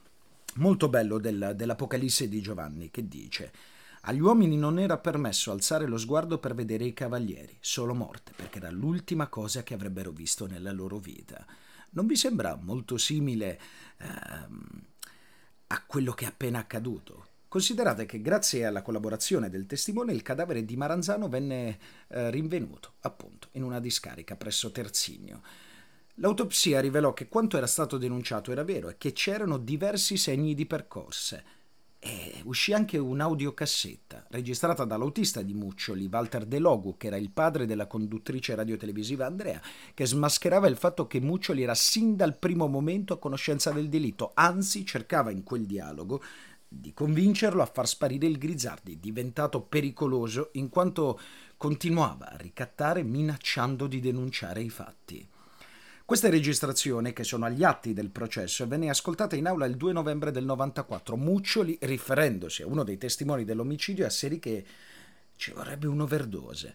molto 0.56 0.88
bello 0.88 1.18
del, 1.18 1.52
dell'Apocalisse 1.56 2.28
di 2.28 2.40
Giovanni 2.40 2.90
che 2.90 3.08
dice 3.08 3.52
agli 4.04 4.18
uomini 4.18 4.56
non 4.56 4.80
era 4.80 4.98
permesso 4.98 5.52
alzare 5.52 5.86
lo 5.86 5.96
sguardo 5.96 6.38
per 6.38 6.56
vedere 6.56 6.84
i 6.84 6.92
cavalieri, 6.92 7.56
solo 7.60 7.94
morte, 7.94 8.32
perché 8.34 8.58
era 8.58 8.68
l'ultima 8.68 9.28
cosa 9.28 9.62
che 9.62 9.74
avrebbero 9.74 10.10
visto 10.10 10.46
nella 10.46 10.72
loro 10.72 10.98
vita. 10.98 11.46
Non 11.94 12.06
vi 12.06 12.16
sembra 12.16 12.56
molto 12.56 12.96
simile 12.96 13.60
ehm, 13.98 14.84
a 15.66 15.84
quello 15.84 16.12
che 16.12 16.24
è 16.24 16.28
appena 16.28 16.58
accaduto? 16.58 17.26
Considerate 17.48 18.06
che 18.06 18.22
grazie 18.22 18.64
alla 18.64 18.80
collaborazione 18.80 19.50
del 19.50 19.66
testimone 19.66 20.14
il 20.14 20.22
cadavere 20.22 20.64
di 20.64 20.74
Maranzano 20.74 21.28
venne 21.28 21.78
eh, 22.08 22.30
rinvenuto, 22.30 22.94
appunto, 23.00 23.48
in 23.52 23.62
una 23.62 23.78
discarica 23.78 24.36
presso 24.36 24.72
Terzigno. 24.72 25.42
L'autopsia 26.14 26.80
rivelò 26.80 27.12
che 27.12 27.28
quanto 27.28 27.58
era 27.58 27.66
stato 27.66 27.98
denunciato 27.98 28.52
era 28.52 28.64
vero 28.64 28.88
e 28.88 28.96
che 28.96 29.12
c'erano 29.12 29.58
diversi 29.58 30.16
segni 30.16 30.54
di 30.54 30.64
percosse. 30.64 31.44
E 32.04 32.40
uscì 32.46 32.72
anche 32.72 32.98
un'audiocassetta 32.98 34.26
registrata 34.30 34.84
dall'autista 34.84 35.40
di 35.40 35.54
Muccioli, 35.54 36.08
Walter 36.10 36.46
De 36.46 36.58
Logu, 36.58 36.96
che 36.96 37.06
era 37.06 37.16
il 37.16 37.30
padre 37.30 37.64
della 37.64 37.86
conduttrice 37.86 38.56
radiotelevisiva 38.56 39.24
Andrea, 39.24 39.62
che 39.94 40.04
smascherava 40.04 40.66
il 40.66 40.76
fatto 40.76 41.06
che 41.06 41.20
Muccioli 41.20 41.62
era 41.62 41.76
sin 41.76 42.16
dal 42.16 42.36
primo 42.36 42.66
momento 42.66 43.12
a 43.12 43.18
conoscenza 43.20 43.70
del 43.70 43.88
delitto, 43.88 44.32
anzi 44.34 44.84
cercava 44.84 45.30
in 45.30 45.44
quel 45.44 45.64
dialogo 45.64 46.20
di 46.66 46.92
convincerlo 46.92 47.62
a 47.62 47.70
far 47.72 47.86
sparire 47.86 48.26
il 48.26 48.38
Grizzardi, 48.38 48.98
diventato 48.98 49.60
pericoloso 49.60 50.48
in 50.54 50.70
quanto 50.70 51.20
continuava 51.56 52.32
a 52.32 52.36
ricattare 52.36 53.04
minacciando 53.04 53.86
di 53.86 54.00
denunciare 54.00 54.60
i 54.60 54.70
fatti. 54.70 55.24
Questa 56.12 56.28
registrazione, 56.28 57.14
che 57.14 57.24
sono 57.24 57.46
agli 57.46 57.64
atti 57.64 57.94
del 57.94 58.10
processo, 58.10 58.68
venne 58.68 58.90
ascoltata 58.90 59.34
in 59.34 59.46
aula 59.46 59.64
il 59.64 59.78
2 59.78 59.94
novembre 59.94 60.30
del 60.30 60.44
94. 60.44 61.16
Muccioli, 61.16 61.78
riferendosi 61.80 62.60
a 62.60 62.66
uno 62.66 62.84
dei 62.84 62.98
testimoni 62.98 63.46
dell'omicidio, 63.46 64.04
asserì 64.04 64.38
che 64.38 64.62
ci 65.36 65.52
vorrebbe 65.52 65.86
un'overdose. 65.86 66.74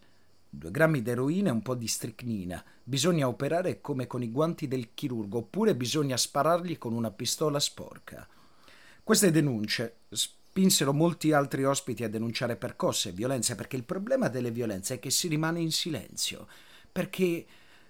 Due 0.50 0.72
grammi 0.72 1.04
d'eroina 1.04 1.50
e 1.50 1.52
un 1.52 1.62
po' 1.62 1.76
di 1.76 1.88
stricnina. 1.88 2.64
Bisogna 2.84 3.28
operare 3.28 3.80
come 3.80 4.08
con 4.08 4.24
i 4.24 4.32
guanti 4.32 4.68
del 4.68 4.96
chirurgo, 4.96 5.38
oppure 5.38 5.76
bisogna 5.76 6.18
sparargli 6.18 6.80
con 6.80 6.94
una 6.94 7.12
pistola 7.12 7.60
sporca. 7.60 8.28
Queste 9.04 9.30
denunce 9.30 9.98
spinsero 10.10 10.94
molti 10.94 11.32
altri 11.32 11.64
ospiti 11.64 12.04
a 12.04 12.10
denunciare 12.10 12.56
percosse 12.56 13.10
e 13.10 13.12
violenze, 13.12 13.54
perché 13.54 13.76
il 13.76 13.84
problema 13.84 14.30
delle 14.30 14.50
violenze 14.50 14.96
è 14.96 15.00
che 15.00 15.12
si 15.12 15.28
rimane 15.28 15.60
in 15.60 15.72
silenzio. 15.72 16.48
Perché 16.92 17.46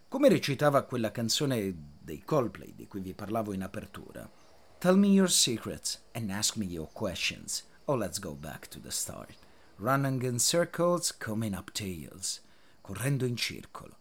come 0.10 0.30
recitava 0.30 0.84
quella 0.84 1.12
canzone 1.12 1.74
dei 2.00 2.24
Coldplay 2.24 2.74
di 2.74 2.88
cui 2.88 3.02
vi 3.02 3.14
parlavo 3.14 3.52
in 3.52 3.62
apertura. 3.62 4.30
Tell 4.78 4.98
me 4.98 5.08
your 5.08 5.30
secrets 5.30 6.02
and 6.14 6.30
ask 6.30 6.56
me 6.56 6.66
your 6.66 6.90
questions. 6.94 7.66
Oh, 7.86 7.96
let's 7.96 8.20
go 8.20 8.34
back 8.34 8.68
to 8.70 8.80
the 8.80 8.92
start. 8.92 9.36
Running 9.78 10.24
in 10.24 10.40
circles, 10.40 11.16
coming 11.18 11.54
up 11.54 11.72
tails. 11.72 12.42
Correndo 12.82 13.26
in 13.26 13.36
circolo. 13.36 13.98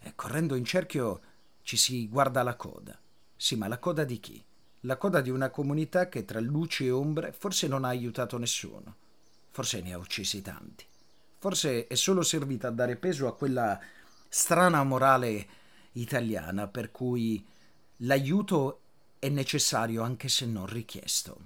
E 0.00 0.12
correndo 0.14 0.54
in 0.54 0.64
cerchio 0.64 1.20
ci 1.62 1.76
si 1.78 2.08
guarda 2.08 2.42
la 2.42 2.56
coda. 2.56 2.98
Sì, 3.34 3.56
ma 3.56 3.68
la 3.68 3.78
coda 3.78 4.04
di 4.04 4.20
chi? 4.20 4.44
La 4.80 4.98
coda 4.98 5.22
di 5.22 5.30
una 5.30 5.48
comunità 5.48 6.08
che 6.08 6.26
tra 6.26 6.40
luci 6.40 6.86
e 6.86 6.90
ombre 6.90 7.32
forse 7.32 7.68
non 7.68 7.84
ha 7.84 7.88
aiutato 7.88 8.36
nessuno. 8.36 8.96
Forse 9.50 9.80
ne 9.80 9.94
ha 9.94 9.98
uccisi 9.98 10.42
tanti. 10.42 10.84
Forse 11.38 11.86
è 11.86 11.94
solo 11.94 12.22
servita 12.22 12.68
a 12.68 12.72
dare 12.72 12.96
peso 12.96 13.26
a 13.26 13.34
quella 13.34 13.80
strana 14.34 14.82
morale 14.82 15.46
italiana 15.92 16.66
per 16.66 16.90
cui 16.90 17.46
l'aiuto 17.98 18.80
è 19.18 19.28
necessario 19.28 20.02
anche 20.02 20.28
se 20.30 20.46
non 20.46 20.64
richiesto. 20.64 21.42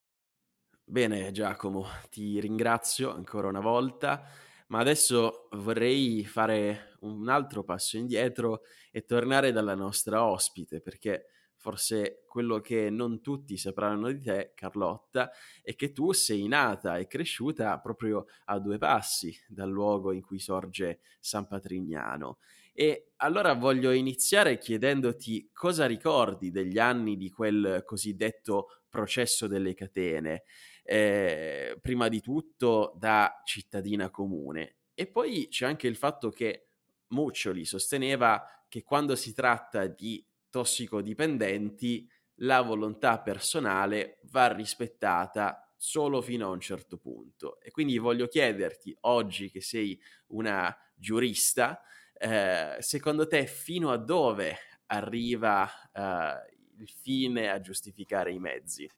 Bene 0.84 1.32
Giacomo, 1.32 1.84
ti 2.10 2.38
ringrazio 2.38 3.12
ancora 3.12 3.48
una 3.48 3.60
volta, 3.60 4.22
ma 4.68 4.78
adesso 4.78 5.48
vorrei 5.54 6.24
fare 6.24 6.96
un 7.00 7.28
altro 7.28 7.64
passo 7.64 7.96
indietro 7.96 8.62
e 8.92 9.04
tornare 9.04 9.50
dalla 9.50 9.74
nostra 9.74 10.24
ospite, 10.24 10.80
perché 10.80 11.26
forse 11.56 12.22
quello 12.28 12.60
che 12.60 12.88
non 12.88 13.20
tutti 13.20 13.56
sapranno 13.56 14.12
di 14.12 14.20
te, 14.20 14.52
Carlotta, 14.54 15.32
è 15.60 15.74
che 15.74 15.90
tu 15.90 16.12
sei 16.12 16.46
nata 16.46 16.98
e 16.98 17.08
cresciuta 17.08 17.76
proprio 17.80 18.26
a 18.44 18.60
due 18.60 18.78
passi 18.78 19.36
dal 19.48 19.70
luogo 19.70 20.12
in 20.12 20.22
cui 20.22 20.38
sorge 20.38 21.00
San 21.18 21.48
Patrignano 21.48 22.38
e 22.78 23.12
allora 23.16 23.54
voglio 23.54 23.90
iniziare 23.90 24.58
chiedendoti 24.58 25.48
cosa 25.54 25.86
ricordi 25.86 26.50
degli 26.50 26.78
anni 26.78 27.16
di 27.16 27.30
quel 27.30 27.82
cosiddetto 27.86 28.82
processo 28.90 29.46
delle 29.46 29.72
catene, 29.72 30.42
eh, 30.82 31.78
prima 31.80 32.08
di 32.08 32.20
tutto 32.20 32.92
da 32.98 33.40
cittadina 33.46 34.10
comune. 34.10 34.76
E 34.92 35.06
poi 35.06 35.48
c'è 35.48 35.64
anche 35.64 35.86
il 35.88 35.96
fatto 35.96 36.28
che 36.28 36.68
Muccioli 37.08 37.64
sosteneva 37.64 38.44
che 38.68 38.82
quando 38.82 39.16
si 39.16 39.32
tratta 39.32 39.86
di 39.86 40.22
tossicodipendenti 40.50 42.06
la 42.40 42.60
volontà 42.60 43.22
personale 43.22 44.18
va 44.24 44.52
rispettata 44.52 45.72
solo 45.78 46.20
fino 46.20 46.48
a 46.48 46.50
un 46.50 46.60
certo 46.60 46.98
punto. 46.98 47.58
E 47.58 47.70
quindi 47.70 47.96
voglio 47.96 48.26
chiederti, 48.26 48.94
oggi 49.02 49.50
che 49.50 49.62
sei 49.62 49.98
una 50.28 50.76
giurista, 50.94 51.80
eh, 52.18 52.76
secondo 52.80 53.26
te 53.26 53.46
fino 53.46 53.90
a 53.90 53.96
dove 53.96 54.56
arriva 54.86 55.68
eh, 55.92 56.54
il 56.78 56.88
fine 56.88 57.50
a 57.50 57.60
giustificare 57.60 58.32
i 58.32 58.38
mezzi? 58.38 58.90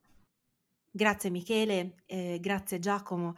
Grazie 0.90 1.30
Michele, 1.30 2.02
eh, 2.06 2.38
grazie 2.40 2.78
Giacomo. 2.78 3.34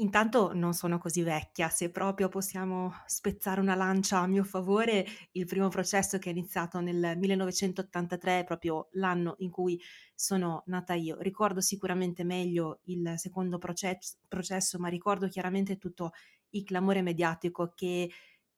Intanto 0.00 0.52
non 0.54 0.74
sono 0.74 0.98
così 0.98 1.22
vecchia, 1.22 1.68
se 1.68 1.90
proprio 1.90 2.28
possiamo 2.28 2.92
spezzare 3.06 3.60
una 3.60 3.74
lancia 3.74 4.18
a 4.18 4.28
mio 4.28 4.44
favore, 4.44 5.04
il 5.32 5.44
primo 5.44 5.68
processo 5.68 6.18
che 6.18 6.28
è 6.28 6.32
iniziato 6.32 6.78
nel 6.78 7.14
1983 7.16 8.40
è 8.40 8.44
proprio 8.44 8.88
l'anno 8.92 9.34
in 9.38 9.50
cui 9.50 9.80
sono 10.14 10.62
nata 10.66 10.94
io. 10.94 11.18
Ricordo 11.18 11.60
sicuramente 11.60 12.22
meglio 12.22 12.80
il 12.84 13.14
secondo 13.16 13.58
processo, 13.58 14.18
processo 14.28 14.78
ma 14.78 14.86
ricordo 14.86 15.26
chiaramente 15.26 15.78
tutto 15.78 16.12
il 16.50 16.62
clamore 16.62 17.02
mediatico 17.02 17.72
che 17.74 18.08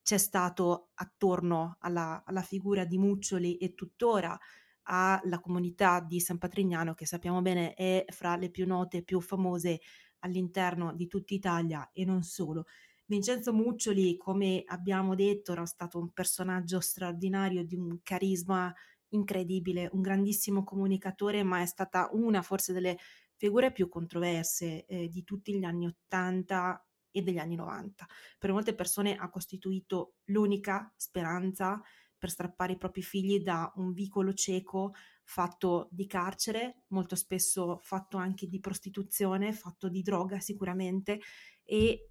c'è 0.03 0.19
stato 0.19 0.91
attorno 0.95 1.77
alla, 1.81 2.23
alla 2.25 2.43
figura 2.43 2.85
di 2.85 2.99
Muccioli 2.99 3.57
e 3.57 3.75
tuttora 3.75 4.39
alla 4.85 5.41
comunità 5.41 6.01
di 6.01 6.21
San 6.21 6.39
Patrignano, 6.39 6.95
che 6.95 7.07
sappiamo 7.07 7.43
bene 7.43 7.75
è 7.75 8.05
fra 8.09 8.37
le 8.37 8.51
più 8.51 8.67
note 8.67 8.99
e 8.99 9.03
più 9.03 9.21
famose 9.21 9.81
all'interno 10.21 10.95
di 10.95 11.07
tutta 11.07 11.35
Italia 11.35 11.91
e 11.93 12.05
non 12.05 12.23
solo. 12.23 12.65
Vincenzo 13.07 13.53
Muccioli, 13.53 14.17
come 14.17 14.63
abbiamo 14.67 15.15
detto, 15.15 15.53
era 15.53 15.67
stato 15.67 15.99
un 15.99 16.11
personaggio 16.13 16.81
straordinario 16.81 17.65
di 17.65 17.75
un 17.75 17.99
carisma 18.03 18.73
incredibile, 19.09 19.89
un 19.93 20.01
grandissimo 20.01 20.63
comunicatore, 20.63 21.43
ma 21.43 21.61
è 21.61 21.67
stata 21.67 22.09
una 22.13 22.43
forse 22.43 22.73
delle 22.73 22.97
figure 23.37 23.73
più 23.73 23.89
controverse 23.89 24.87
eh, 24.87 25.09
di 25.09 25.25
tutti 25.25 25.59
gli 25.59 25.65
anni 25.65 25.87
Ottanta 25.87 26.85
e 27.11 27.23
degli 27.23 27.39
anni 27.39 27.55
90. 27.55 28.07
Per 28.39 28.53
molte 28.53 28.75
persone 28.75 29.17
ha 29.17 29.29
costituito 29.31 30.15
l'unica 30.27 30.93
speranza 30.97 31.81
per 32.17 32.31
strappare 32.31 32.75
i 32.75 32.79
propri 32.79 33.03
figli 33.03 33.41
da 33.41 33.73
un 33.77 33.93
vicolo 33.93 34.35
cieco 34.35 34.93
fatto 35.25 35.89
di 35.91 36.07
carcere, 36.07 36.83
molto 36.89 37.17
spesso 37.17 37.79
fatto 37.83 38.19
anche 38.19 38.47
di 38.47 38.61
prostituzione, 38.61 39.53
fatto 39.53 39.89
di 39.89 40.03
droga 40.03 40.39
sicuramente 40.39 41.21
e 41.65 42.11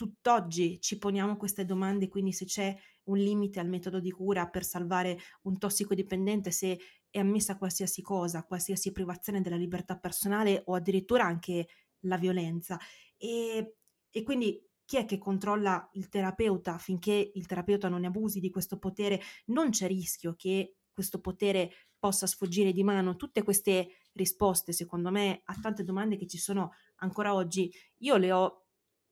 tutt'oggi 0.00 0.80
ci 0.80 0.98
poniamo 0.98 1.36
queste 1.36 1.64
domande, 1.64 2.08
quindi 2.08 2.32
se 2.32 2.46
c'è 2.46 2.74
un 3.04 3.18
limite 3.18 3.60
al 3.60 3.68
metodo 3.68 4.00
di 4.00 4.10
cura 4.10 4.48
per 4.48 4.64
salvare 4.64 5.18
un 5.42 5.58
tossicodipendente, 5.58 6.50
se 6.50 6.78
è 7.10 7.18
ammessa 7.18 7.58
qualsiasi 7.58 8.00
cosa, 8.00 8.44
qualsiasi 8.44 8.92
privazione 8.92 9.40
della 9.40 9.56
libertà 9.56 9.98
personale 9.98 10.62
o 10.66 10.74
addirittura 10.74 11.24
anche 11.24 11.66
la 12.04 12.16
violenza. 12.16 12.78
E, 13.16 13.79
e 14.10 14.22
quindi 14.22 14.62
chi 14.84 14.96
è 14.96 15.04
che 15.04 15.18
controlla 15.18 15.88
il 15.92 16.08
terapeuta 16.08 16.78
finché 16.78 17.30
il 17.34 17.46
terapeuta 17.46 17.88
non 17.88 18.00
ne 18.00 18.08
abusi 18.08 18.40
di 18.40 18.50
questo 18.50 18.78
potere? 18.78 19.20
Non 19.46 19.70
c'è 19.70 19.86
rischio 19.86 20.34
che 20.34 20.74
questo 20.92 21.20
potere 21.20 21.70
possa 21.98 22.26
sfuggire 22.26 22.72
di 22.72 22.82
mano. 22.82 23.14
Tutte 23.14 23.42
queste 23.42 23.88
risposte, 24.14 24.72
secondo 24.72 25.10
me, 25.10 25.42
a 25.44 25.54
tante 25.60 25.84
domande 25.84 26.16
che 26.16 26.26
ci 26.26 26.38
sono 26.38 26.72
ancora 26.96 27.34
oggi, 27.34 27.72
io 27.98 28.16
le 28.16 28.32
ho 28.32 28.64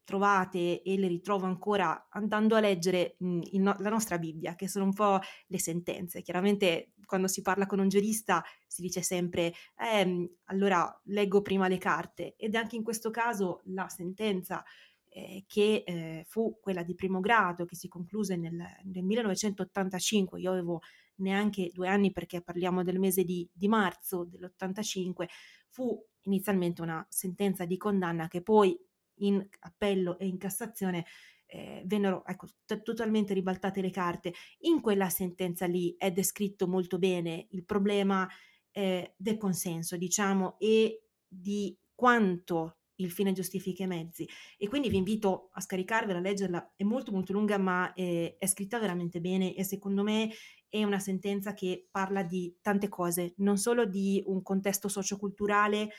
trovate 0.09 0.81
e 0.81 0.97
le 0.97 1.07
ritrovo 1.07 1.45
ancora 1.45 2.09
andando 2.09 2.55
a 2.57 2.61
leggere 2.61 3.17
mh, 3.19 3.41
no- 3.59 3.77
la 3.81 3.91
nostra 3.91 4.17
Bibbia, 4.17 4.55
che 4.55 4.67
sono 4.67 4.87
un 4.87 4.95
po' 4.95 5.21
le 5.49 5.59
sentenze. 5.59 6.23
Chiaramente 6.23 6.93
quando 7.05 7.27
si 7.29 7.43
parla 7.43 7.67
con 7.67 7.79
un 7.79 7.89
giurista 7.89 8.43
si 8.67 8.81
dice 8.81 9.03
sempre, 9.03 9.53
eh, 9.77 10.31
allora 10.45 10.99
leggo 11.05 11.43
prima 11.43 11.69
le 11.69 11.77
carte 11.77 12.37
ed 12.39 12.55
anche 12.55 12.77
in 12.77 12.83
questo 12.83 13.11
caso 13.11 13.61
la 13.65 13.87
sentenza 13.91 14.65
eh, 15.11 15.45
che 15.47 15.83
eh, 15.87 16.25
fu 16.27 16.59
quella 16.59 16.83
di 16.83 16.95
primo 16.95 17.21
grado, 17.21 17.67
che 17.67 17.77
si 17.77 17.89
concluse 17.89 18.37
nel, 18.37 18.55
nel, 18.85 19.05
1985, 19.05 20.41
io 20.41 20.53
avevo 20.53 20.81
neanche 21.17 21.69
due 21.71 21.89
anni 21.89 22.13
perché 22.13 22.41
parliamo 22.41 22.83
del 22.83 22.99
mese 22.99 23.25
di, 23.25 23.47
di 23.53 23.69
marzo 23.69 24.25
dell'85, 24.25 25.27
fu 25.69 26.03
inizialmente 26.23 26.81
una 26.81 27.07
sentenza 27.11 27.67
di 27.67 27.77
condanna 27.77 28.27
che 28.27 28.41
poi 28.41 28.79
in 29.19 29.47
appello 29.61 30.19
e 30.19 30.27
in 30.27 30.39
Cassazione 30.39 31.05
eh, 31.47 31.83
vennero 31.87 32.25
ecco, 32.27 32.47
t- 32.65 32.83
totalmente 32.83 33.35
ribaltate 33.35 33.81
le 33.81 33.91
carte. 33.91 34.33
In 34.61 34.81
quella 34.81 35.09
sentenza 35.09 35.67
lì 35.67 35.95
è 35.97 36.13
descritto 36.13 36.67
molto 36.67 36.99
bene 36.99 37.47
il 37.51 37.65
problema 37.65 38.29
eh, 38.71 39.15
del 39.17 39.39
consenso, 39.39 39.97
diciamo, 39.97 40.57
e 40.59 41.03
di 41.27 41.77
quanto 41.95 42.77
il 43.01 43.11
fine 43.11 43.33
giustifica 43.33 43.85
i 43.85 43.87
mezzi. 43.87 44.29
E 44.57 44.69
quindi 44.69 44.89
vi 44.89 44.97
invito 44.97 45.51
a 45.53 45.61
scaricarvela, 45.61 46.19
a 46.19 46.23
leggerla, 46.23 46.73
è 46.77 46.83
molto 46.85 47.13
molto 47.13 47.33
lunga 47.33 47.59
ma 47.59 47.93
è, 47.93 48.37
è 48.39 48.47
scritta 48.47 48.79
veramente 48.79 49.21
bene 49.21 49.55
e 49.55 49.65
secondo 49.65 50.03
me 50.03 50.31
è 50.69 50.85
una 50.85 50.99
sentenza 50.99 51.55
che 51.55 51.89
parla 51.91 52.23
di 52.23 52.57
tante 52.61 52.89
cose, 52.89 53.35
non 53.39 53.57
solo 53.57 53.87
di 53.87 54.23
un 54.27 54.43
contesto 54.43 54.89
socioculturale, 54.89 55.91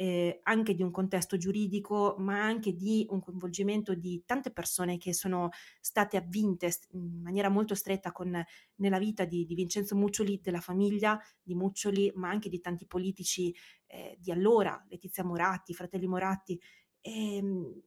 eh, 0.00 0.40
anche 0.44 0.74
di 0.74 0.82
un 0.82 0.90
contesto 0.90 1.36
giuridico, 1.36 2.14
ma 2.16 2.42
anche 2.42 2.72
di 2.74 3.06
un 3.10 3.20
coinvolgimento 3.20 3.92
di 3.92 4.22
tante 4.24 4.50
persone 4.50 4.96
che 4.96 5.12
sono 5.12 5.50
state 5.78 6.16
avvinte 6.16 6.72
in 6.92 7.20
maniera 7.20 7.50
molto 7.50 7.74
stretta 7.74 8.10
con, 8.10 8.42
nella 8.76 8.98
vita 8.98 9.26
di, 9.26 9.44
di 9.44 9.54
Vincenzo 9.54 9.94
Muccioli, 9.96 10.40
della 10.42 10.60
famiglia 10.60 11.20
di 11.42 11.54
Muccioli, 11.54 12.10
ma 12.14 12.30
anche 12.30 12.48
di 12.48 12.60
tanti 12.60 12.86
politici 12.86 13.54
eh, 13.88 14.16
di 14.18 14.30
allora, 14.30 14.82
Letizia 14.88 15.22
Moratti, 15.22 15.74
Fratelli 15.74 16.06
Moratti. 16.06 16.58
Ehm, 17.02 17.82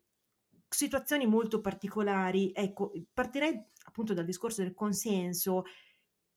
situazioni 0.69 1.25
molto 1.25 1.61
particolari. 1.61 2.51
Ecco, 2.53 2.91
partirei 3.11 3.59
appunto 3.85 4.13
dal 4.13 4.25
discorso 4.25 4.61
del 4.61 4.75
consenso. 4.75 5.63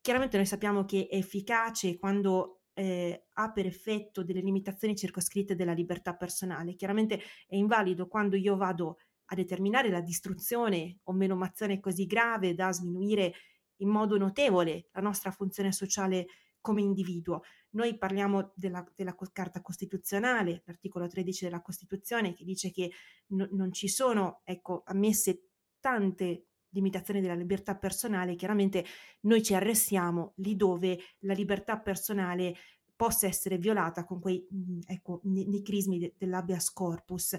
Chiaramente 0.01 0.39
noi 0.39 0.47
sappiamo 0.47 0.87
che 0.87 1.07
è 1.07 1.17
efficace 1.17 1.99
quando 1.99 2.56
eh, 2.79 3.29
ha 3.33 3.53
per 3.53 3.65
effetto 3.65 4.23
delle 4.23 4.41
limitazioni 4.41 4.95
circoscritte 4.95 5.55
della 5.55 5.73
libertà 5.73 6.15
personale. 6.15 6.75
Chiaramente 6.75 7.19
è 7.47 7.57
invalido 7.57 8.07
quando 8.07 8.37
io 8.37 8.55
vado 8.57 8.99
a 9.27 9.35
determinare 9.35 9.89
la 9.89 10.03
distruzione 10.03 10.99
o 11.05 11.13
menomazione 11.13 11.81
così 11.81 12.05
grave 12.05 12.55
da 12.55 12.71
sminuire 12.73 13.33
in 13.77 13.89
modo 13.89 14.19
notevole 14.19 14.89
la 14.93 15.01
nostra 15.01 15.31
funzione 15.31 15.73
sociale 15.73 16.27
come 16.61 16.83
individuo. 16.83 17.43
Noi 17.71 17.97
parliamo 17.97 18.53
della, 18.55 18.85
della 18.95 19.17
Carta 19.33 19.63
Costituzionale, 19.63 20.63
l'articolo 20.67 21.07
13 21.07 21.45
della 21.45 21.63
Costituzione, 21.63 22.35
che 22.35 22.45
dice 22.45 22.71
che 22.71 22.91
no, 23.29 23.49
non 23.53 23.73
ci 23.73 23.89
sono 23.89 24.41
ecco, 24.45 24.83
ammesse 24.85 25.49
tante 25.81 26.47
limitazioni 26.77 27.21
della 27.21 27.35
libertà 27.35 27.75
personale, 27.75 28.37
chiaramente 28.37 28.85
noi 29.23 29.43
ci 29.43 29.55
arrestiamo 29.55 30.35
lì 30.37 30.55
dove 30.55 30.99
la 31.21 31.33
libertà 31.33 31.79
personale 31.79 32.55
possa 32.95 33.27
essere 33.27 33.59
violata 33.59 34.05
con 34.05 34.21
quei 34.21 34.47
mhmm, 34.49 34.81
ecco, 34.87 35.21
nicrismi 35.25 35.99
de, 35.99 36.15
dell'habeas 36.17 36.73
corpus. 36.73 37.37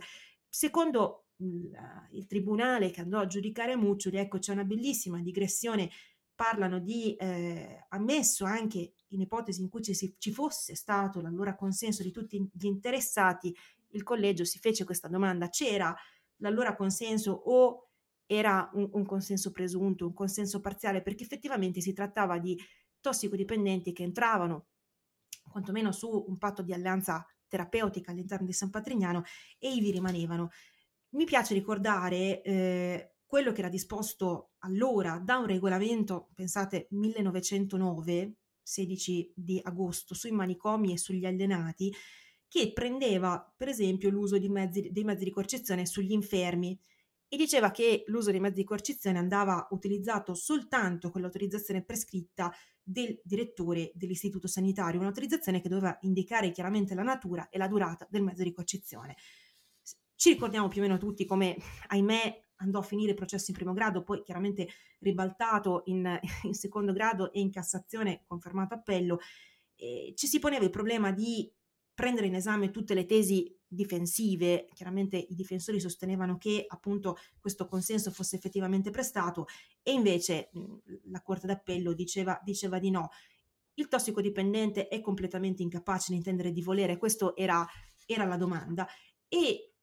Secondo 0.49 1.27
il, 1.37 1.71
il 2.11 2.25
tribunale 2.27 2.91
che 2.91 3.01
andò 3.01 3.19
a 3.19 3.27
giudicare 3.27 3.75
Muccioli, 3.75 4.17
ecco, 4.17 4.39
c'è 4.39 4.53
una 4.53 4.63
bellissima 4.63 5.21
digressione 5.21 5.89
parlano 6.35 6.77
di 6.79 7.15
eh, 7.15 7.85
ammesso 7.89 8.45
anche 8.45 8.93
in 9.07 9.21
ipotesi 9.21 9.61
in 9.61 9.69
cui 9.69 9.81
ci, 9.81 10.15
ci, 10.19 10.31
fosse 10.31 10.75
stato 10.75 11.19
l'allora 11.19 11.55
consenso 11.55 12.03
di 12.03 12.11
tutti 12.11 12.47
gli 12.53 12.65
interessati, 12.65 13.55
il 13.91 14.03
collegio 14.03 14.45
si 14.45 14.59
fece 14.59 14.83
questa 14.83 15.07
domanda, 15.07 15.49
c'era 15.49 15.95
l'allora 16.37 16.75
consenso 16.75 17.31
o 17.31 17.86
era 18.27 18.69
un, 18.73 18.89
un 18.91 19.05
consenso 19.05 19.51
presunto, 19.51 20.05
un 20.05 20.13
consenso 20.13 20.59
parziale, 20.59 21.01
perché 21.01 21.23
effettivamente 21.23 21.81
si 21.81 21.93
trattava 21.93 22.37
di 22.37 22.59
tossicodipendenti 22.99 23.93
che 23.93 24.03
entravano 24.03 24.67
quantomeno 25.49 25.91
su 25.91 26.25
un 26.27 26.37
patto 26.37 26.61
di 26.61 26.73
alleanza 26.73 27.25
terapeutica 27.47 28.11
all'interno 28.11 28.45
di 28.45 28.53
San 28.53 28.69
Patrignano 28.69 29.23
e 29.57 29.73
ivi 29.73 29.91
rimanevano. 29.91 30.49
Mi 31.11 31.23
piace 31.23 31.53
ricordare 31.53 32.41
eh, 32.41 33.13
quello 33.25 33.53
che 33.53 33.59
era 33.59 33.69
disposto 33.69 34.51
allora 34.59 35.19
da 35.23 35.37
un 35.37 35.45
regolamento, 35.45 36.29
pensate 36.33 36.87
1909, 36.91 38.35
16 38.61 39.31
di 39.33 39.59
agosto, 39.63 40.13
sui 40.13 40.31
manicomi 40.31 40.91
e 40.91 40.97
sugli 40.97 41.25
allenati, 41.25 41.93
che 42.49 42.73
prendeva 42.73 43.53
per 43.55 43.69
esempio 43.69 44.09
l'uso 44.09 44.37
mezzi, 44.49 44.89
dei 44.91 45.03
mezzi 45.03 45.23
di 45.23 45.31
coercizione 45.31 45.85
sugli 45.85 46.11
infermi 46.11 46.77
e 47.29 47.35
diceva 47.35 47.71
che 47.71 48.03
l'uso 48.07 48.31
dei 48.31 48.39
mezzi 48.39 48.55
di 48.55 48.63
coercizione 48.63 49.17
andava 49.17 49.67
utilizzato 49.71 50.33
soltanto 50.33 51.09
con 51.09 51.21
l'autorizzazione 51.21 51.83
prescritta 51.83 52.53
del 52.81 53.19
direttore 53.23 53.91
dell'istituto 53.95 54.47
sanitario, 54.47 54.99
un'autorizzazione 54.99 55.59
che 55.59 55.67
doveva 55.67 55.97
indicare 56.01 56.51
chiaramente 56.51 56.95
la 56.95 57.03
natura 57.03 57.49
e 57.49 57.57
la 57.57 57.67
durata 57.67 58.07
del 58.09 58.23
mezzo 58.23 58.43
di 58.43 58.53
coercizione. 58.53 59.15
Ci 60.15 60.29
ricordiamo 60.29 60.69
più 60.69 60.81
o 60.81 60.83
meno 60.83 60.97
tutti 60.97 61.25
come, 61.25 61.57
ahimè, 61.87 62.43
andò 62.57 62.79
a 62.79 62.83
finire 62.83 63.11
il 63.11 63.15
processo 63.15 63.51
in 63.51 63.57
primo 63.57 63.73
grado, 63.73 64.03
poi 64.03 64.23
chiaramente 64.23 64.67
ribaltato 64.99 65.83
in, 65.85 66.19
in 66.43 66.53
secondo 66.53 66.93
grado 66.93 67.31
e 67.33 67.39
in 67.41 67.51
Cassazione, 67.51 68.23
confermato 68.25 68.73
appello. 68.73 69.19
Eh, 69.75 70.13
ci 70.15 70.27
si 70.27 70.39
poneva 70.39 70.63
il 70.63 70.71
problema 70.71 71.11
di 71.11 71.51
prendere 71.97 72.27
in 72.27 72.35
esame 72.35 72.69
tutte 72.69 72.93
le 72.93 73.07
tesi 73.07 73.51
difensive, 73.67 74.67
chiaramente 74.71 75.17
i 75.17 75.33
difensori 75.33 75.79
sostenevano 75.79 76.37
che 76.37 76.63
appunto 76.67 77.17
questo 77.39 77.65
consenso 77.65 78.11
fosse 78.11 78.35
effettivamente 78.35 78.91
prestato 78.91 79.47
e 79.81 79.93
invece 79.93 80.51
la 81.05 81.23
Corte 81.23 81.47
d'Appello 81.47 81.93
diceva, 81.93 82.39
diceva 82.43 82.77
di 82.77 82.91
no. 82.91 83.09
Il 83.73 83.87
tossicodipendente 83.87 84.89
è 84.89 85.01
completamente 85.01 85.63
incapace 85.63 86.11
di 86.11 86.17
intendere 86.17 86.51
di 86.51 86.61
volere, 86.61 86.97
questa 86.97 87.33
era, 87.35 87.65
era 88.05 88.25
la 88.25 88.37
domanda. 88.37 88.87
E 89.27 89.73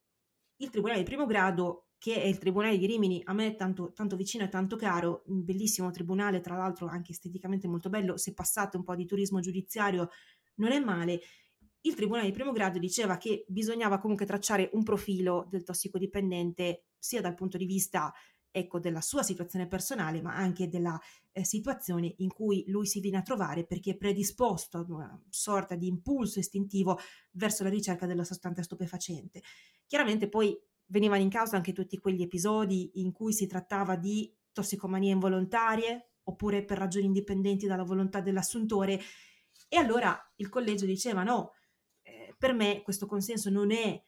il 0.54 0.70
Tribunale 0.70 1.00
di 1.00 1.04
primo 1.04 1.26
grado 1.26 1.88
che 1.98 2.22
è 2.22 2.26
il 2.26 2.38
Tribunale 2.38 2.78
di 2.78 2.86
Rimini, 2.86 3.22
a 3.24 3.32
me 3.32 3.56
tanto, 3.56 3.92
tanto 3.92 4.14
vicino 4.14 4.44
e 4.44 4.48
tanto 4.48 4.76
caro, 4.76 5.24
un 5.26 5.42
bellissimo 5.42 5.90
tribunale, 5.90 6.40
tra 6.40 6.56
l'altro 6.56 6.86
anche 6.86 7.10
esteticamente 7.10 7.66
molto 7.66 7.88
bello, 7.88 8.16
se 8.16 8.34
passate 8.34 8.76
un 8.76 8.84
po' 8.84 8.94
di 8.94 9.04
turismo 9.04 9.40
giudiziario 9.40 10.10
non 10.56 10.70
è 10.70 10.78
male. 10.78 11.20
Il 11.86 11.94
Tribunale 11.94 12.26
di 12.26 12.32
primo 12.32 12.52
grado 12.52 12.78
diceva 12.78 13.18
che 13.18 13.44
bisognava 13.46 13.98
comunque 13.98 14.24
tracciare 14.24 14.70
un 14.72 14.82
profilo 14.82 15.46
del 15.50 15.64
tossicodipendente 15.64 16.86
sia 16.98 17.20
dal 17.20 17.34
punto 17.34 17.58
di 17.58 17.66
vista 17.66 18.10
ecco, 18.50 18.80
della 18.80 19.02
sua 19.02 19.22
situazione 19.22 19.66
personale, 19.66 20.22
ma 20.22 20.34
anche 20.34 20.70
della 20.70 20.98
eh, 21.32 21.44
situazione 21.44 22.14
in 22.18 22.28
cui 22.28 22.64
lui 22.68 22.86
si 22.86 23.00
viene 23.00 23.18
a 23.18 23.22
trovare 23.22 23.66
perché 23.66 23.90
è 23.90 23.96
predisposto 23.98 24.78
ad 24.78 24.88
una 24.88 25.22
sorta 25.28 25.74
di 25.74 25.86
impulso 25.86 26.38
istintivo 26.38 26.98
verso 27.32 27.64
la 27.64 27.68
ricerca 27.68 28.06
della 28.06 28.24
sostanza 28.24 28.62
stupefacente. 28.62 29.42
Chiaramente 29.86 30.30
poi 30.30 30.58
venivano 30.86 31.20
in 31.20 31.28
causa 31.28 31.56
anche 31.56 31.74
tutti 31.74 31.98
quegli 31.98 32.22
episodi 32.22 32.92
in 32.94 33.12
cui 33.12 33.34
si 33.34 33.46
trattava 33.46 33.96
di 33.96 34.34
tossicomanie 34.52 35.12
involontarie 35.12 36.12
oppure 36.22 36.64
per 36.64 36.78
ragioni 36.78 37.04
indipendenti 37.04 37.66
dalla 37.66 37.84
volontà 37.84 38.22
dell'assuntore 38.22 38.98
e 39.68 39.76
allora 39.76 40.18
il 40.36 40.48
collegio 40.48 40.86
diceva 40.86 41.22
no, 41.22 41.52
per 42.38 42.52
me 42.52 42.82
questo 42.82 43.06
consenso 43.06 43.50
non 43.50 43.70
è 43.70 44.02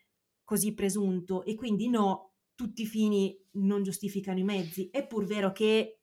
così 0.45 0.75
presunto 0.75 1.45
e 1.45 1.55
quindi 1.55 1.89
no, 1.89 2.35
tutti 2.55 2.83
i 2.83 2.87
fini 2.87 3.37
non 3.53 3.83
giustificano 3.83 4.39
i 4.39 4.45
mezzi. 4.45 4.89
È 4.91 5.07
pur 5.07 5.25
vero 5.25 5.53
che 5.53 6.01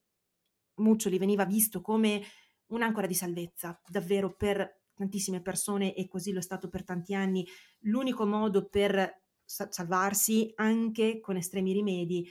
Muccioli 0.76 1.18
veniva 1.18 1.46
visto 1.46 1.82
come 1.82 2.22
un'ancora 2.68 3.08
di 3.08 3.14
salvezza, 3.14 3.80
davvero 3.88 4.36
per 4.36 4.82
tantissime 4.94 5.42
persone 5.42 5.96
e 5.96 6.08
così 6.08 6.32
lo 6.32 6.40
è 6.40 6.42
stato 6.42 6.70
per 6.70 6.84
tanti 6.84 7.14
anni, 7.14 7.46
l'unico 7.82 8.26
modo 8.26 8.68
per 8.68 9.22
salvarsi 9.46 10.52
anche 10.56 11.20
con 11.20 11.36
estremi 11.36 11.74
rimedi. 11.74 12.28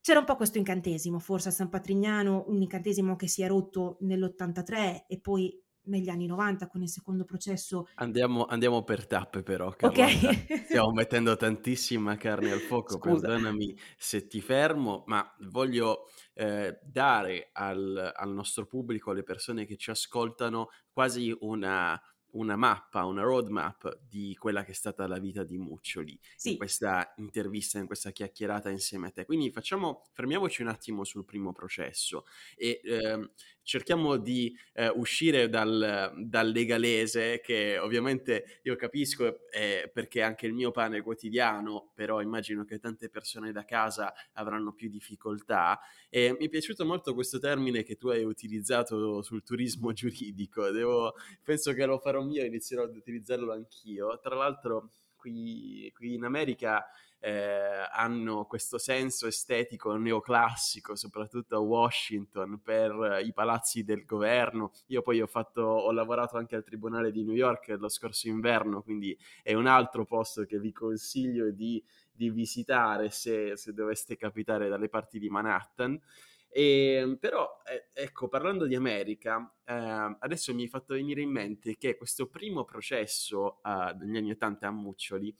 C'era 0.00 0.18
un 0.18 0.24
po' 0.24 0.36
questo 0.36 0.58
incantesimo, 0.58 1.18
forse 1.18 1.48
a 1.48 1.52
San 1.52 1.68
Patrignano, 1.68 2.44
un 2.48 2.62
incantesimo 2.62 3.16
che 3.16 3.28
si 3.28 3.42
è 3.42 3.48
rotto 3.48 3.98
nell'83 4.00 5.04
e 5.06 5.20
poi 5.20 5.62
negli 5.90 6.08
anni 6.08 6.26
90 6.26 6.68
con 6.68 6.80
il 6.80 6.88
secondo 6.88 7.24
processo. 7.24 7.88
Andiamo, 7.96 8.46
andiamo 8.46 8.82
per 8.82 9.06
tappe 9.06 9.42
però, 9.42 9.70
Carlotta. 9.70 10.28
Ok. 10.28 10.64
Stiamo 10.70 10.92
mettendo 10.92 11.36
tantissima 11.36 12.16
carne 12.16 12.52
al 12.52 12.60
fuoco, 12.60 12.96
Scusa. 12.96 13.26
perdonami 13.26 13.76
se 13.98 14.26
ti 14.26 14.40
fermo, 14.40 15.02
ma 15.06 15.30
voglio 15.40 16.08
eh, 16.34 16.78
dare 16.82 17.50
al, 17.52 18.12
al 18.14 18.32
nostro 18.32 18.64
pubblico, 18.64 19.10
alle 19.10 19.22
persone 19.22 19.66
che 19.66 19.76
ci 19.76 19.90
ascoltano, 19.90 20.70
quasi 20.92 21.36
una 21.40 22.00
una 22.32 22.56
mappa, 22.56 23.04
una 23.04 23.22
roadmap 23.22 24.00
di 24.08 24.36
quella 24.38 24.64
che 24.64 24.72
è 24.72 24.74
stata 24.74 25.06
la 25.06 25.18
vita 25.18 25.44
di 25.44 25.58
Muccioli 25.58 26.18
sì. 26.36 26.52
in 26.52 26.56
questa 26.56 27.12
intervista, 27.16 27.78
in 27.78 27.86
questa 27.86 28.10
chiacchierata 28.10 28.70
insieme 28.70 29.08
a 29.08 29.10
te. 29.10 29.24
Quindi 29.24 29.50
facciamo, 29.50 30.04
fermiamoci 30.12 30.62
un 30.62 30.68
attimo 30.68 31.04
sul 31.04 31.24
primo 31.24 31.52
processo 31.52 32.24
e 32.56 32.80
eh, 32.82 33.30
cerchiamo 33.62 34.16
di 34.16 34.56
eh, 34.72 34.88
uscire 34.88 35.48
dal, 35.48 36.12
dal, 36.16 36.50
legalese, 36.50 37.40
che 37.40 37.78
ovviamente 37.78 38.60
io 38.62 38.74
capisco 38.74 39.48
eh, 39.50 39.88
perché 39.92 40.22
anche 40.22 40.46
il 40.46 40.52
mio 40.52 40.70
pane 40.72 41.02
quotidiano, 41.02 41.92
però 41.94 42.20
immagino 42.20 42.64
che 42.64 42.80
tante 42.80 43.08
persone 43.08 43.52
da 43.52 43.64
casa 43.64 44.12
avranno 44.32 44.72
più 44.72 44.88
difficoltà. 44.88 45.78
E 46.08 46.34
mi 46.36 46.46
è 46.46 46.48
piaciuto 46.48 46.84
molto 46.84 47.14
questo 47.14 47.38
termine 47.38 47.84
che 47.84 47.96
tu 47.96 48.08
hai 48.08 48.24
utilizzato 48.24 49.22
sul 49.22 49.44
turismo 49.44 49.92
giuridico, 49.94 50.70
Devo, 50.70 51.14
penso 51.44 51.72
che 51.72 51.84
lo 51.86 51.98
farò 51.98 52.19
mio 52.22 52.42
e 52.42 52.46
inizierò 52.46 52.84
ad 52.84 52.96
utilizzarlo 52.96 53.52
anch'io. 53.52 54.18
Tra 54.20 54.34
l'altro 54.34 54.92
qui, 55.16 55.92
qui 55.94 56.14
in 56.14 56.24
America 56.24 56.86
eh, 57.22 57.86
hanno 57.92 58.46
questo 58.46 58.78
senso 58.78 59.26
estetico 59.26 59.94
neoclassico, 59.94 60.96
soprattutto 60.96 61.54
a 61.54 61.60
Washington, 61.60 62.60
per 62.62 63.20
i 63.22 63.32
palazzi 63.32 63.84
del 63.84 64.04
governo. 64.04 64.72
Io 64.86 65.02
poi 65.02 65.20
ho, 65.20 65.26
fatto, 65.26 65.60
ho 65.60 65.92
lavorato 65.92 66.38
anche 66.38 66.56
al 66.56 66.64
Tribunale 66.64 67.12
di 67.12 67.22
New 67.22 67.34
York 67.34 67.76
lo 67.78 67.88
scorso 67.88 68.28
inverno, 68.28 68.82
quindi 68.82 69.16
è 69.42 69.52
un 69.52 69.66
altro 69.66 70.06
posto 70.06 70.44
che 70.44 70.58
vi 70.58 70.72
consiglio 70.72 71.50
di, 71.50 71.82
di 72.10 72.30
visitare 72.30 73.10
se, 73.10 73.56
se 73.56 73.72
doveste 73.74 74.16
capitare 74.16 74.68
dalle 74.68 74.88
parti 74.88 75.18
di 75.18 75.28
Manhattan. 75.28 76.00
E, 76.52 76.94
ehm, 76.94 77.16
però, 77.16 77.48
eh, 77.64 77.90
ecco, 77.92 78.28
parlando 78.28 78.66
di 78.66 78.74
America, 78.74 79.52
eh, 79.64 80.16
adesso 80.18 80.52
mi 80.54 80.64
è 80.64 80.68
fatto 80.68 80.94
venire 80.94 81.22
in 81.22 81.30
mente 81.30 81.76
che 81.76 81.96
questo 81.96 82.26
primo 82.28 82.64
processo 82.64 83.62
eh, 83.62 83.94
negli 84.00 84.16
anni 84.16 84.30
80 84.32 84.66
a 84.66 84.70
Muccioli 84.72 85.34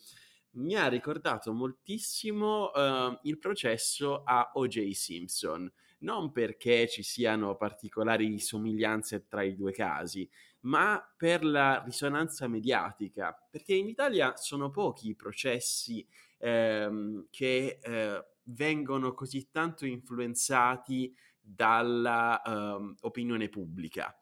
mi 0.53 0.75
ha 0.75 0.89
ricordato 0.89 1.53
moltissimo 1.53 2.71
uh, 2.71 3.19
il 3.23 3.39
processo 3.39 4.23
a 4.25 4.51
O.J. 4.55 4.91
Simpson, 4.91 5.71
non 6.01 6.33
perché 6.33 6.89
ci 6.89 7.03
siano 7.03 7.57
particolari 7.57 8.39
somiglianze 8.41 9.27
tra 9.29 9.43
i 9.43 9.55
due 9.55 9.73
casi, 9.73 10.29
ma 10.63 11.01
per 11.17 11.45
la 11.45 11.83
risonanza 11.85 12.49
mediatica, 12.49 13.33
perché 13.51 13.75
in 13.75 13.89
Italia 13.89 14.37
sono 14.37 14.71
pochi 14.71 15.11
i 15.11 15.15
processi 15.15 16.07
ehm, 16.39 17.27
che 17.31 17.79
eh, 17.81 18.25
vengono 18.45 19.15
così 19.15 19.51
tanto 19.51 19.87
influenzati 19.87 21.15
dalla 21.41 22.41
um, 22.45 22.95
opinione 23.01 23.49
pubblica 23.49 24.15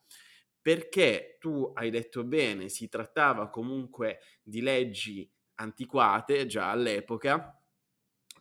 perché 0.61 1.39
tu 1.41 1.71
hai 1.75 1.89
detto 1.89 2.25
bene, 2.25 2.69
si 2.69 2.89
trattava 2.89 3.49
comunque 3.49 4.19
di 4.43 4.61
leggi 4.61 5.27
antiquate 5.55 6.45
già 6.45 6.71
all'epoca 6.71 7.59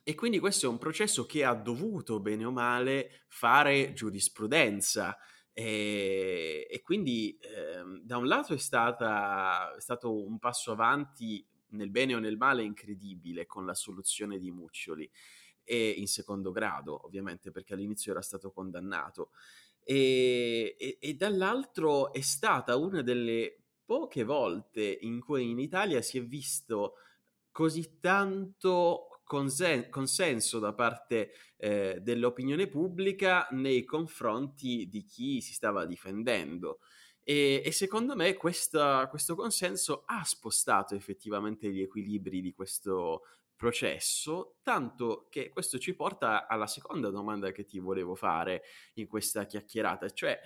e 0.03 0.13
quindi 0.13 0.39
questo 0.39 0.65
è 0.65 0.69
un 0.69 0.77
processo 0.77 1.25
che 1.25 1.45
ha 1.45 1.53
dovuto, 1.53 2.19
bene 2.19 2.43
o 2.43 2.51
male, 2.51 3.25
fare 3.27 3.93
giurisprudenza. 3.93 5.17
E, 5.53 6.67
e 6.69 6.81
quindi 6.81 7.37
eh, 7.41 8.01
da 8.03 8.17
un 8.17 8.27
lato 8.27 8.53
è, 8.53 8.57
stata, 8.57 9.73
è 9.75 9.81
stato 9.81 10.25
un 10.25 10.37
passo 10.37 10.71
avanti 10.71 11.45
nel 11.69 11.89
bene 11.89 12.15
o 12.15 12.19
nel 12.19 12.37
male 12.37 12.63
incredibile 12.63 13.45
con 13.45 13.65
la 13.65 13.73
soluzione 13.73 14.37
di 14.37 14.51
Muccioli 14.51 15.09
e 15.69 15.89
in 15.89 16.07
secondo 16.07 16.51
grado 16.51 17.05
ovviamente 17.05 17.51
perché 17.51 17.73
all'inizio 17.73 18.11
era 18.13 18.21
stato 18.21 18.51
condannato 18.51 19.31
e, 19.83 20.75
e, 20.79 20.97
e 20.99 21.13
dall'altro 21.15 22.13
è 22.13 22.21
stata 22.21 22.77
una 22.77 23.01
delle 23.01 23.63
poche 23.83 24.23
volte 24.23 24.97
in 25.01 25.19
cui 25.19 25.49
in 25.49 25.59
Italia 25.59 26.01
si 26.01 26.17
è 26.17 26.23
visto 26.23 26.93
così 27.51 27.99
tanto 27.99 29.21
consen- 29.23 29.89
consenso 29.89 30.59
da 30.59 30.73
parte 30.73 31.31
eh, 31.57 31.99
dell'opinione 32.01 32.67
pubblica 32.67 33.47
nei 33.51 33.83
confronti 33.83 34.87
di 34.89 35.03
chi 35.03 35.41
si 35.41 35.53
stava 35.53 35.85
difendendo. 35.85 36.79
E, 37.23 37.61
e 37.63 37.71
secondo 37.71 38.15
me 38.15 38.35
questa, 38.35 39.07
questo 39.09 39.35
consenso 39.35 40.03
ha 40.05 40.23
spostato 40.23 40.95
effettivamente 40.95 41.69
gli 41.69 41.81
equilibri 41.81 42.41
di 42.41 42.53
questo 42.53 43.23
processo, 43.57 44.59
tanto 44.61 45.27
che 45.29 45.49
questo 45.49 45.77
ci 45.79 45.93
porta 45.95 46.47
alla 46.47 46.67
seconda 46.67 47.09
domanda 47.09 47.51
che 47.51 47.65
ti 47.65 47.79
volevo 47.79 48.15
fare 48.15 48.63
in 48.93 49.07
questa 49.07 49.45
chiacchierata, 49.45 50.09
cioè 50.11 50.39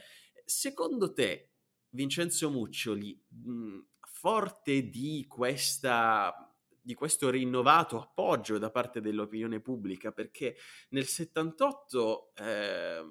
secondo 0.45 1.13
te 1.13 1.51
Vincenzo 1.89 2.49
Muccioli, 2.49 3.21
mh, 3.27 3.79
forte 3.99 4.89
di 4.89 5.25
questa 5.27 6.51
di 6.83 6.95
questo 6.95 7.29
rinnovato 7.29 8.01
appoggio 8.01 8.57
da 8.57 8.71
parte 8.71 9.01
dell'opinione 9.01 9.59
pubblica, 9.59 10.11
perché 10.11 10.55
nel 10.89 11.05
78 11.05 12.31
eh, 12.35 13.03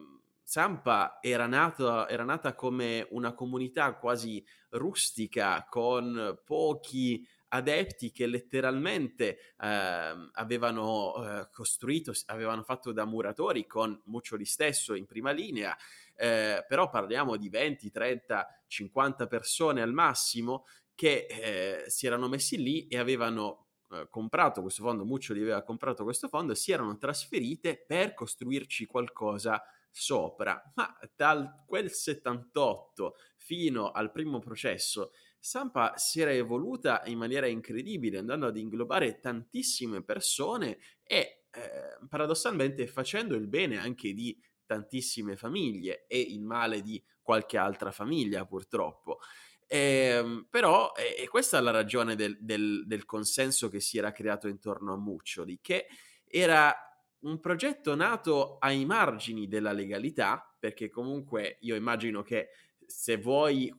Zampa 0.43 1.19
era, 1.21 1.47
nato, 1.47 2.09
era 2.09 2.25
nata 2.25 2.57
come 2.57 3.07
una 3.11 3.33
comunità 3.33 3.95
quasi 3.95 4.45
rustica, 4.71 5.65
con 5.69 6.41
pochi 6.45 7.25
adepti 7.53 8.11
che 8.13 8.27
letteralmente 8.27 9.55
eh, 9.59 10.31
avevano 10.33 11.15
eh, 11.17 11.49
costruito, 11.51 12.13
avevano 12.27 12.63
fatto 12.63 12.93
da 12.93 13.05
muratori 13.05 13.67
con 13.67 14.01
Muccioli 14.05 14.45
stesso 14.45 14.95
in 14.95 15.07
prima 15.07 15.31
linea, 15.31 15.77
eh, 16.17 16.65
però 16.67 16.89
parliamo 16.91 17.37
di 17.37 17.49
20, 17.49 17.91
30, 17.91 18.63
50 18.67 19.27
persone 19.27 19.83
al 19.83 19.93
massimo 19.93 20.65
che 20.95 21.27
eh, 21.29 21.85
si 21.89 22.07
erano 22.07 22.29
messi 22.29 22.63
lì 22.63 22.87
e 22.87 22.99
avevano 22.99 23.69
eh, 23.91 24.07
comprato 24.09 24.61
questo 24.63 24.83
fondo, 24.83 25.05
Muccioli 25.05 25.41
aveva 25.41 25.63
comprato 25.63 26.05
questo 26.05 26.29
fondo 26.29 26.53
e 26.53 26.57
si 26.57 26.73
erano 26.73 26.97
trasferite 26.99 27.85
per 27.87 28.15
costruirci 28.15 28.87
qualcosa 28.87 29.63
sopra. 29.91 30.63
Ma 30.75 30.97
dal 31.17 31.65
quel 31.67 31.91
78 31.91 33.17
fino 33.37 33.91
al 33.91 34.13
primo 34.13 34.39
processo, 34.39 35.13
Sampa 35.41 35.95
si 35.97 36.21
era 36.21 36.33
evoluta 36.33 37.03
in 37.07 37.17
maniera 37.17 37.47
incredibile, 37.47 38.19
andando 38.19 38.47
ad 38.47 38.59
inglobare 38.59 39.21
tantissime 39.21 40.03
persone 40.03 40.79
e 41.03 41.47
eh, 41.51 42.07
paradossalmente 42.09 42.87
facendo 42.87 43.35
il 43.35 43.49
bene 43.49 43.79
anche 43.79 44.13
di 44.13 44.39
tantissime 44.67 45.37
famiglie 45.37 46.05
e 46.07 46.21
il 46.21 46.43
male 46.43 46.83
di 46.83 47.03
qualche 47.23 47.57
altra 47.57 47.91
famiglia 47.91 48.45
purtroppo. 48.45 49.19
Eh, 49.67 50.47
però, 50.51 50.93
e 50.95 51.29
questa 51.29 51.59
è 51.59 51.61
la 51.61 51.71
ragione 51.71 52.17
del, 52.17 52.37
del, 52.41 52.87
del 52.87 53.05
consenso 53.05 53.69
che 53.69 53.81
si 53.81 53.99
era 53.99 54.13
creato 54.13 54.47
intorno 54.47 54.93
a 54.93 54.99
Muccioli, 54.99 55.59
che 55.61 55.87
era 56.25 56.75
un 57.21 57.41
progetto 57.41 57.95
nato 57.95 58.59
ai 58.59 58.85
margini 58.85 59.49
della 59.49 59.73
legalità, 59.73 60.55
perché 60.59 60.89
comunque 60.89 61.59
io 61.61 61.75
immagino 61.75 62.23
che 62.23 62.49
se 62.85 63.17
vuoi 63.17 63.73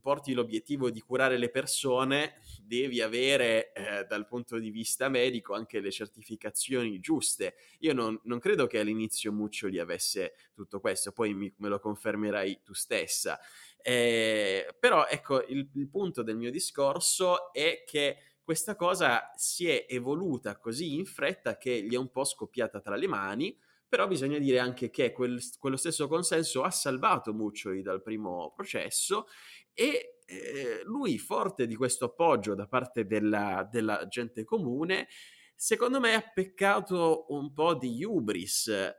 porti 0.00 0.34
l'obiettivo 0.34 0.90
di 0.90 1.00
curare 1.00 1.36
le 1.38 1.50
persone, 1.50 2.40
devi 2.62 3.00
avere 3.00 3.72
eh, 3.72 4.04
dal 4.04 4.26
punto 4.26 4.58
di 4.58 4.70
vista 4.70 5.08
medico 5.08 5.54
anche 5.54 5.80
le 5.80 5.90
certificazioni 5.90 7.00
giuste. 7.00 7.54
Io 7.80 7.92
non, 7.92 8.18
non 8.24 8.38
credo 8.38 8.66
che 8.66 8.78
all'inizio 8.78 9.32
Muccioli 9.32 9.78
avesse 9.78 10.34
tutto 10.54 10.80
questo, 10.80 11.12
poi 11.12 11.34
mi, 11.34 11.52
me 11.58 11.68
lo 11.68 11.78
confermerai 11.78 12.60
tu 12.62 12.74
stessa. 12.74 13.38
Eh, 13.82 14.74
però 14.78 15.06
ecco, 15.06 15.44
il, 15.46 15.68
il 15.74 15.88
punto 15.88 16.22
del 16.22 16.36
mio 16.36 16.50
discorso 16.50 17.52
è 17.52 17.84
che 17.86 18.18
questa 18.42 18.76
cosa 18.76 19.32
si 19.34 19.68
è 19.68 19.86
evoluta 19.88 20.58
così 20.58 20.94
in 20.94 21.04
fretta 21.04 21.56
che 21.56 21.82
gli 21.82 21.94
è 21.94 21.98
un 21.98 22.10
po' 22.10 22.24
scoppiata 22.24 22.80
tra 22.80 22.94
le 22.94 23.08
mani, 23.08 23.58
però 23.96 24.08
bisogna 24.08 24.36
dire 24.36 24.58
anche 24.58 24.90
che 24.90 25.10
quel, 25.10 25.40
quello 25.58 25.78
stesso 25.78 26.06
consenso 26.06 26.64
ha 26.64 26.70
salvato 26.70 27.32
Muccioli 27.32 27.80
dal 27.80 28.02
primo 28.02 28.52
processo 28.54 29.26
e 29.72 30.18
eh, 30.26 30.82
lui, 30.84 31.16
forte 31.16 31.66
di 31.66 31.74
questo 31.76 32.04
appoggio 32.04 32.54
da 32.54 32.66
parte 32.66 33.06
della, 33.06 33.66
della 33.70 34.06
gente 34.06 34.44
comune, 34.44 35.08
secondo 35.54 35.98
me 35.98 36.12
ha 36.12 36.20
peccato 36.20 37.24
un 37.30 37.54
po' 37.54 37.72
di 37.72 38.04
hubris, 38.04 38.68
eh, 38.68 38.94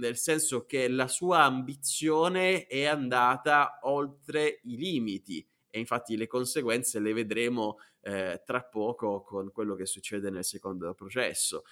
nel 0.00 0.16
senso 0.16 0.64
che 0.64 0.88
la 0.88 1.06
sua 1.06 1.42
ambizione 1.42 2.64
è 2.64 2.86
andata 2.86 3.80
oltre 3.82 4.60
i 4.62 4.76
limiti 4.78 5.46
e 5.68 5.78
infatti 5.78 6.16
le 6.16 6.26
conseguenze 6.26 6.98
le 6.98 7.12
vedremo 7.12 7.76
eh, 8.02 8.42
tra 8.44 8.62
poco 8.62 9.22
con 9.22 9.50
quello 9.52 9.74
che 9.74 9.86
succede 9.86 10.30
nel 10.30 10.44
secondo 10.44 10.94
processo. 10.94 11.64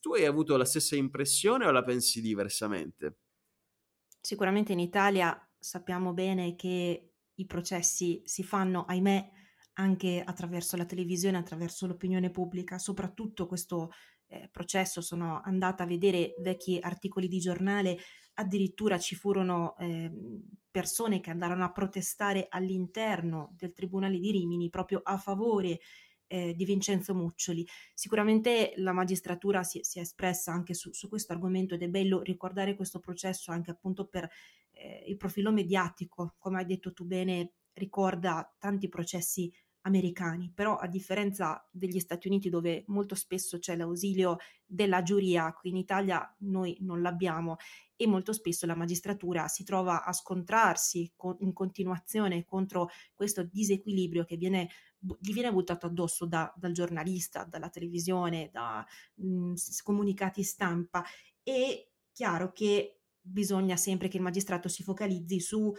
Tu 0.00 0.14
hai 0.14 0.26
avuto 0.26 0.56
la 0.56 0.64
stessa 0.64 0.96
impressione 0.96 1.66
o 1.66 1.70
la 1.70 1.82
pensi 1.82 2.20
diversamente? 2.20 3.16
Sicuramente 4.20 4.72
in 4.72 4.80
Italia 4.80 5.36
sappiamo 5.58 6.12
bene 6.12 6.54
che 6.56 7.12
i 7.34 7.46
processi 7.46 8.22
si 8.24 8.42
fanno, 8.42 8.84
ahimè, 8.84 9.30
anche 9.74 10.22
attraverso 10.24 10.76
la 10.76 10.84
televisione, 10.84 11.38
attraverso 11.38 11.86
l'opinione 11.86 12.30
pubblica, 12.30 12.78
soprattutto 12.78 13.46
questo 13.46 13.90
eh, 14.26 14.48
processo 14.52 15.00
sono 15.00 15.40
andata 15.42 15.84
a 15.84 15.86
vedere 15.86 16.34
vecchi 16.38 16.78
articoli 16.80 17.28
di 17.28 17.38
giornale, 17.38 17.98
addirittura 18.40 18.98
ci 18.98 19.14
furono 19.14 19.76
eh, 19.78 20.10
persone 20.70 21.20
che 21.20 21.30
andarono 21.30 21.64
a 21.64 21.72
protestare 21.72 22.46
all'interno 22.48 23.54
del 23.56 23.72
Tribunale 23.72 24.18
di 24.18 24.30
Rimini 24.30 24.70
proprio 24.70 25.00
a 25.02 25.18
favore 25.18 25.80
eh, 26.26 26.54
di 26.54 26.64
Vincenzo 26.64 27.14
Muccioli. 27.14 27.66
Sicuramente 27.92 28.72
la 28.76 28.92
magistratura 28.92 29.62
si, 29.62 29.80
si 29.82 29.98
è 29.98 30.02
espressa 30.02 30.52
anche 30.52 30.74
su, 30.74 30.92
su, 30.92 31.08
questo 31.08 31.32
argomento 31.32 31.74
ed 31.74 31.82
è 31.82 31.88
bello 31.88 32.22
ricordare 32.22 32.76
questo 32.76 33.00
processo 33.00 33.50
anche 33.50 33.72
appunto 33.72 34.06
per 34.06 34.28
eh, 34.70 35.04
il 35.06 35.16
profilo 35.16 35.52
mediatico, 35.52 36.34
come 36.38 36.58
hai 36.58 36.66
detto 36.66 36.92
tu 36.92 37.04
bene, 37.04 37.52
ricorda 37.74 38.54
tanti 38.58 38.88
processi 38.88 39.52
americani, 39.82 40.50
però 40.54 40.76
a 40.76 40.86
differenza 40.86 41.66
degli 41.70 42.00
Stati 42.00 42.28
Uniti 42.28 42.50
dove 42.50 42.84
molto 42.88 43.14
spesso 43.14 43.58
c'è 43.58 43.76
l'ausilio 43.76 44.36
della 44.66 45.02
giuria, 45.02 45.52
qui 45.52 45.70
in 45.70 45.76
Italia 45.76 46.34
noi 46.40 46.76
non 46.80 47.00
l'abbiamo 47.00 47.56
e 47.96 48.06
molto 48.06 48.32
spesso 48.32 48.66
la 48.66 48.74
magistratura 48.74 49.48
si 49.48 49.62
trova 49.62 50.04
a 50.04 50.12
scontrarsi 50.12 51.12
con, 51.16 51.36
in 51.40 51.52
continuazione 51.52 52.44
contro 52.44 52.88
questo 53.14 53.42
disequilibrio 53.42 54.24
che 54.24 54.36
viene, 54.36 54.70
gli 54.98 55.32
viene 55.32 55.52
buttato 55.52 55.86
addosso 55.86 56.26
da, 56.26 56.52
dal 56.56 56.72
giornalista, 56.72 57.44
dalla 57.44 57.68
televisione, 57.68 58.48
da 58.52 58.84
mh, 59.16 59.54
comunicati 59.82 60.42
stampa. 60.42 61.04
È 61.42 61.88
chiaro 62.12 62.52
che 62.52 63.00
bisogna 63.20 63.76
sempre 63.76 64.08
che 64.08 64.16
il 64.16 64.22
magistrato 64.22 64.68
si 64.68 64.82
focalizzi 64.82 65.40
su 65.40 65.72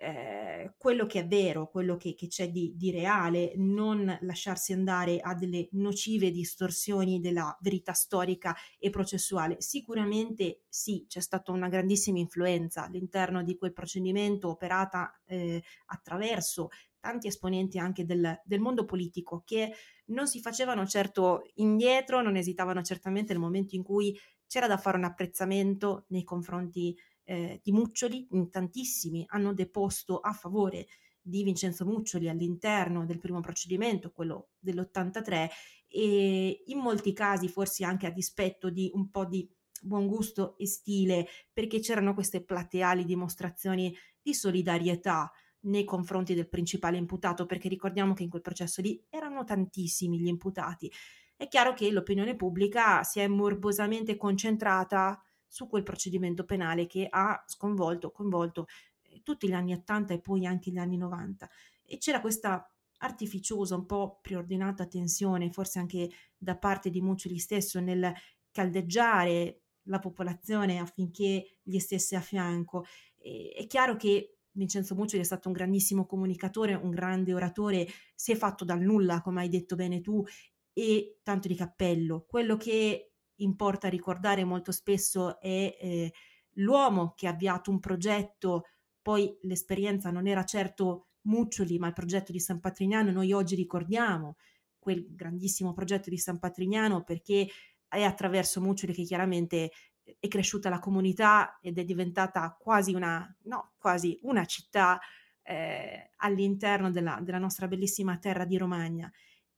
eh, 0.00 0.74
quello 0.78 1.06
che 1.06 1.20
è 1.20 1.26
vero, 1.26 1.68
quello 1.68 1.96
che, 1.96 2.14
che 2.14 2.28
c'è 2.28 2.50
di, 2.50 2.72
di, 2.76 2.90
reale, 2.92 3.52
non 3.56 4.16
lasciarsi 4.22 4.72
andare 4.72 5.18
a 5.18 5.34
delle 5.34 5.68
nocive 5.72 6.30
distorsioni 6.30 7.20
della 7.20 7.56
verità 7.60 7.92
storica 7.92 8.54
e 8.78 8.90
processuale. 8.90 9.60
Sicuramente 9.60 10.62
sì, 10.68 11.04
c'è 11.08 11.20
stata 11.20 11.50
una 11.50 11.68
grandissima 11.68 12.18
influenza 12.18 12.84
all'interno 12.84 13.42
di 13.42 13.56
quel 13.56 13.72
procedimento 13.72 14.48
operata 14.48 15.20
eh, 15.26 15.62
attraverso 15.86 16.68
tanti 17.00 17.26
esponenti 17.26 17.78
anche 17.78 18.04
del, 18.04 18.40
del, 18.44 18.60
mondo 18.60 18.84
politico 18.84 19.42
che 19.44 19.72
non 20.06 20.28
si 20.28 20.40
facevano 20.40 20.86
certo 20.86 21.42
indietro, 21.54 22.22
non 22.22 22.36
esitavano 22.36 22.82
certamente 22.82 23.32
nel 23.32 23.42
momento 23.42 23.74
in 23.74 23.82
cui 23.82 24.16
c'era 24.46 24.66
da 24.66 24.78
fare 24.78 24.96
un 24.96 25.04
apprezzamento 25.04 26.04
nei 26.08 26.24
confronti 26.24 26.96
eh, 27.28 27.60
di 27.62 27.72
Muccioli, 27.72 28.26
in 28.30 28.48
tantissimi 28.48 29.24
hanno 29.28 29.52
deposto 29.52 30.18
a 30.18 30.32
favore 30.32 30.86
di 31.20 31.42
Vincenzo 31.42 31.84
Muccioli 31.84 32.26
all'interno 32.26 33.04
del 33.04 33.18
primo 33.18 33.40
procedimento, 33.40 34.12
quello 34.12 34.52
dell'83, 34.58 35.48
e 35.88 36.62
in 36.66 36.78
molti 36.78 37.12
casi 37.12 37.48
forse 37.48 37.84
anche 37.84 38.06
a 38.06 38.10
dispetto 38.10 38.70
di 38.70 38.90
un 38.94 39.10
po' 39.10 39.26
di 39.26 39.46
buon 39.82 40.06
gusto 40.06 40.56
e 40.56 40.66
stile, 40.66 41.26
perché 41.52 41.80
c'erano 41.80 42.14
queste 42.14 42.42
plateali 42.42 43.04
dimostrazioni 43.04 43.94
di 44.22 44.32
solidarietà 44.32 45.30
nei 45.60 45.84
confronti 45.84 46.34
del 46.34 46.48
principale 46.48 46.96
imputato, 46.96 47.44
perché 47.44 47.68
ricordiamo 47.68 48.14
che 48.14 48.22
in 48.22 48.30
quel 48.30 48.42
processo 48.42 48.80
lì 48.80 49.04
erano 49.10 49.44
tantissimi 49.44 50.18
gli 50.18 50.28
imputati. 50.28 50.90
È 51.36 51.46
chiaro 51.46 51.74
che 51.74 51.90
l'opinione 51.90 52.36
pubblica 52.36 53.02
si 53.02 53.20
è 53.20 53.28
morbosamente 53.28 54.16
concentrata 54.16 55.22
su 55.48 55.66
quel 55.66 55.82
procedimento 55.82 56.44
penale 56.44 56.86
che 56.86 57.06
ha 57.08 57.42
sconvolto, 57.46 58.10
coinvolto 58.10 58.66
eh, 59.02 59.22
tutti 59.22 59.48
gli 59.48 59.52
anni 59.52 59.72
80 59.72 60.14
e 60.14 60.20
poi 60.20 60.46
anche 60.46 60.70
gli 60.70 60.78
anni 60.78 60.96
90. 60.96 61.48
E 61.84 61.98
c'era 61.98 62.20
questa 62.20 62.70
artificiosa, 62.98 63.74
un 63.76 63.86
po' 63.86 64.18
preordinata 64.20 64.86
tensione, 64.86 65.50
forse 65.50 65.78
anche 65.78 66.10
da 66.36 66.56
parte 66.56 66.90
di 66.90 67.00
Muccioli 67.00 67.38
stesso, 67.38 67.80
nel 67.80 68.12
caldeggiare 68.50 69.62
la 69.84 69.98
popolazione 69.98 70.78
affinché 70.78 71.58
gli 71.62 71.78
stesse 71.78 72.16
a 72.16 72.20
fianco. 72.20 72.84
E, 73.16 73.54
è 73.56 73.66
chiaro 73.66 73.96
che 73.96 74.38
Vincenzo 74.50 74.94
Muccioli 74.94 75.22
è 75.22 75.24
stato 75.24 75.48
un 75.48 75.54
grandissimo 75.54 76.06
comunicatore, 76.06 76.74
un 76.74 76.90
grande 76.90 77.32
oratore, 77.32 77.86
si 78.14 78.32
è 78.32 78.36
fatto 78.36 78.64
dal 78.64 78.80
nulla, 78.80 79.22
come 79.22 79.42
hai 79.42 79.48
detto 79.48 79.76
bene 79.76 80.00
tu, 80.00 80.24
e 80.72 81.20
tanto 81.22 81.48
di 81.48 81.54
cappello. 81.54 82.24
Quello 82.28 82.56
che 82.56 83.12
importa 83.38 83.88
ricordare 83.88 84.44
molto 84.44 84.72
spesso 84.72 85.40
è 85.40 85.76
eh, 85.80 86.12
l'uomo 86.54 87.14
che 87.16 87.26
ha 87.26 87.30
avviato 87.30 87.70
un 87.70 87.80
progetto, 87.80 88.66
poi 89.02 89.36
l'esperienza 89.42 90.10
non 90.10 90.26
era 90.26 90.44
certo 90.44 91.08
Muccioli, 91.22 91.78
ma 91.78 91.88
il 91.88 91.92
progetto 91.92 92.32
di 92.32 92.40
San 92.40 92.60
Patrignano, 92.60 93.10
noi 93.10 93.32
oggi 93.32 93.54
ricordiamo 93.54 94.36
quel 94.78 95.06
grandissimo 95.14 95.72
progetto 95.72 96.08
di 96.08 96.18
San 96.18 96.38
Patrignano 96.38 97.02
perché 97.02 97.48
è 97.86 98.02
attraverso 98.02 98.60
Muccioli 98.60 98.94
che 98.94 99.02
chiaramente 99.02 99.70
è 100.18 100.28
cresciuta 100.28 100.68
la 100.68 100.78
comunità 100.78 101.58
ed 101.60 101.78
è 101.78 101.84
diventata 101.84 102.56
quasi 102.58 102.94
una, 102.94 103.36
no, 103.44 103.72
quasi 103.78 104.18
una 104.22 104.44
città 104.46 104.98
eh, 105.42 106.10
all'interno 106.16 106.90
della, 106.90 107.18
della 107.22 107.38
nostra 107.38 107.68
bellissima 107.68 108.18
terra 108.18 108.44
di 108.44 108.56
Romagna. 108.56 109.10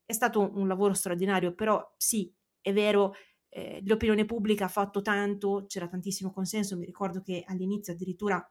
È 0.04 0.12
stato 0.12 0.50
un 0.58 0.66
lavoro 0.66 0.92
straordinario, 0.92 1.54
però 1.54 1.94
sì, 1.96 2.32
è 2.60 2.72
vero, 2.72 3.14
eh, 3.50 3.82
l'opinione 3.84 4.24
pubblica 4.24 4.64
ha 4.64 4.68
fatto 4.68 5.02
tanto, 5.02 5.66
c'era 5.66 5.88
tantissimo 5.88 6.32
consenso, 6.32 6.76
mi 6.76 6.86
ricordo 6.86 7.20
che 7.20 7.44
all'inizio 7.46 7.92
addirittura 7.92 8.42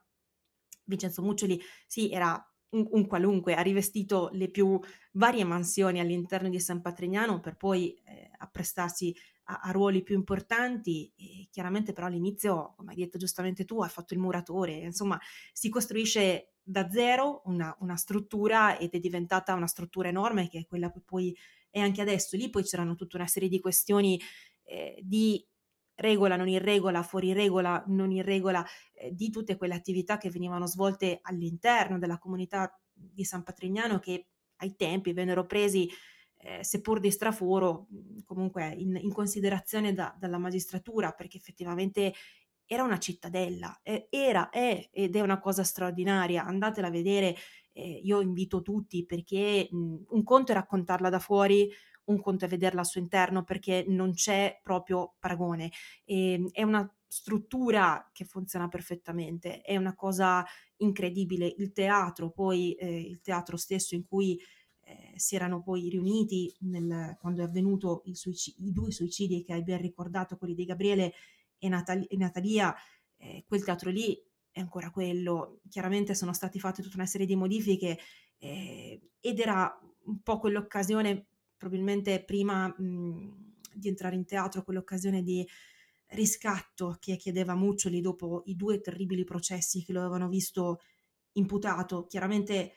Vincenzo 0.84 1.22
Muccioli 1.22 1.60
sì, 1.88 2.12
era 2.12 2.44
un, 2.72 2.88
un, 2.92 3.08
qualunque, 3.08 3.56
ha 3.56 3.62
rivestito 3.62 4.30
le 4.34 4.50
più 4.50 4.80
varie 5.14 5.44
mansioni 5.44 6.00
all'interno 6.00 6.50
di 6.50 6.60
San 6.60 6.82
Patrignano 6.82 7.40
per 7.40 7.56
poi 7.56 7.94
eh, 8.06 8.30
apprestarsi 8.38 9.16
a, 9.46 9.60
a, 9.64 9.72
ruoli 9.72 10.04
più 10.04 10.16
importanti 10.16 11.12
e 11.16 11.48
chiaramente 11.50 11.94
però 11.94 12.08
all'inizio, 12.08 12.74
come 12.76 12.92
hai 12.92 12.98
detto 12.98 13.18
giustamente 13.18 13.66
tu, 13.66 13.82
ha 13.82 13.88
fatto 13.88 14.14
il 14.14 14.20
muratore, 14.20 14.74
insomma 14.74 15.20
si 15.54 15.70
costruisce 15.70 16.54
da 16.62 16.90
zero 16.90 17.42
una, 17.46 17.76
una 17.80 17.96
struttura 17.96 18.78
ed 18.78 18.92
è 18.92 19.00
diventata 19.00 19.56
una 19.56 19.66
struttura 19.66 20.10
enorme 20.10 20.48
che 20.50 20.60
è 20.60 20.66
quella 20.68 20.92
che 20.92 21.02
poi 21.04 21.36
è 21.72 21.80
anche 21.80 22.02
adesso. 22.02 22.36
Lì 22.36 22.50
poi 22.50 22.64
c'erano 22.64 22.96
tutta 22.96 23.18
una 23.18 23.28
serie 23.28 23.50
di 23.50 23.60
questioni 23.60 24.20
eh, 24.70 25.00
di 25.04 25.44
regola, 25.96 26.36
non 26.36 26.48
in 26.48 26.60
regola, 26.60 27.04
fuori 27.04 27.34
regola, 27.34 27.84
non 27.88 28.12
in 28.12 28.24
regola, 28.24 28.66
eh, 28.94 29.14
di 29.14 29.30
tutte 29.30 29.58
quelle 29.58 29.74
attività 29.74 30.18
che 30.18 30.30
venivano 30.30 30.66
svolte 30.66 31.20
all'interno 31.22 31.98
della 31.98 32.18
comunità 32.18 32.80
di 32.94 33.24
San 33.24 33.44
Patrignano 33.44 34.00
che 34.00 34.28
ai 34.58 34.76
tempi 34.76 35.14
vennero 35.14 35.46
presi, 35.46 35.90
eh, 36.38 36.64
seppur 36.64 37.00
di 37.00 37.12
straforo, 37.12 37.88
comunque 38.26 38.74
in, 38.78 38.98
in 39.02 39.12
considerazione 39.12 39.94
da, 39.94 40.16
dalla 40.18 40.38
magistratura, 40.38 41.12
perché 41.12 41.38
effettivamente 41.38 42.14
era 42.66 42.84
una 42.84 43.00
cittadella, 43.00 43.80
eh, 43.82 44.08
era, 44.10 44.50
è 44.50 44.90
ed 44.92 45.16
è 45.16 45.22
una 45.22 45.40
cosa 45.40 45.64
straordinaria, 45.64 46.46
andatela 46.46 46.88
a 46.88 46.92
vedere, 46.92 47.36
eh, 47.74 48.02
io 48.04 48.22
invito 48.22 48.62
tutti 48.62 49.06
perché 49.06 49.68
mh, 49.72 49.96
un 50.10 50.24
conto 50.24 50.52
è 50.52 50.56
raccontarla 50.56 51.10
da 51.10 51.20
fuori, 51.20 51.70
un 52.10 52.22
conto 52.22 52.46
è 52.46 52.48
vederla 52.48 52.82
al 52.82 52.86
suo 52.86 53.00
interno 53.00 53.44
perché 53.44 53.86
non 53.88 54.14
c'è 54.14 54.60
proprio 54.62 55.16
paragone. 55.20 55.72
E, 56.04 56.34
ehm, 56.34 56.50
è 56.52 56.64
una 56.64 56.92
struttura 57.08 58.10
che 58.14 58.26
funziona 58.26 58.68
perfettamente, 58.68 59.62
è 59.62 59.78
una 59.78 59.96
cosa 59.96 60.46
incredibile. 60.78 61.54
Il 61.58 61.72
teatro, 61.72 62.32
poi 62.32 62.74
eh, 62.74 63.00
il 63.00 63.20
teatro 63.22 63.58
stesso 63.58 63.96
in 63.96 64.06
cui 64.06 64.40
eh, 64.82 65.14
si 65.16 65.36
erano 65.36 65.62
poi 65.62 65.90
riuniti 65.90 66.54
nel, 66.62 67.16
quando 67.20 67.42
è 67.42 67.46
avvenuto 67.46 68.04
suicid- 68.12 68.60
i 68.60 68.72
due 68.72 68.92
suicidi 68.92 69.44
che 69.44 69.54
hai 69.54 69.64
ben 69.64 69.82
ricordato, 69.82 70.38
quelli 70.38 70.56
di 70.56 70.66
Gabriele 70.66 71.14
e, 71.58 71.70
Natali- 71.70 72.06
e 72.06 72.18
Natalia, 72.18 72.76
eh, 73.18 73.44
quel 73.48 73.64
teatro 73.64 73.90
lì 73.90 74.20
è 74.52 74.60
ancora 74.60 74.92
quello. 74.92 75.62
Chiaramente 75.70 76.16
sono 76.16 76.34
stati 76.34 76.60
fatte 76.60 76.82
tutta 76.82 76.98
una 76.98 77.06
serie 77.06 77.28
di 77.28 77.36
modifiche 77.36 78.00
eh, 78.38 79.02
ed 79.20 79.40
era 79.40 79.80
un 80.06 80.22
po' 80.22 80.40
quell'occasione, 80.40 81.28
probabilmente 81.60 82.24
prima 82.26 82.68
mh, 82.68 83.58
di 83.76 83.90
entrare 83.90 84.16
in 84.16 84.26
teatro, 84.26 84.64
quell'occasione 84.64 85.22
di 85.24 85.48
riscatto 86.08 86.98
che 87.00 87.18
chiedeva 87.18 87.54
Muccioli 87.56 88.02
dopo 88.02 88.42
i 88.46 88.56
due 88.56 88.82
terribili 88.82 89.24
processi 89.26 89.84
che 89.84 89.94
lo 89.94 90.00
avevano 90.00 90.28
visto 90.28 90.80
imputato. 91.34 92.06
Chiaramente 92.08 92.74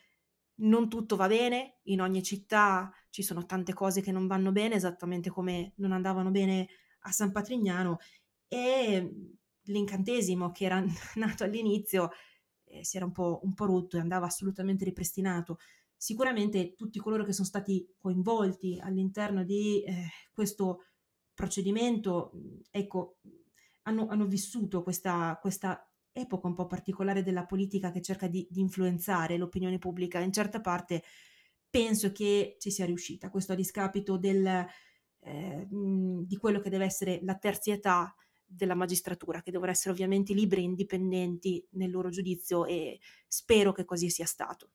non 0.56 0.88
tutto 0.88 1.16
va 1.16 1.26
bene, 1.28 1.78
in 1.84 2.00
ogni 2.00 2.22
città 2.22 2.92
ci 3.10 3.22
sono 3.22 3.46
tante 3.46 3.72
cose 3.72 4.00
che 4.02 4.12
non 4.12 4.26
vanno 4.26 4.52
bene, 4.52 4.74
esattamente 4.76 5.30
come 5.30 5.72
non 5.76 5.92
andavano 5.92 6.30
bene 6.30 6.68
a 7.00 7.12
San 7.12 7.32
Patrignano 7.32 7.98
e 8.48 9.10
l'incantesimo 9.66 10.50
che 10.52 10.64
era 10.64 10.84
nato 11.16 11.44
all'inizio 11.44 12.10
eh, 12.64 12.84
si 12.84 12.96
era 12.96 13.06
un 13.06 13.12
po', 13.12 13.40
un 13.42 13.54
po' 13.54 13.66
rotto 13.66 13.96
e 13.96 14.00
andava 14.00 14.26
assolutamente 14.26 14.84
ripristinato. 14.84 15.58
Sicuramente 16.02 16.74
tutti 16.74 16.98
coloro 16.98 17.22
che 17.22 17.32
sono 17.32 17.46
stati 17.46 17.94
coinvolti 17.96 18.76
all'interno 18.82 19.44
di 19.44 19.84
eh, 19.84 20.08
questo 20.32 20.86
procedimento, 21.32 22.32
ecco, 22.72 23.18
hanno, 23.82 24.08
hanno 24.08 24.26
vissuto 24.26 24.82
questa, 24.82 25.38
questa, 25.40 25.88
epoca 26.10 26.48
un 26.48 26.54
po' 26.54 26.66
particolare 26.66 27.22
della 27.22 27.46
politica 27.46 27.92
che 27.92 28.02
cerca 28.02 28.26
di, 28.26 28.44
di 28.50 28.58
influenzare 28.58 29.36
l'opinione 29.36 29.78
pubblica. 29.78 30.18
In 30.18 30.32
certa 30.32 30.60
parte 30.60 31.04
penso 31.70 32.10
che 32.10 32.56
ci 32.58 32.72
sia 32.72 32.84
riuscita, 32.84 33.30
questo 33.30 33.52
a 33.52 33.54
discapito 33.54 34.16
del, 34.16 34.66
eh, 35.20 35.66
di 35.70 36.36
quello 36.36 36.58
che 36.58 36.68
deve 36.68 36.84
essere 36.84 37.20
la 37.22 37.36
terzietà 37.36 38.12
della 38.44 38.74
magistratura, 38.74 39.40
che 39.40 39.52
devono 39.52 39.70
essere 39.70 39.90
ovviamente 39.90 40.34
liberi 40.34 40.62
e 40.62 40.64
indipendenti 40.64 41.64
nel 41.74 41.92
loro 41.92 42.08
giudizio 42.08 42.66
e 42.66 42.98
spero 43.28 43.70
che 43.70 43.84
così 43.84 44.10
sia 44.10 44.26
stato. 44.26 44.72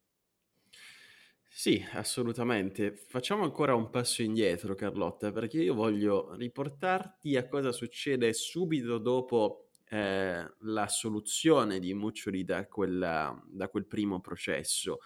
Sì, 1.49 1.83
assolutamente. 1.93 2.93
Facciamo 2.95 3.43
ancora 3.43 3.73
un 3.73 3.89
passo 3.89 4.21
indietro, 4.21 4.75
Carlotta, 4.75 5.31
perché 5.31 5.61
io 5.61 5.73
voglio 5.73 6.35
riportarti 6.35 7.35
a 7.35 7.47
cosa 7.47 7.71
succede 7.71 8.31
subito 8.33 8.97
dopo 8.99 9.69
eh, 9.89 10.45
la 10.59 10.87
soluzione 10.87 11.79
di 11.79 11.93
Muccioli 11.93 12.43
da, 12.43 12.67
quella, 12.67 13.41
da 13.47 13.69
quel 13.69 13.85
primo 13.87 14.19
processo. 14.21 14.99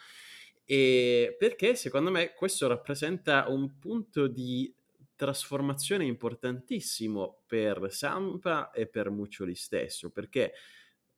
E 0.66 1.36
perché 1.40 1.76
secondo 1.76 2.12
me 2.12 2.34
questo 2.34 2.68
rappresenta 2.68 3.46
un 3.48 3.78
punto 3.80 4.28
di 4.28 4.74
trasformazione 5.16 6.04
importantissimo 6.06 7.44
per 7.46 7.88
Sampa 7.92 8.72
e 8.72 8.88
per 8.88 9.10
Muccioli 9.10 9.56
stesso, 9.56 10.10
perché 10.10 10.54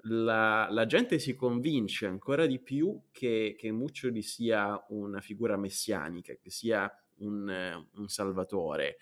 la, 0.05 0.67
la, 0.69 0.85
gente 0.85 1.19
si 1.19 1.35
convince 1.35 2.05
ancora 2.05 2.45
di 2.45 2.59
più 2.59 3.03
che, 3.11 3.55
che 3.57 3.71
Muccioli 3.71 4.21
sia 4.21 4.83
una 4.89 5.21
figura 5.21 5.57
messianica, 5.57 6.35
che 6.35 6.49
sia 6.49 6.91
un, 7.19 7.85
un 7.95 8.07
salvatore. 8.07 8.97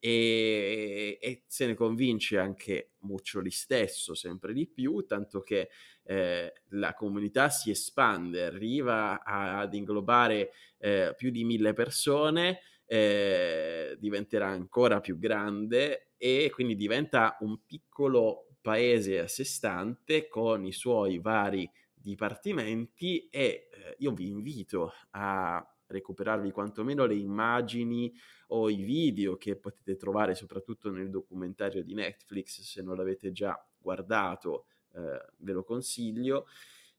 E, 0.00 1.18
e, 1.20 1.42
se 1.48 1.66
ne 1.66 1.74
convince 1.74 2.38
anche 2.38 2.92
Muccioli 3.00 3.50
stesso 3.50 4.14
sempre 4.14 4.52
di 4.52 4.66
più, 4.66 5.04
tanto 5.06 5.40
che 5.40 5.70
eh, 6.04 6.52
la 6.68 6.94
comunità 6.94 7.50
si 7.50 7.70
espande, 7.70 8.44
arriva 8.44 9.22
a, 9.22 9.58
ad 9.58 9.74
inglobare 9.74 10.52
eh, 10.78 11.14
più 11.16 11.30
di 11.30 11.44
mille 11.44 11.72
persone, 11.72 12.60
eh, 12.86 13.96
diventerà 13.98 14.46
ancora 14.46 15.00
più 15.00 15.18
grande 15.18 16.12
e 16.16 16.50
quindi 16.54 16.74
diventa 16.74 17.36
un 17.40 17.64
piccolo 17.66 18.47
paese 18.60 19.18
a 19.18 19.28
sé 19.28 19.44
stante 19.44 20.28
con 20.28 20.64
i 20.64 20.72
suoi 20.72 21.18
vari 21.18 21.70
dipartimenti 21.94 23.28
e 23.28 23.68
eh, 23.70 23.96
io 23.98 24.12
vi 24.12 24.28
invito 24.28 24.92
a 25.10 25.64
recuperarvi 25.88 26.50
quantomeno 26.50 27.06
le 27.06 27.14
immagini 27.14 28.12
o 28.48 28.70
i 28.70 28.82
video 28.82 29.36
che 29.36 29.56
potete 29.56 29.96
trovare 29.96 30.34
soprattutto 30.34 30.90
nel 30.90 31.10
documentario 31.10 31.82
di 31.82 31.94
Netflix 31.94 32.60
se 32.60 32.82
non 32.82 32.96
l'avete 32.96 33.32
già 33.32 33.58
guardato 33.78 34.66
eh, 34.94 35.32
ve 35.38 35.52
lo 35.52 35.64
consiglio 35.64 36.46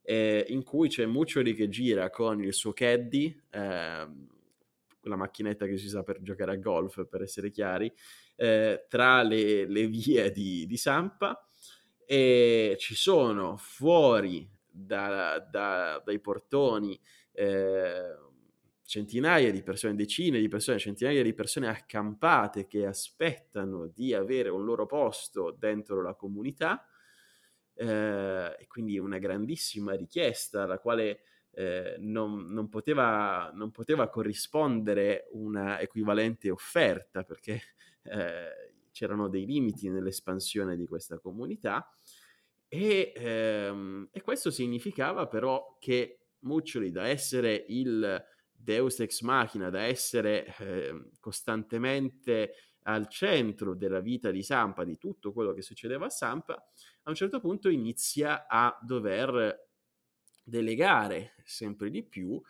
eh, 0.01 0.45
in 0.49 0.64
cui 0.64 0.89
c'è 0.89 1.05
Muccioli 1.05 1.53
che 1.53 1.70
gira 1.70 2.10
con 2.10 2.43
il 2.43 2.53
suo 2.53 2.74
caddy 2.74 3.41
eh, 3.51 4.07
la 5.03 5.16
macchinetta 5.16 5.66
che 5.66 5.78
si 5.78 5.86
usa 5.86 6.03
per 6.03 6.22
giocare 6.22 6.53
a 6.53 6.57
golf 6.57 7.05
per 7.07 7.22
essere 7.22 7.49
chiari 7.49 7.91
eh, 8.36 8.86
tra 8.88 9.22
le, 9.24 9.66
le 9.66 9.88
vie 9.88 10.32
di, 10.32 10.66
di 10.66 10.78
Sampa 10.78 11.49
e 12.12 12.76
ci 12.80 12.95
sono 12.95 13.55
fuori 13.57 14.49
da, 14.68 15.38
da, 15.38 16.01
dai 16.03 16.20
portoni 16.20 16.99
eh, 17.34 18.18
centinaia 18.84 19.51
di 19.51 19.62
persone, 19.62 19.93
decine 19.93 20.39
di 20.39 20.47
persone, 20.47 20.80
centinaia 20.80 21.22
di 21.22 21.36
persone 21.36 21.68
accampate 21.68 22.66
che 22.66 22.88
aspettano 22.88 23.91
di 23.93 24.16
avere 24.16 24.49
un 24.49 24.66
loro 24.66 24.88
posto 24.88 25.55
dentro 25.55 26.01
la 26.01 26.16
comunità 26.16 26.84
eh, 27.76 28.55
e 28.57 28.66
quindi 28.66 28.97
una 28.97 29.20
grandissima 29.20 29.93
richiesta 29.93 30.64
alla 30.64 30.80
quale 30.80 31.20
eh, 31.51 31.95
non, 31.99 32.51
non, 32.51 32.70
poteva, 32.70 33.51
non, 33.53 33.70
poteva, 33.70 34.10
corrispondere 34.10 35.28
una 35.34 35.80
equivalente 35.80 36.49
offerta 36.49 37.22
perché 37.22 37.62
eh, 38.01 38.68
c'erano 39.00 39.30
dei 39.30 39.45
limiti 39.45 39.88
nell'espansione 39.88 40.76
di 40.76 40.86
questa 40.86 41.20
comunità 41.20 41.89
e, 42.68 43.14
ehm, 43.16 44.10
e 44.12 44.22
questo 44.22 44.52
significava 44.52 45.28
però 45.28 45.78
che 45.80 46.16
Muccioli 46.41 46.91
da 46.91 47.08
essere 47.08 47.66
il 47.70 48.22
Deus 48.52 49.00
ex 49.00 49.22
machina, 49.22 49.70
da 49.70 49.84
essere 49.84 50.54
eh, 50.60 51.10
costantemente 51.20 52.56
al 52.84 53.08
centro 53.08 53.74
della 53.74 54.02
vita 54.02 54.32
di 54.32 54.43
Sampa, 54.43 54.84
di 54.84 54.97
tutto 54.97 55.32
quello 55.32 55.54
che 55.54 55.62
succedeva 55.62 56.08
a 56.08 56.10
Sampa, 56.10 56.54
a 56.56 57.10
un 57.10 57.16
certo 57.16 57.39
punto 57.39 57.70
inizia 57.70 58.47
a 58.47 58.78
dover 58.82 59.68
delegare 60.43 61.36
sempre 61.45 61.89
di 61.89 62.04
più 62.04 62.41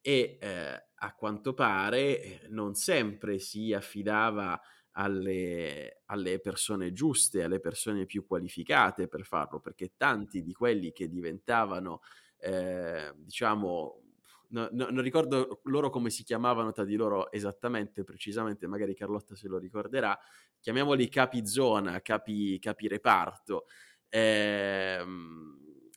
e 0.00 0.38
eh, 0.40 0.86
a 0.94 1.14
quanto 1.14 1.52
pare 1.52 2.22
eh, 2.22 2.40
non 2.48 2.74
sempre 2.74 3.38
si 3.38 3.72
affidava 3.72 4.58
alle, 4.92 6.02
alle, 6.06 6.40
persone 6.40 6.92
giuste, 6.92 7.42
alle 7.42 7.60
persone 7.60 8.06
più 8.06 8.26
qualificate 8.26 9.08
per 9.08 9.24
farlo, 9.24 9.60
perché 9.60 9.92
tanti 9.96 10.42
di 10.42 10.52
quelli 10.52 10.92
che 10.92 11.08
diventavano, 11.08 12.00
eh, 12.38 13.12
diciamo, 13.16 14.02
no, 14.48 14.68
no, 14.72 14.88
non 14.90 15.02
ricordo 15.02 15.60
loro 15.64 15.90
come 15.90 16.10
si 16.10 16.24
chiamavano 16.24 16.72
tra 16.72 16.84
di 16.84 16.96
loro 16.96 17.30
esattamente, 17.30 18.04
precisamente, 18.04 18.66
magari 18.66 18.94
Carlotta 18.94 19.34
se 19.36 19.48
lo 19.48 19.58
ricorderà, 19.58 20.18
chiamiamoli 20.60 21.08
capi 21.08 21.46
zona, 21.46 22.00
capi, 22.00 22.58
capi 22.58 22.88
reparto. 22.88 23.66
Eh, 24.08 25.04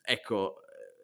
ecco, 0.04 0.56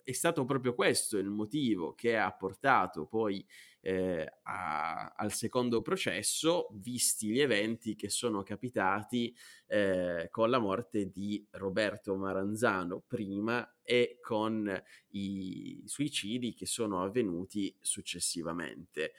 è 0.07 0.13
stato 0.13 0.45
proprio 0.45 0.73
questo 0.73 1.17
il 1.17 1.29
motivo 1.29 1.93
che 1.93 2.15
ha 2.15 2.31
portato 2.31 3.07
poi 3.07 3.45
eh, 3.81 4.25
a, 4.43 5.13
al 5.13 5.33
secondo 5.33 5.81
processo, 5.81 6.69
visti 6.75 7.27
gli 7.27 7.41
eventi 7.41 7.93
che 7.93 8.07
sono 8.07 8.41
capitati 8.41 9.35
eh, 9.65 10.29
con 10.31 10.49
la 10.49 10.59
morte 10.59 11.09
di 11.09 11.45
Roberto 11.51 12.15
Maranzano 12.15 13.03
prima 13.05 13.79
e 13.83 14.19
con 14.21 14.81
i 15.09 15.83
suicidi 15.85 16.53
che 16.53 16.65
sono 16.65 17.03
avvenuti 17.03 17.75
successivamente. 17.81 19.11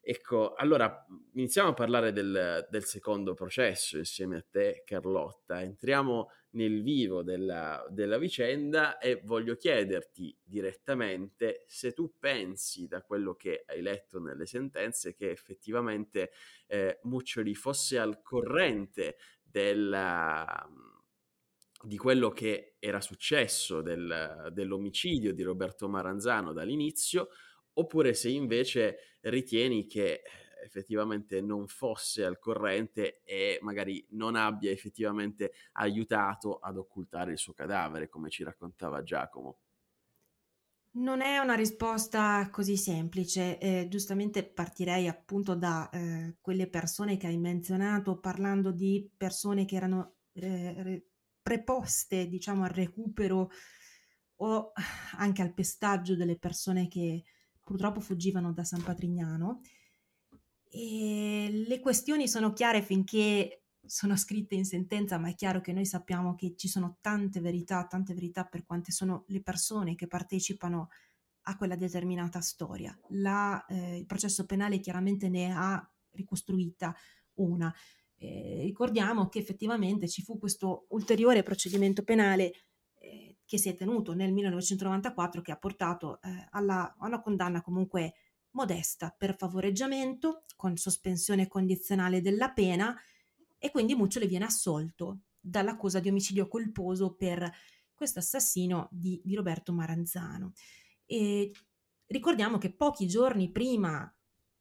Ecco, 0.00 0.54
allora 0.54 1.06
iniziamo 1.34 1.68
a 1.68 1.74
parlare 1.74 2.10
del, 2.10 2.66
del, 2.68 2.84
secondo 2.84 3.34
processo 3.34 3.96
insieme 3.98 4.38
a 4.38 4.44
te, 4.50 4.82
Carlotta. 4.84 5.62
Entriamo 5.62 6.30
nel 6.52 6.82
vivo 6.82 7.22
della, 7.22 7.84
della, 7.90 8.18
vicenda 8.18 8.98
e 8.98 9.20
voglio 9.24 9.56
chiederti 9.56 10.36
direttamente 10.42 11.64
se 11.66 11.92
tu 11.92 12.14
pensi, 12.18 12.86
da 12.86 13.02
quello 13.02 13.34
che 13.34 13.64
hai 13.66 13.80
letto 13.82 14.20
nelle 14.20 14.46
sentenze, 14.46 15.14
che 15.14 15.30
effettivamente 15.30 16.32
eh, 16.66 16.98
Muccioli 17.02 17.54
fosse 17.54 17.98
al 17.98 18.20
corrente 18.22 19.16
della, 19.42 20.68
di 21.82 21.96
quello 21.96 22.30
che 22.30 22.76
era 22.78 23.00
successo 23.00 23.80
del, 23.80 24.50
dell'omicidio 24.52 25.32
di 25.32 25.42
Roberto 25.42 25.88
Maranzano 25.88 26.52
dall'inizio 26.52 27.28
oppure 27.74 28.12
se 28.12 28.28
invece 28.28 29.18
ritieni 29.22 29.86
che 29.86 30.22
effettivamente 30.62 31.40
non 31.40 31.66
fosse 31.66 32.24
al 32.24 32.38
corrente 32.38 33.22
e 33.24 33.58
magari 33.62 34.04
non 34.10 34.36
abbia 34.36 34.70
effettivamente 34.70 35.52
aiutato 35.72 36.58
ad 36.58 36.76
occultare 36.76 37.32
il 37.32 37.38
suo 37.38 37.52
cadavere, 37.52 38.08
come 38.08 38.30
ci 38.30 38.44
raccontava 38.44 39.02
Giacomo. 39.02 39.58
Non 40.94 41.22
è 41.22 41.38
una 41.38 41.54
risposta 41.54 42.50
così 42.50 42.76
semplice. 42.76 43.58
Eh, 43.58 43.86
giustamente 43.88 44.44
partirei 44.44 45.08
appunto 45.08 45.54
da 45.54 45.88
eh, 45.88 46.36
quelle 46.40 46.68
persone 46.68 47.16
che 47.16 47.26
hai 47.28 47.38
menzionato, 47.38 48.18
parlando 48.18 48.72
di 48.72 49.10
persone 49.16 49.64
che 49.64 49.76
erano 49.76 50.16
eh, 50.34 51.06
preposte, 51.40 52.28
diciamo, 52.28 52.64
al 52.64 52.70
recupero 52.70 53.50
o 54.36 54.72
anche 55.16 55.40
al 55.40 55.54
pestaggio 55.54 56.14
delle 56.14 56.36
persone 56.36 56.88
che 56.88 57.22
purtroppo 57.64 58.00
fuggivano 58.00 58.52
da 58.52 58.64
San 58.64 58.82
Patrignano. 58.82 59.60
E 60.74 61.50
le 61.66 61.80
questioni 61.80 62.26
sono 62.26 62.54
chiare 62.54 62.80
finché 62.80 63.64
sono 63.84 64.16
scritte 64.16 64.54
in 64.54 64.64
sentenza, 64.64 65.18
ma 65.18 65.28
è 65.28 65.34
chiaro 65.34 65.60
che 65.60 65.74
noi 65.74 65.84
sappiamo 65.84 66.34
che 66.34 66.54
ci 66.56 66.66
sono 66.66 66.96
tante 67.02 67.40
verità, 67.40 67.84
tante 67.86 68.14
verità 68.14 68.44
per 68.44 68.64
quante 68.64 68.90
sono 68.90 69.24
le 69.26 69.42
persone 69.42 69.94
che 69.94 70.06
partecipano 70.06 70.88
a 71.42 71.56
quella 71.58 71.76
determinata 71.76 72.40
storia. 72.40 72.98
La, 73.08 73.62
eh, 73.66 73.98
il 73.98 74.06
processo 74.06 74.46
penale 74.46 74.80
chiaramente 74.80 75.28
ne 75.28 75.52
ha 75.52 75.92
ricostruita 76.12 76.94
una. 77.34 77.70
Eh, 78.16 78.60
ricordiamo 78.62 79.28
che 79.28 79.40
effettivamente 79.40 80.08
ci 80.08 80.22
fu 80.22 80.38
questo 80.38 80.86
ulteriore 80.90 81.42
procedimento 81.42 82.02
penale 82.02 82.52
eh, 82.98 83.36
che 83.44 83.58
si 83.58 83.68
è 83.68 83.74
tenuto 83.74 84.14
nel 84.14 84.32
1994 84.32 85.42
che 85.42 85.52
ha 85.52 85.58
portato 85.58 86.18
eh, 86.22 86.46
alla, 86.52 86.94
a 86.96 87.06
una 87.06 87.20
condanna 87.20 87.60
comunque 87.60 88.14
modesta 88.52 89.14
per 89.16 89.36
favoreggiamento 89.36 90.44
con 90.56 90.76
sospensione 90.76 91.48
condizionale 91.48 92.20
della 92.20 92.52
pena 92.52 92.96
e 93.58 93.70
quindi 93.70 93.94
Muccioli 93.94 94.26
viene 94.26 94.44
assolto 94.44 95.20
dall'accusa 95.40 96.00
di 96.00 96.08
omicidio 96.08 96.48
colposo 96.48 97.14
per 97.14 97.50
questo 97.94 98.18
assassino 98.18 98.88
di, 98.90 99.20
di 99.24 99.34
Roberto 99.34 99.72
Maranzano. 99.72 100.52
E 101.06 101.52
ricordiamo 102.06 102.58
che 102.58 102.74
pochi 102.74 103.06
giorni 103.06 103.50
prima 103.50 104.12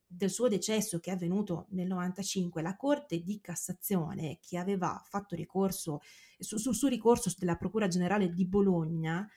del 0.06 0.30
suo 0.30 0.48
decesso 0.48 1.00
che 1.00 1.10
è 1.10 1.14
avvenuto 1.14 1.68
nel 1.70 1.88
95, 1.88 2.62
la 2.62 2.76
Corte 2.76 3.22
di 3.22 3.40
Cassazione 3.40 4.40
che 4.42 4.58
aveva 4.58 5.02
fatto 5.08 5.36
ricorso 5.36 6.02
sul 6.38 6.60
su, 6.60 6.74
su 6.74 6.88
ricorso 6.88 7.32
della 7.38 7.56
Procura 7.56 7.88
Generale 7.88 8.34
di 8.34 8.46
Bologna 8.46 9.28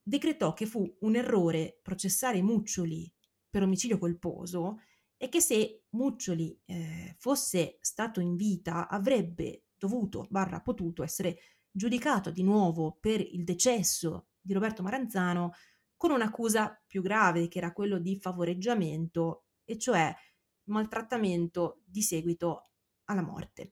decretò 0.00 0.52
che 0.52 0.66
fu 0.66 0.96
un 1.00 1.16
errore 1.16 1.80
processare 1.82 2.40
Muccioli 2.42 3.12
per 3.56 3.64
omicidio 3.64 3.96
colposo 3.96 4.82
e 5.16 5.30
che 5.30 5.40
se 5.40 5.84
Muccioli 5.92 6.60
eh, 6.66 7.16
fosse 7.18 7.78
stato 7.80 8.20
in 8.20 8.36
vita 8.36 8.86
avrebbe 8.86 9.68
dovuto, 9.78 10.26
barra 10.28 10.60
potuto, 10.60 11.02
essere 11.02 11.38
giudicato 11.70 12.30
di 12.30 12.42
nuovo 12.42 12.98
per 13.00 13.22
il 13.22 13.44
decesso 13.44 14.26
di 14.38 14.52
Roberto 14.52 14.82
Maranzano 14.82 15.54
con 15.96 16.10
un'accusa 16.10 16.78
più 16.86 17.00
grave 17.00 17.48
che 17.48 17.56
era 17.56 17.72
quello 17.72 17.98
di 17.98 18.18
favoreggiamento, 18.18 19.46
e 19.64 19.78
cioè 19.78 20.14
maltrattamento 20.64 21.80
di 21.86 22.02
seguito 22.02 22.72
alla 23.04 23.22
morte. 23.22 23.70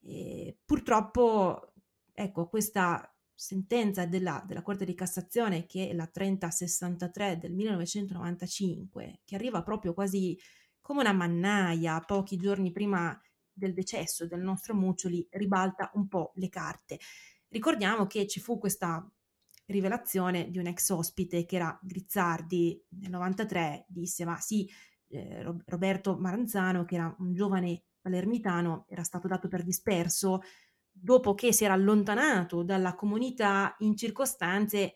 E 0.00 0.58
purtroppo, 0.64 1.72
ecco, 2.12 2.48
questa 2.48 3.12
sentenza 3.40 4.04
della, 4.04 4.42
della, 4.44 4.62
Corte 4.62 4.84
di 4.84 4.94
Cassazione, 4.94 5.64
che 5.64 5.90
è 5.90 5.92
la 5.92 6.08
3063 6.08 7.38
del 7.38 7.52
1995, 7.52 9.20
che 9.24 9.36
arriva 9.36 9.62
proprio 9.62 9.94
quasi 9.94 10.36
come 10.80 11.02
una 11.02 11.12
mannaia 11.12 12.00
pochi 12.00 12.36
giorni 12.36 12.72
prima 12.72 13.16
del 13.52 13.74
decesso 13.74 14.26
del 14.26 14.40
nostro 14.40 14.74
Muccioli, 14.74 15.24
ribalta 15.30 15.88
un 15.94 16.08
po' 16.08 16.32
le 16.34 16.48
carte. 16.48 16.98
Ricordiamo 17.46 18.08
che 18.08 18.26
ci 18.26 18.40
fu 18.40 18.58
questa 18.58 19.08
rivelazione 19.66 20.50
di 20.50 20.58
un 20.58 20.66
ex 20.66 20.88
ospite 20.88 21.44
che 21.44 21.56
era 21.56 21.78
Grizzardi 21.80 22.84
nel 22.88 23.10
93, 23.10 23.84
disse 23.86 24.24
ma 24.24 24.36
sì, 24.40 24.68
eh, 25.10 25.44
Roberto 25.64 26.16
Maranzano, 26.18 26.84
che 26.84 26.96
era 26.96 27.14
un 27.20 27.32
giovane 27.34 27.84
palermitano, 28.00 28.84
era 28.88 29.04
stato 29.04 29.28
dato 29.28 29.46
per 29.46 29.62
disperso 29.62 30.40
dopo 31.00 31.34
che 31.34 31.52
si 31.52 31.64
era 31.64 31.74
allontanato 31.74 32.62
dalla 32.62 32.94
comunità 32.94 33.74
in 33.78 33.96
circostanze 33.96 34.94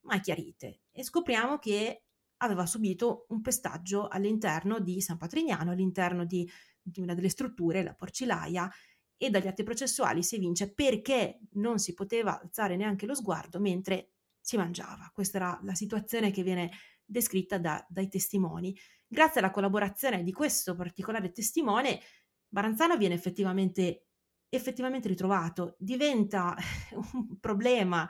mai 0.00 0.20
chiarite. 0.20 0.82
E 0.90 1.04
scopriamo 1.04 1.58
che 1.58 2.04
aveva 2.38 2.66
subito 2.66 3.26
un 3.28 3.40
pestaggio 3.40 4.08
all'interno 4.08 4.80
di 4.80 5.00
San 5.00 5.16
Patrignano, 5.16 5.70
all'interno 5.70 6.24
di, 6.24 6.48
di 6.80 7.00
una 7.00 7.14
delle 7.14 7.28
strutture, 7.28 7.82
la 7.82 7.94
Porcilaia, 7.94 8.70
e 9.16 9.30
dagli 9.30 9.46
atti 9.46 9.62
processuali 9.62 10.24
si 10.24 10.34
evince 10.34 10.72
perché 10.72 11.38
non 11.52 11.78
si 11.78 11.94
poteva 11.94 12.40
alzare 12.40 12.74
neanche 12.74 13.06
lo 13.06 13.14
sguardo 13.14 13.60
mentre 13.60 14.14
si 14.40 14.56
mangiava. 14.56 15.10
Questa 15.14 15.36
era 15.36 15.60
la 15.62 15.74
situazione 15.74 16.32
che 16.32 16.42
viene 16.42 16.72
descritta 17.04 17.58
da, 17.58 17.84
dai 17.88 18.08
testimoni. 18.08 18.76
Grazie 19.06 19.40
alla 19.40 19.52
collaborazione 19.52 20.24
di 20.24 20.32
questo 20.32 20.74
particolare 20.74 21.30
testimone, 21.30 22.00
Baranzano 22.48 22.96
viene 22.96 23.14
effettivamente, 23.14 24.08
effettivamente 24.54 25.08
ritrovato, 25.08 25.76
diventa 25.78 26.54
un 27.14 27.38
problema 27.40 28.08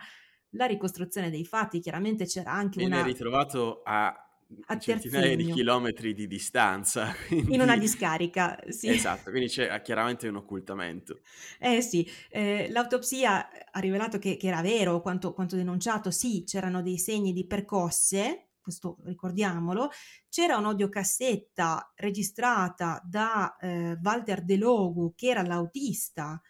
la 0.54 0.66
ricostruzione 0.66 1.30
dei 1.30 1.44
fatti, 1.44 1.80
chiaramente 1.80 2.26
c'era 2.26 2.52
anche 2.52 2.78
Viene 2.78 2.96
una... 2.96 3.04
ritrovato 3.04 3.82
a 3.84 4.26
a 4.66 4.78
centinaia 4.78 5.34
di 5.34 5.50
chilometri 5.50 6.12
di 6.12 6.26
distanza. 6.26 7.14
Quindi... 7.26 7.54
In 7.54 7.60
una 7.60 7.76
discarica, 7.76 8.58
sì. 8.68 8.88
Esatto, 8.88 9.30
quindi 9.30 9.48
c'è 9.48 9.80
chiaramente 9.82 10.28
un 10.28 10.36
occultamento. 10.36 11.20
Eh 11.58 11.80
sì, 11.80 12.06
eh, 12.28 12.68
l'autopsia 12.70 13.48
ha 13.70 13.80
rivelato 13.80 14.18
che, 14.18 14.36
che 14.36 14.46
era 14.48 14.60
vero 14.60 15.00
quanto, 15.00 15.32
quanto, 15.32 15.56
denunciato, 15.56 16.10
sì, 16.10 16.44
c'erano 16.44 16.82
dei 16.82 16.98
segni 16.98 17.32
di 17.32 17.46
percosse, 17.46 18.48
questo 18.62 18.98
ricordiamolo, 19.04 19.90
c'era 20.28 20.56
un'audiocassetta 20.56 21.92
registrata 21.96 23.02
da 23.04 23.54
eh, 23.56 23.98
Walter 24.02 24.42
De 24.42 24.56
Logu, 24.56 25.12
che 25.14 25.28
era 25.28 25.42
l'autista 25.42 26.40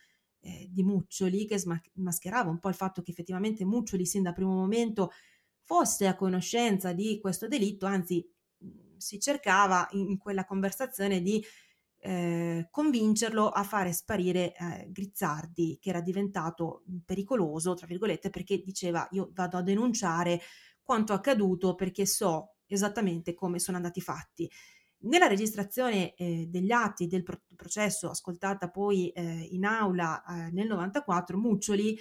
eh, 0.40 0.68
di 0.70 0.82
Muccioli, 0.82 1.46
che 1.46 1.58
smascherava 1.58 2.50
un 2.50 2.58
po' 2.58 2.68
il 2.68 2.74
fatto 2.74 3.02
che 3.02 3.10
effettivamente 3.10 3.64
Muccioli, 3.64 4.04
sin 4.06 4.22
da 4.22 4.32
primo 4.32 4.54
momento, 4.54 5.10
fosse 5.64 6.06
a 6.06 6.16
conoscenza 6.16 6.92
di 6.92 7.18
questo 7.20 7.48
delitto, 7.48 7.86
anzi 7.86 8.28
mhmm, 8.58 8.96
si 8.96 9.18
cercava 9.20 9.88
in 9.92 10.18
quella 10.18 10.44
conversazione 10.44 11.20
di 11.22 11.42
eh, 12.04 12.66
convincerlo 12.70 13.48
a 13.48 13.62
fare 13.62 13.92
sparire 13.92 14.54
eh, 14.54 14.88
Grizzardi, 14.90 15.78
che 15.80 15.90
era 15.90 16.00
diventato 16.00 16.82
mhmm, 16.86 16.98
pericoloso, 17.04 17.74
tra 17.74 17.86
virgolette, 17.86 18.30
perché 18.30 18.58
diceva 18.58 19.06
io 19.12 19.30
vado 19.32 19.56
a 19.58 19.62
denunciare 19.62 20.40
quanto 20.82 21.12
accaduto 21.12 21.74
perché 21.74 22.06
so 22.06 22.56
esattamente 22.66 23.34
come 23.34 23.58
sono 23.58 23.76
andati 23.76 24.00
fatti. 24.00 24.50
Nella 25.04 25.26
registrazione 25.26 26.14
eh, 26.14 26.46
degli 26.48 26.70
atti 26.70 27.06
del 27.06 27.22
pro- 27.22 27.40
processo, 27.56 28.08
ascoltata 28.08 28.70
poi 28.70 29.10
eh, 29.10 29.48
in 29.50 29.64
aula 29.64 30.22
eh, 30.24 30.50
nel 30.52 30.68
94, 30.68 31.36
Muccioli 31.38 31.98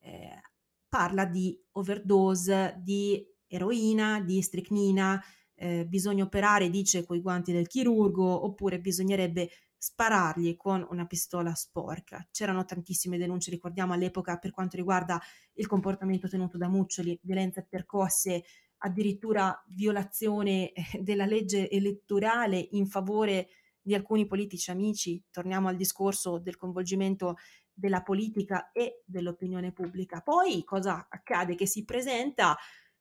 eh, 0.00 0.40
parla 0.88 1.24
di 1.24 1.58
overdose, 1.72 2.76
di 2.82 3.26
eroina, 3.46 4.20
di 4.20 4.42
stricnina, 4.42 5.22
eh, 5.54 5.86
bisogna 5.86 6.24
operare, 6.24 6.68
dice, 6.68 7.04
coi 7.06 7.20
guanti 7.20 7.52
del 7.52 7.68
chirurgo, 7.68 8.44
oppure 8.44 8.80
bisognerebbe 8.80 9.48
sparargli 9.82 10.54
con 10.56 10.86
una 10.90 11.06
pistola 11.06 11.54
sporca. 11.54 12.24
C'erano 12.30 12.64
tantissime 12.64 13.18
denunce, 13.18 13.50
ricordiamo 13.50 13.92
all'epoca, 13.92 14.38
per 14.38 14.52
quanto 14.52 14.76
riguarda 14.76 15.20
il 15.54 15.66
comportamento 15.66 16.28
tenuto 16.28 16.56
da 16.56 16.68
Muccioli, 16.68 17.18
violenze 17.24 17.66
percosse, 17.68 18.44
addirittura 18.76 19.60
violazione 19.66 20.70
eh, 20.70 21.00
della 21.00 21.26
legge 21.26 21.68
elettorale 21.68 22.68
in 22.70 22.86
favore 22.86 23.48
di 23.80 23.92
alcuni 23.96 24.24
politici 24.24 24.70
amici. 24.70 25.20
Torniamo 25.32 25.66
al 25.66 25.74
discorso 25.74 26.38
del 26.38 26.56
coinvolgimento 26.56 27.34
della 27.72 28.02
politica 28.02 28.70
e 28.70 29.02
dell'opinione 29.04 29.72
pubblica. 29.72 30.20
Poi 30.20 30.62
cosa 30.62 31.08
accade? 31.10 31.56
Che 31.56 31.66
si 31.66 31.84
presenta 31.84 32.56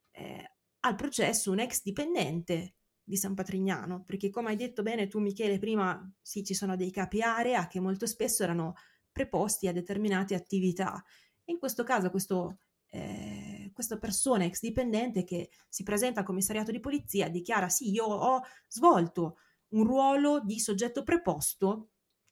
eh, 0.10 0.56
al 0.80 0.96
processo 0.96 1.52
un 1.52 1.60
ex 1.60 1.84
dipendente 1.84 2.78
di 3.12 3.18
San 3.18 3.34
Patrignano, 3.34 4.06
perché 4.06 4.30
come 4.30 4.52
hai 4.52 4.56
detto 4.56 4.84
bene 4.84 5.08
tu 5.10 5.20
Michele 5.20 5.60
prima, 5.60 6.10
sì 6.22 6.46
ci 6.46 6.54
sono 6.54 6.78
dei 6.78 6.92
capi 6.92 7.22
area 7.22 7.68
che 7.68 7.82
molto 7.82 8.06
spesso 8.06 8.42
erano 8.42 8.76
preposti 9.12 9.68
a 9.68 9.74
determinate 9.74 10.34
attività. 10.34 11.04
E 11.44 11.52
in 11.52 11.60
questo 11.60 11.84
caso 11.84 12.10
questo, 12.10 12.60
eh, 12.88 13.70
questa 13.74 13.98
persona 13.98 14.46
ex 14.46 14.62
dipendente 14.62 15.26
che 15.26 15.50
si 15.68 15.84
presenta 15.84 16.22
al 16.22 16.26
commissariato 16.26 16.72
di 16.72 16.80
polizia 16.80 17.28
dichiara 17.28 17.68
sì 17.68 17.92
io 17.92 18.06
ho 18.06 18.42
svolto 18.70 19.40
un 19.72 19.84
ruolo 19.84 20.40
di 20.40 20.58
soggetto 20.58 21.04
preposto 21.04 21.90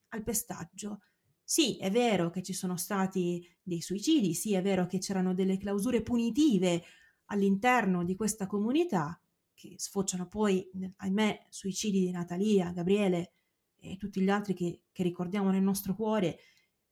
al 0.09 0.23
pestaggio. 0.23 1.01
Sì, 1.43 1.77
è 1.77 1.91
vero 1.91 2.30
che 2.30 2.41
ci 2.41 2.53
sono 2.53 2.77
stati 2.77 3.45
dei 3.61 3.82
suicidi, 3.82 4.34
sì, 4.34 4.53
è 4.53 4.61
vero 4.61 4.86
che 4.86 4.99
c'erano 4.99 5.34
delle 5.34 5.57
clausure 5.57 6.01
punitive 6.03 6.84
all'interno 7.25 8.05
di 8.05 8.15
questa 8.15 8.47
comunità, 8.47 9.19
che 9.60 9.74
sfociano 9.76 10.26
poi, 10.30 10.72
ahimè, 10.95 11.47
suicidi 11.49 11.99
di 11.99 12.12
Natalia, 12.12 12.72
Gabriele 12.72 13.34
e 13.76 13.97
tutti 13.97 14.22
gli 14.22 14.30
altri 14.30 14.53
che, 14.53 14.84
che 14.89 15.03
ricordiamo 15.03 15.51
nel 15.51 15.62
nostro 15.62 15.95
cuore, 15.95 16.39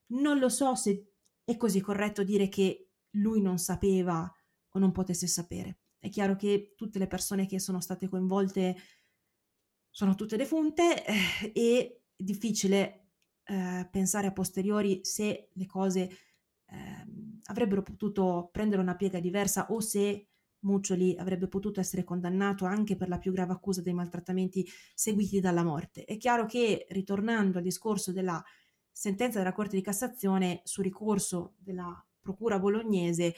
non 0.07 0.37
lo 0.37 0.49
so 0.49 0.75
se 0.75 1.13
è 1.45 1.55
così 1.55 1.79
corretto 1.79 2.23
dire 2.23 2.49
che 2.49 2.89
lui 3.11 3.41
non 3.41 3.57
sapeva 3.57 4.29
o 4.69 4.79
non 4.79 4.91
potesse 4.91 5.27
sapere. 5.27 5.79
È 5.97 6.09
chiaro 6.09 6.35
che 6.35 6.73
tutte 6.75 6.99
le 6.99 7.07
persone 7.07 7.45
che 7.45 7.57
sono 7.57 7.79
state 7.79 8.09
coinvolte 8.09 8.75
sono 9.89 10.15
tutte 10.15 10.35
defunte 10.35 11.05
eh, 11.05 11.51
e 11.53 12.01
è 12.17 12.21
difficile 12.21 13.11
eh, 13.45 13.87
pensare 13.89 14.27
a 14.27 14.33
posteriori 14.33 14.99
se 15.05 15.51
le 15.53 15.65
cose 15.65 16.09
eh, 16.65 17.07
avrebbero 17.43 17.81
potuto 17.81 18.49
prendere 18.51 18.81
una 18.81 18.97
piega 18.97 19.21
diversa 19.21 19.67
o 19.71 19.79
se 19.79 20.27
Muccioli 20.67 21.15
avrebbe 21.17 21.47
potuto 21.47 21.79
essere 21.79 22.03
condannato 22.03 22.65
anche 22.65 22.95
per 22.95 23.07
la 23.07 23.17
più 23.17 23.31
grave 23.31 23.53
accusa 23.53 23.81
dei 23.81 23.93
maltrattamenti 23.93 24.67
seguiti 24.93 25.39
dalla 25.39 25.63
morte. 25.63 26.03
È 26.03 26.17
chiaro 26.17 26.45
che, 26.45 26.85
ritornando 26.89 27.57
al 27.57 27.63
discorso 27.63 28.11
della 28.11 28.43
sentenza 28.91 29.37
della 29.39 29.53
Corte 29.53 29.75
di 29.75 29.81
Cassazione 29.81 30.61
su 30.63 30.81
ricorso 30.81 31.55
della 31.57 32.05
Procura 32.19 32.59
bolognese, 32.59 33.35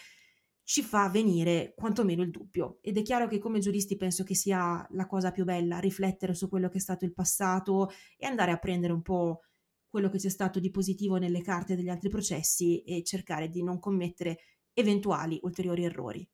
ci 0.64 0.82
fa 0.82 1.10
venire 1.10 1.74
quantomeno 1.76 2.24
il 2.24 2.32
dubbio. 2.32 2.80
Ed 2.82 2.98
è 2.98 3.02
chiaro 3.04 3.28
che 3.28 3.38
come 3.38 3.60
giuristi 3.60 3.96
penso 3.96 4.24
che 4.24 4.36
sia 4.36 4.86
la 4.92 5.06
cosa 5.06 5.32
più 5.32 5.44
bella, 5.44 5.80
riflettere 5.80 6.34
su 6.34 6.50
quello 6.50 6.70
che 6.70 6.78
è 6.78 6.82
stato 6.82 7.06
il 7.06 7.14
passato 7.14 7.90
e 8.18 8.26
andare 8.26 8.52
a 8.52 8.58
prendere 8.58 8.94
un 8.94 9.02
po' 9.02 9.42
quello 9.88 10.10
che 10.10 10.18
c'è 10.18 10.30
stato 10.30 10.60
di 10.60 10.70
positivo 10.70 11.18
nelle 11.18 11.42
carte 11.42 11.76
degli 11.76 11.90
altri 11.90 12.10
processi 12.10 12.82
e 12.84 13.04
cercare 13.04 13.50
di 13.50 13.64
non 13.64 13.80
commettere 13.80 14.40
eventuali 14.74 15.40
ulteriori 15.42 15.84
errori. 15.84 16.28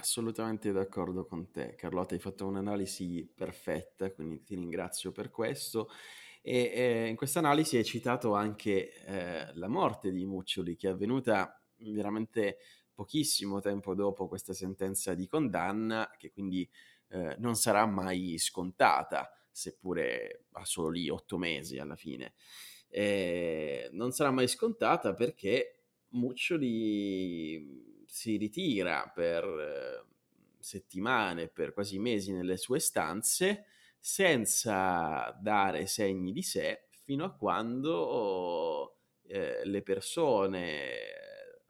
Assolutamente 0.00 0.72
d'accordo 0.72 1.26
con 1.26 1.50
te, 1.50 1.74
Carlotta, 1.74 2.14
hai 2.14 2.20
fatto 2.20 2.46
un'analisi 2.46 3.30
perfetta, 3.34 4.10
quindi 4.10 4.42
ti 4.42 4.54
ringrazio 4.54 5.12
per 5.12 5.28
questo. 5.30 5.90
E 6.40 6.72
eh, 6.74 7.06
in 7.08 7.16
questa 7.16 7.40
analisi 7.40 7.76
hai 7.76 7.84
citato 7.84 8.32
anche 8.34 8.94
eh, 9.04 9.50
la 9.54 9.68
morte 9.68 10.10
di 10.10 10.24
Muccioli, 10.24 10.74
che 10.74 10.88
è 10.88 10.92
avvenuta 10.92 11.62
veramente 11.76 12.56
pochissimo 12.94 13.60
tempo 13.60 13.94
dopo 13.94 14.26
questa 14.26 14.54
sentenza 14.54 15.12
di 15.12 15.26
condanna, 15.26 16.10
che 16.16 16.30
quindi 16.30 16.66
eh, 17.08 17.36
non 17.38 17.54
sarà 17.54 17.84
mai 17.84 18.38
scontata, 18.38 19.30
seppure 19.50 20.46
ha 20.52 20.64
solo 20.64 20.88
lì 20.88 21.10
otto 21.10 21.36
mesi 21.36 21.76
alla 21.78 21.96
fine. 21.96 22.32
Non 23.92 24.12
sarà 24.12 24.30
mai 24.30 24.48
scontata 24.48 25.12
perché 25.12 25.82
Muccioli 26.12 27.89
si 28.10 28.36
ritira 28.36 29.10
per 29.14 29.44
eh, 29.44 30.04
settimane, 30.58 31.46
per 31.46 31.72
quasi 31.72 31.98
mesi 32.00 32.32
nelle 32.32 32.56
sue 32.56 32.80
stanze, 32.80 33.66
senza 34.00 35.36
dare 35.40 35.86
segni 35.86 36.32
di 36.32 36.42
sé 36.42 36.88
fino 37.04 37.24
a 37.24 37.32
quando 37.32 38.96
eh, 39.22 39.64
le 39.64 39.82
persone 39.82 40.94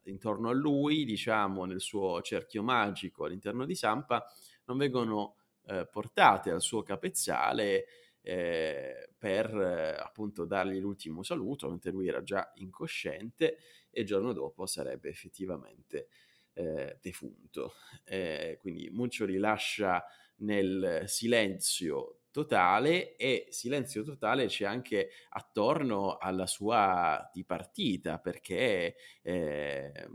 intorno 0.05 0.49
a 0.49 0.55
lui, 0.55 1.05
diciamo 1.05 1.67
nel 1.67 1.81
suo 1.81 2.23
cerchio 2.23 2.63
magico 2.63 3.27
all'interno 3.27 3.67
di 3.67 3.75
Sampa, 3.75 4.25
non 4.65 4.79
vengono 4.79 5.37
eh, 5.67 5.87
portate 5.91 6.51
al 6.51 6.63
suo 6.63 6.83
capezzale 6.83 7.85
eh, 8.23 9.11
per 9.19 9.55
appunto 9.55 10.47
dargli 10.47 10.81
l'ultimo 10.81 11.23
saluto, 11.23 11.69
mentre 11.69 11.91
lui 11.91 12.09
era 12.09 12.23
già 12.23 12.51
incosciente 12.55 13.59
e 13.91 14.01
il 14.03 14.07
giorno 14.07 14.33
dopo 14.33 14.67
sarebbe 14.67 15.09
effettivamente 15.09 16.09
eh, 16.55 16.99
defunto. 17.01 17.75
Eh, 18.05 18.57
quindi 18.61 18.89
Muncio 18.91 19.25
rilascia 19.25 20.05
nel 20.37 21.05
silenzio 21.07 22.21
totale 22.31 23.17
e 23.17 23.47
silenzio 23.51 24.03
totale 24.05 24.47
c'è 24.47 24.65
anche 24.65 25.11
attorno 25.31 26.17
alla 26.17 26.47
sua 26.47 27.29
dipartita 27.33 28.19
perché 28.19 28.95
eh, 29.23 30.09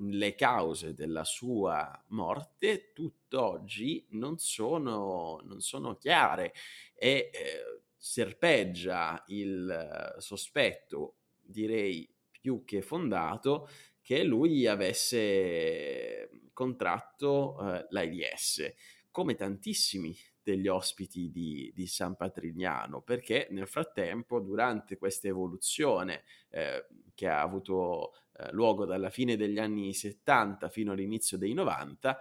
le 0.00 0.34
cause 0.34 0.94
della 0.94 1.24
sua 1.24 2.04
morte 2.08 2.92
tutt'oggi 2.92 4.06
non 4.10 4.38
sono, 4.38 5.40
non 5.44 5.60
sono 5.60 5.96
chiare 5.96 6.52
e 6.94 7.30
eh, 7.32 7.82
serpeggia 7.96 9.24
il 9.26 10.14
sospetto, 10.18 11.16
direi 11.40 12.08
più 12.38 12.64
che 12.64 12.82
fondato, 12.82 13.68
che 14.00 14.22
lui 14.22 14.66
avesse 14.66 16.30
contratto 16.52 17.56
eh, 17.60 17.86
l'AIDS, 17.90 18.72
come 19.10 19.34
tantissimi 19.34 20.16
degli 20.42 20.66
ospiti 20.66 21.30
di, 21.30 21.70
di, 21.74 21.86
San 21.86 22.16
Patrignano, 22.16 23.02
perché 23.02 23.48
nel 23.50 23.68
frattempo, 23.68 24.40
durante 24.40 24.96
questa 24.96 25.28
evoluzione 25.28 26.24
eh, 26.48 26.86
che 27.14 27.28
ha 27.28 27.42
avuto 27.42 28.12
eh, 28.38 28.50
luogo 28.52 28.86
dalla 28.86 29.10
fine 29.10 29.36
degli 29.36 29.58
anni 29.58 29.92
70 29.92 30.70
fino 30.70 30.92
all'inizio 30.92 31.36
dei 31.36 31.52
90, 31.52 32.18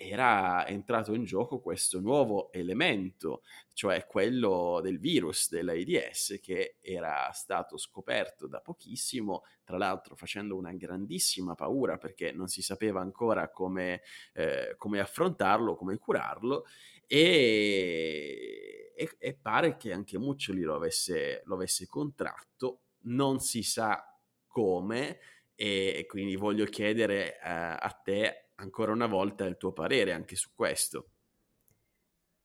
era 0.00 0.64
entrato 0.68 1.12
in 1.12 1.24
gioco 1.24 1.58
questo 1.58 1.98
nuovo 1.98 2.52
elemento, 2.52 3.42
cioè 3.72 4.06
quello 4.06 4.78
del 4.80 5.00
virus 5.00 5.50
dell'AIDS 5.50 6.38
che 6.40 6.76
era 6.80 7.28
stato 7.32 7.76
scoperto 7.76 8.46
da 8.46 8.60
pochissimo, 8.60 9.42
tra 9.64 9.76
l'altro 9.76 10.14
facendo 10.14 10.56
una 10.56 10.72
grandissima 10.72 11.56
paura 11.56 11.98
perché 11.98 12.30
non 12.30 12.46
si 12.46 12.62
sapeva 12.62 13.00
ancora 13.00 13.50
come, 13.50 14.02
eh, 14.34 14.76
come 14.78 15.00
affrontarlo, 15.00 15.74
come 15.74 15.98
curarlo 15.98 16.64
e, 17.04 18.92
e, 18.94 19.16
e, 19.18 19.34
pare 19.34 19.76
che 19.76 19.92
anche 19.92 20.16
Muccioli 20.16 20.60
lo 20.60 20.76
avesse, 20.76 21.42
lo 21.46 21.56
avesse 21.56 21.88
contratto, 21.88 22.82
non 23.06 23.40
si 23.40 23.64
sa 23.64 24.00
come 24.46 25.18
e 25.56 26.04
quindi 26.06 26.36
voglio 26.36 26.66
chiedere 26.66 27.36
uh, 27.42 27.46
a 27.80 28.00
te 28.04 28.47
ancora 28.60 28.92
una 28.92 29.06
volta 29.06 29.44
il 29.44 29.56
tuo 29.56 29.72
parere 29.72 30.12
anche 30.12 30.36
su 30.36 30.50
questo. 30.54 31.10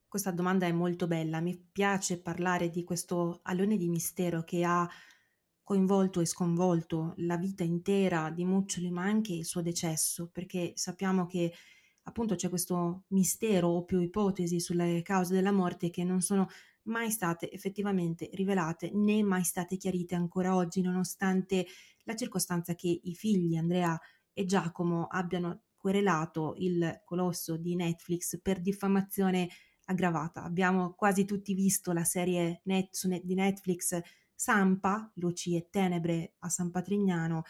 Questa 0.08 0.32
domanda 0.32 0.68
è 0.68 0.72
molto 0.72 1.08
bella, 1.08 1.40
mi 1.40 1.58
piace 1.72 2.22
parlare 2.22 2.70
di 2.70 2.84
questo 2.84 3.40
alone 3.44 3.78
di 3.78 3.88
mistero 3.88 4.44
che 4.44 4.64
ha 4.64 4.88
coinvolto 5.64 6.20
e 6.20 6.26
sconvolto 6.26 7.14
la 7.18 7.38
vita 7.38 7.64
intera 7.64 8.30
di 8.30 8.46
Muccioli, 8.46 8.92
ma 8.92 9.04
anche 9.04 9.34
il 9.34 9.46
suo 9.46 9.62
decesso, 9.62 10.30
perché 10.32 10.74
sappiamo 10.76 11.26
che 11.26 11.52
appunto 12.04 12.36
c'è 12.36 12.50
questo 12.50 13.06
mistero 13.08 13.70
o 13.70 13.86
più 13.86 14.02
ipotesi 14.02 14.60
sulle 14.60 15.02
cause 15.02 15.34
della 15.34 15.52
morte 15.52 15.90
che 15.90 16.04
non 16.04 16.22
sono 16.22 16.48
mai 16.84 17.10
state 17.10 17.50
effettivamente 17.50 18.30
rivelate 18.34 18.92
né 18.94 19.24
mai 19.24 19.44
state 19.44 19.78
chiarite 19.78 20.14
ancora 20.14 20.56
oggi, 20.56 20.82
nonostante 20.82 21.66
la 22.04 22.16
circostanza 22.16 22.76
che 22.76 23.00
i 23.02 23.16
figli 23.16 23.56
Andrea 23.56 23.98
e 24.32 24.46
Giacomo 24.46 25.08
abbiano 25.08 25.64
querelato 25.84 26.54
il 26.60 27.02
colosso 27.04 27.58
di 27.58 27.76
Netflix 27.76 28.40
per 28.42 28.62
diffamazione 28.62 29.50
aggravata. 29.88 30.42
Abbiamo 30.42 30.94
quasi 30.94 31.26
tutti 31.26 31.54
visto 31.54 31.92
la 31.92 32.06
serie 32.06 32.62
net, 32.64 33.06
di 33.22 33.34
Netflix 33.34 34.00
Sampa, 34.34 35.12
Luci 35.16 35.58
e 35.58 35.68
Tenebre 35.70 36.36
a 36.40 36.48
San 36.48 36.72
Patrignano. 36.72 37.44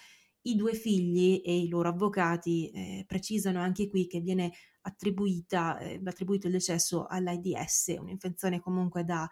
I 0.46 0.56
due 0.56 0.74
figli 0.74 1.44
e 1.46 1.60
i 1.60 1.68
loro 1.68 1.90
avvocati 1.90 2.72
eh, 2.72 3.04
precisano 3.08 3.62
anche 3.62 3.88
qui 3.88 4.08
che 4.08 4.20
viene 4.20 4.48
eh, 4.48 4.52
attribuito 4.82 6.48
il 6.48 6.52
decesso 6.52 7.06
all'AIDS, 7.06 7.98
un'infezione 8.00 8.60
comunque 8.60 9.04
da 9.04 9.30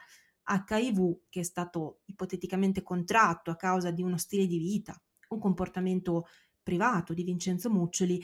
HIV 0.48 1.22
che 1.28 1.40
è 1.40 1.44
stato 1.44 2.02
ipoteticamente 2.06 2.84
contratto 2.84 3.50
a 3.50 3.56
causa 3.56 3.90
di 3.90 4.04
uno 4.04 4.18
stile 4.18 4.46
di 4.46 4.60
vita, 4.60 4.96
un 5.30 5.40
comportamento 5.40 6.28
privato 6.62 7.16
di 7.16 7.24
Vincenzo 7.24 7.72
Muccioli 7.72 8.24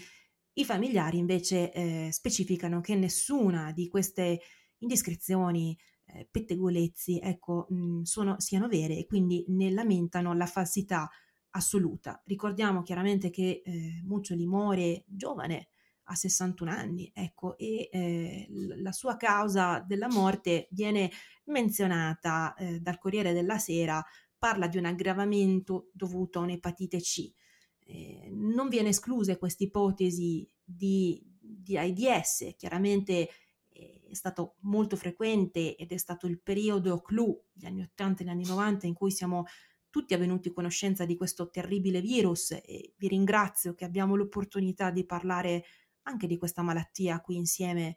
i 0.57 0.65
familiari 0.65 1.17
invece 1.17 1.71
eh, 1.71 2.09
specificano 2.11 2.81
che 2.81 2.95
nessuna 2.95 3.71
di 3.71 3.87
queste 3.87 4.39
indiscrezioni, 4.79 5.77
eh, 6.05 6.27
pettegolezzi, 6.29 7.19
ecco, 7.19 7.67
mh, 7.69 8.01
sono, 8.01 8.39
siano 8.39 8.67
vere 8.67 8.97
e 8.97 9.05
quindi 9.05 9.45
ne 9.49 9.71
lamentano 9.71 10.33
la 10.33 10.47
falsità 10.47 11.09
assoluta. 11.51 12.21
Ricordiamo 12.25 12.81
chiaramente 12.81 13.29
che 13.29 13.61
eh, 13.63 14.01
Muccioli 14.03 14.47
muore 14.47 15.03
giovane, 15.07 15.69
a 16.09 16.15
61 16.15 16.71
anni, 16.71 17.11
ecco, 17.13 17.57
e 17.57 17.89
eh, 17.91 18.47
la 18.77 18.93
sua 18.93 19.17
causa 19.17 19.83
della 19.85 20.07
morte 20.07 20.69
viene 20.71 21.11
menzionata 21.45 22.55
eh, 22.55 22.79
dal 22.79 22.97
Corriere 22.97 23.33
della 23.33 23.57
Sera, 23.57 24.03
parla 24.37 24.67
di 24.67 24.77
un 24.77 24.85
aggravamento 24.85 25.89
dovuto 25.91 26.39
a 26.39 26.43
un'epatite 26.43 26.99
C. 26.99 27.31
Eh, 27.89 28.29
non 28.31 28.67
viene 28.67 28.89
esclusa 28.89 29.37
questa 29.37 29.63
ipotesi 29.63 30.45
di, 30.61 31.23
di 31.39 31.77
AIDS, 31.77 32.53
chiaramente 32.57 33.29
eh, 33.69 34.01
è 34.09 34.13
stato 34.13 34.55
molto 34.61 34.97
frequente 34.97 35.77
ed 35.77 35.93
è 35.93 35.97
stato 35.97 36.27
il 36.27 36.41
periodo 36.41 37.01
clou, 37.01 37.41
gli 37.53 37.65
anni 37.65 37.81
80 37.83 38.21
e 38.21 38.25
gli 38.25 38.29
anni 38.29 38.45
90, 38.45 38.87
in 38.87 38.93
cui 38.93 39.09
siamo 39.11 39.45
tutti 39.89 40.13
avvenuti 40.13 40.51
conoscenza 40.51 41.05
di 41.05 41.15
questo 41.15 41.49
terribile 41.49 42.01
virus 42.01 42.51
e 42.51 42.93
vi 42.97 43.07
ringrazio 43.07 43.73
che 43.73 43.85
abbiamo 43.85 44.15
l'opportunità 44.15 44.91
di 44.91 45.05
parlare 45.05 45.63
anche 46.03 46.27
di 46.27 46.37
questa 46.37 46.61
malattia 46.61 47.21
qui 47.21 47.37
insieme. 47.37 47.95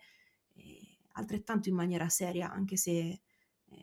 Eh, 0.55 0.99
altrettanto 1.15 1.69
in 1.69 1.75
maniera 1.75 2.09
seria, 2.09 2.53
anche 2.53 2.77
se 2.77 2.93
eh, 2.93 3.21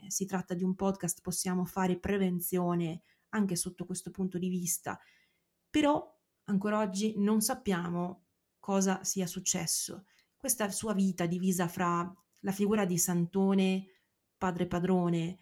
si 0.07 0.25
tratta 0.25 0.53
di 0.53 0.63
un 0.63 0.73
podcast, 0.73 1.19
possiamo 1.21 1.65
fare 1.65 1.99
prevenzione 1.99 3.01
anche 3.29 3.57
sotto 3.57 3.85
questo 3.85 4.09
punto 4.09 4.37
di 4.37 4.47
vista. 4.47 4.97
Però 5.77 6.11
ancora 6.45 6.79
oggi 6.79 7.13
non 7.17 7.39
sappiamo 7.39 8.29
cosa 8.57 9.03
sia 9.03 9.27
successo. 9.27 10.05
Questa 10.35 10.71
sua 10.71 10.95
vita 10.95 11.27
divisa 11.27 11.67
fra 11.67 12.11
la 12.39 12.51
figura 12.51 12.83
di 12.83 12.97
Santone, 12.97 13.85
padre 14.39 14.65
padrone, 14.65 15.37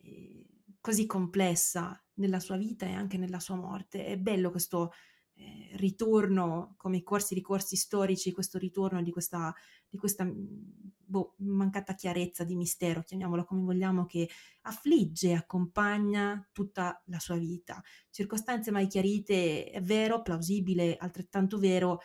eh, 0.00 0.46
così 0.80 1.06
complessa 1.06 2.00
nella 2.14 2.38
sua 2.38 2.56
vita 2.56 2.86
e 2.86 2.92
anche 2.92 3.18
nella 3.18 3.40
sua 3.40 3.56
morte. 3.56 4.06
È 4.06 4.16
bello 4.16 4.52
questo 4.52 4.92
eh, 5.40 5.76
ritorno, 5.76 6.74
come 6.76 6.98
i 6.98 7.02
corsi 7.02 7.34
di 7.34 7.40
corsi 7.40 7.76
storici, 7.76 8.32
questo 8.32 8.58
ritorno 8.58 9.02
di 9.02 9.10
questa, 9.10 9.54
di 9.88 9.96
questa 9.96 10.30
boh, 10.30 11.34
mancata 11.38 11.94
chiarezza 11.94 12.44
di 12.44 12.54
mistero, 12.54 13.02
chiamiamola 13.02 13.44
come 13.44 13.62
vogliamo, 13.62 14.04
che 14.04 14.28
affligge 14.62 15.32
accompagna 15.32 16.46
tutta 16.52 17.02
la 17.06 17.18
sua 17.18 17.36
vita. 17.36 17.82
Circostanze 18.10 18.70
mai 18.70 18.86
chiarite, 18.86 19.70
è 19.70 19.80
vero, 19.80 20.22
plausibile, 20.22 20.96
altrettanto 20.96 21.58
vero, 21.58 22.00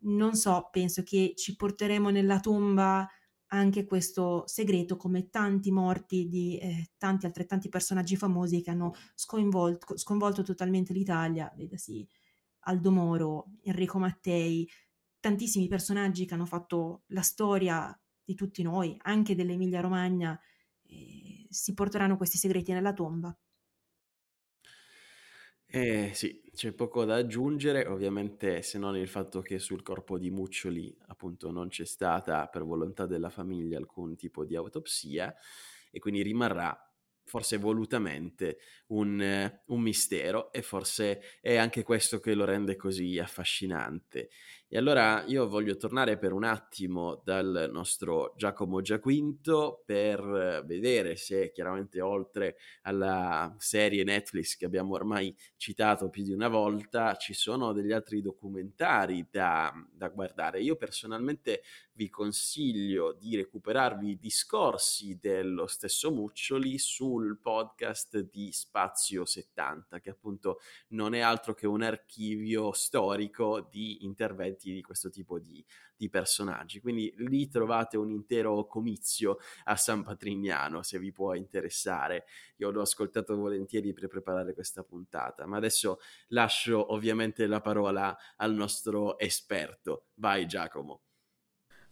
non 0.00 0.34
so, 0.34 0.68
penso 0.72 1.02
che 1.02 1.34
ci 1.36 1.54
porteremo 1.56 2.08
nella 2.10 2.40
tomba 2.40 3.06
anche 3.50 3.84
questo 3.84 4.42
segreto 4.46 4.96
come 4.96 5.30
tanti 5.30 5.70
morti 5.70 6.28
di 6.28 6.58
eh, 6.58 6.90
tanti 6.98 7.26
altrettanti 7.26 7.68
personaggi 7.68 8.16
famosi 8.16 8.62
che 8.62 8.70
hanno 8.70 8.94
sconvolto, 9.14 9.96
sconvolto 9.96 10.42
totalmente 10.42 10.92
l'Italia, 10.92 11.52
vedasi 11.56 12.06
Aldo 12.68 12.90
Moro, 12.90 13.46
Enrico 13.62 13.98
Mattei, 13.98 14.68
tantissimi 15.20 15.68
personaggi 15.68 16.26
che 16.26 16.34
hanno 16.34 16.46
fatto 16.46 17.02
la 17.08 17.22
storia 17.22 17.98
di 18.24 18.34
tutti 18.34 18.62
noi, 18.62 18.96
anche 19.02 19.34
dell'Emilia 19.34 19.80
Romagna, 19.80 20.38
eh, 20.82 21.46
si 21.48 21.74
porteranno 21.74 22.16
questi 22.16 22.38
segreti 22.38 22.72
nella 22.72 22.92
tomba. 22.92 23.36
Eh 25.70 26.12
sì, 26.14 26.50
c'è 26.54 26.72
poco 26.72 27.04
da 27.04 27.16
aggiungere, 27.16 27.84
ovviamente 27.86 28.62
se 28.62 28.78
non 28.78 28.96
il 28.96 29.06
fatto 29.08 29.42
che 29.42 29.58
sul 29.58 29.82
corpo 29.82 30.16
di 30.18 30.30
Muccioli 30.30 30.96
appunto 31.08 31.50
non 31.50 31.68
c'è 31.68 31.84
stata 31.84 32.46
per 32.46 32.64
volontà 32.64 33.04
della 33.04 33.28
famiglia 33.28 33.76
alcun 33.76 34.16
tipo 34.16 34.46
di 34.46 34.56
autopsia 34.56 35.34
e 35.90 35.98
quindi 35.98 36.22
rimarrà 36.22 36.87
forse 37.28 37.58
volutamente 37.58 38.58
un, 38.88 39.52
un, 39.66 39.80
mistero 39.80 40.50
e 40.50 40.62
forse 40.62 41.20
è 41.42 41.56
anche 41.56 41.82
questo 41.82 42.20
che 42.20 42.32
lo 42.34 42.46
rende 42.46 42.74
così 42.74 43.18
affascinante. 43.18 44.30
E 44.66 44.76
allora 44.76 45.24
io 45.26 45.46
voglio 45.48 45.76
tornare 45.76 46.18
per 46.18 46.32
un 46.32 46.44
attimo 46.44 47.20
dal 47.24 47.68
nostro 47.70 48.34
Giacomo 48.36 48.80
Giaquinto 48.80 49.82
per 49.84 50.62
vedere 50.66 51.16
se 51.16 51.52
chiaramente 51.52 52.00
oltre 52.00 52.56
alla 52.82 53.54
serie 53.58 54.04
Netflix 54.04 54.56
che 54.56 54.66
abbiamo 54.66 54.94
ormai 54.94 55.34
citato 55.56 56.10
più 56.10 56.22
di 56.22 56.32
una 56.32 56.48
volta 56.48 57.16
ci 57.16 57.32
sono 57.32 57.72
degli 57.72 57.92
altri 57.92 58.20
documentari 58.20 59.26
da, 59.30 59.72
da 59.90 60.08
guardare. 60.08 60.60
Io 60.60 60.76
personalmente 60.76 61.62
vi 61.98 62.08
consiglio 62.10 63.12
di 63.12 63.34
recuperarvi 63.34 64.10
i 64.10 64.18
discorsi 64.18 65.18
dello 65.20 65.66
stesso 65.66 66.12
Muccioli 66.12 66.78
sul 66.78 67.40
podcast 67.40 68.20
di 68.20 68.52
Spazio 68.52 69.24
70, 69.24 69.98
che 69.98 70.10
appunto 70.10 70.60
non 70.90 71.12
è 71.12 71.18
altro 71.18 71.54
che 71.54 71.66
un 71.66 71.82
archivio 71.82 72.70
storico 72.70 73.66
di 73.68 74.04
interventi 74.04 74.72
di 74.72 74.80
questo 74.80 75.10
tipo 75.10 75.40
di, 75.40 75.64
di 75.96 76.08
personaggi. 76.08 76.78
Quindi 76.78 77.12
lì 77.16 77.48
trovate 77.48 77.96
un 77.96 78.12
intero 78.12 78.64
comizio 78.68 79.38
a 79.64 79.74
San 79.74 80.04
Patrignano, 80.04 80.84
se 80.84 81.00
vi 81.00 81.10
può 81.10 81.34
interessare. 81.34 82.26
Io 82.58 82.70
l'ho 82.70 82.82
ascoltato 82.82 83.34
volentieri 83.34 83.92
per 83.92 84.06
preparare 84.06 84.54
questa 84.54 84.84
puntata, 84.84 85.46
ma 85.46 85.56
adesso 85.56 85.98
lascio 86.28 86.92
ovviamente 86.92 87.48
la 87.48 87.60
parola 87.60 88.16
al 88.36 88.54
nostro 88.54 89.18
esperto. 89.18 90.04
Vai 90.14 90.46
Giacomo. 90.46 91.00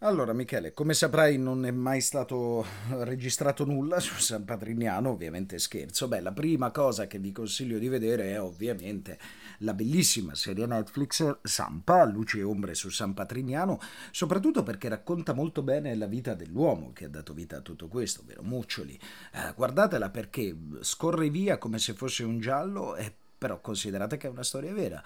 Allora, 0.01 0.35
Michele, 0.35 0.75
come 0.75 0.93
saprai 0.93 1.39
non 1.39 1.65
è 1.65 1.71
mai 1.71 2.03
stato 2.03 2.67
registrato 3.01 3.65
nulla 3.65 3.99
su 3.99 4.13
San 4.21 4.45
Patrignano, 4.45 5.09
ovviamente 5.09 5.59
scherzo. 5.59 6.07
Beh, 6.07 6.21
la 6.21 6.33
prima 6.33 6.71
cosa 6.71 7.07
che 7.07 7.19
vi 7.19 7.33
consiglio 7.33 7.79
di 7.79 7.89
vedere 7.89 8.33
è 8.33 8.41
ovviamente 8.41 9.19
la 9.61 9.73
bellissima 9.73 10.35
serie 10.35 10.67
Netflix 10.67 11.39
Sampa, 11.41 12.05
Luci 12.05 12.41
e 12.41 12.43
Ombre 12.43 12.75
su 12.75 12.91
San 12.91 13.15
Patrignano, 13.15 13.81
soprattutto 14.11 14.63
perché 14.63 14.91
racconta 14.91 15.33
molto 15.33 15.63
bene 15.63 15.95
la 15.95 16.07
vita 16.07 16.35
dell'uomo 16.35 16.93
che 16.93 17.07
ha 17.07 17.09
dato 17.09 17.33
vita 17.33 17.57
a 17.57 17.63
tutto 17.63 17.89
questo, 17.89 18.21
ovvero 18.21 18.43
Muccioli. 18.43 19.01
Eh, 19.33 19.55
guardatela 19.57 20.11
perché 20.11 20.55
scorre 20.81 21.31
via 21.31 21.57
come 21.57 21.79
se 21.79 21.95
fosse 21.95 22.23
un 22.23 22.39
giallo, 22.39 22.97
e 22.97 23.11
però 23.39 23.61
considerate 23.63 24.19
che 24.19 24.27
è 24.27 24.31
una 24.31 24.45
storia 24.45 24.75
vera. 24.75 25.03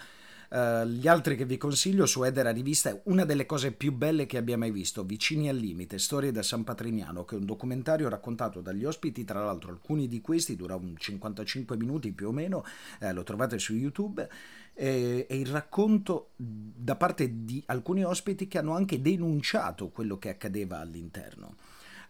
Uh, 0.51 0.85
gli 0.85 1.07
altri 1.07 1.37
che 1.37 1.45
vi 1.45 1.57
consiglio 1.57 2.07
su 2.07 2.25
Edera 2.25 2.51
Rivista 2.51 2.91
è 2.91 3.01
una 3.05 3.25
delle 3.25 3.47
cose 3.47 3.71
più 3.71 3.93
belle 3.93 4.27
che 4.27 4.37
abbia 4.37 4.59
mai 4.59 4.73
visto, 4.73 5.05
Vicini 5.05 5.49
al 5.49 5.55
limite, 5.55 5.97
storie 6.01 6.33
da 6.33 6.43
San 6.43 6.65
Patrignano, 6.65 7.25
che 7.25 7.37
è 7.37 7.39
un 7.39 7.45
documentario 7.45 8.09
raccontato 8.09 8.61
dagli 8.61 8.85
ospiti, 8.85 9.25
tra 9.25 9.45
l'altro 9.45 9.71
alcuni 9.71 10.09
di 10.09 10.21
questi 10.21 10.57
dura 10.57 10.75
un 10.75 10.97
55 10.97 11.77
minuti 11.77 12.11
più 12.11 12.29
o 12.29 12.33
meno, 12.33 12.65
eh, 12.99 13.13
lo 13.13 13.23
trovate 13.23 13.61
su 13.61 13.75
YouTube, 13.75 14.29
e, 14.75 15.27
e 15.29 15.39
il 15.39 15.47
racconto 15.47 16.31
da 16.35 16.97
parte 16.97 17.45
di 17.45 17.63
alcuni 17.67 18.05
ospiti 18.05 18.49
che 18.49 18.59
hanno 18.59 18.75
anche 18.75 19.01
denunciato 19.01 19.91
quello 19.91 20.19
che 20.19 20.31
accadeva 20.31 20.81
all'interno. 20.81 21.55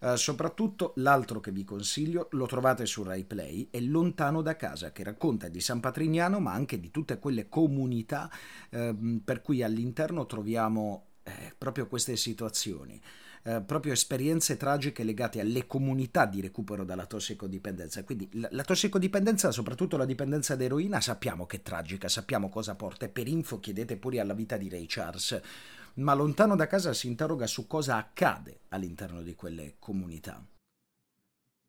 Uh, 0.01 0.15
soprattutto 0.15 0.95
l'altro 0.97 1.41
che 1.41 1.51
vi 1.51 1.63
consiglio 1.63 2.29
lo 2.33 2.47
trovate 2.47 2.87
su 2.87 3.03
Rai 3.03 3.25
Play, 3.25 3.69
è 3.71 3.81
Lontano 3.81 4.41
da 4.41 4.57
casa, 4.57 4.93
che 4.93 5.03
racconta 5.03 5.49
di 5.49 5.61
San 5.61 5.81
Patrignano 5.81 6.41
ma 6.41 6.53
anche 6.53 6.81
di 6.81 6.91
tutte 6.91 7.19
quelle 7.19 7.49
comunità 7.49 8.31
uh, 8.71 9.21
per 9.23 9.43
cui 9.43 9.63
all'interno 9.63 10.25
troviamo 10.25 11.05
eh, 11.23 11.55
proprio 11.57 11.87
queste 11.87 12.17
situazioni. 12.17 13.01
Eh, 13.43 13.63
proprio 13.63 13.95
esperienze 13.95 14.59
tragiche 14.59 15.03
legate 15.03 15.41
alle 15.41 15.67
comunità 15.67 16.27
di 16.27 16.43
recupero 16.43 16.85
dalla 16.85 17.07
tossicodipendenza. 17.07 18.05
Quindi 18.05 18.29
la, 18.35 18.49
la, 18.51 18.63
tossicodipendenza, 18.63 19.51
soprattutto 19.51 19.97
la 19.97 20.05
dipendenza 20.05 20.57
da 20.57 20.65
eroina, 20.65 21.01
sappiamo 21.01 21.47
che 21.47 21.59
è 21.59 21.63
tragica, 21.63 22.09
sappiamo 22.09 22.51
cosa 22.51 22.75
porta. 22.75 23.07
E 23.07 23.09
per 23.09 23.29
info 23.29 23.59
chiedete 23.59 23.97
pure 23.97 24.21
alla 24.21 24.35
vita 24.35 24.59
di 24.59 24.69
Ray 24.69 24.85
Charles 24.87 25.41
ma 25.95 26.15
lontano 26.15 26.57
da 26.57 26.67
casa 26.67 26.93
si 26.93 27.07
interroga 27.07 27.47
su 27.47 27.67
cosa 27.67 27.97
accade 27.97 28.61
all'interno 28.69 29.23
di 29.23 29.35
quelle 29.35 29.77
comunità. 29.79 30.45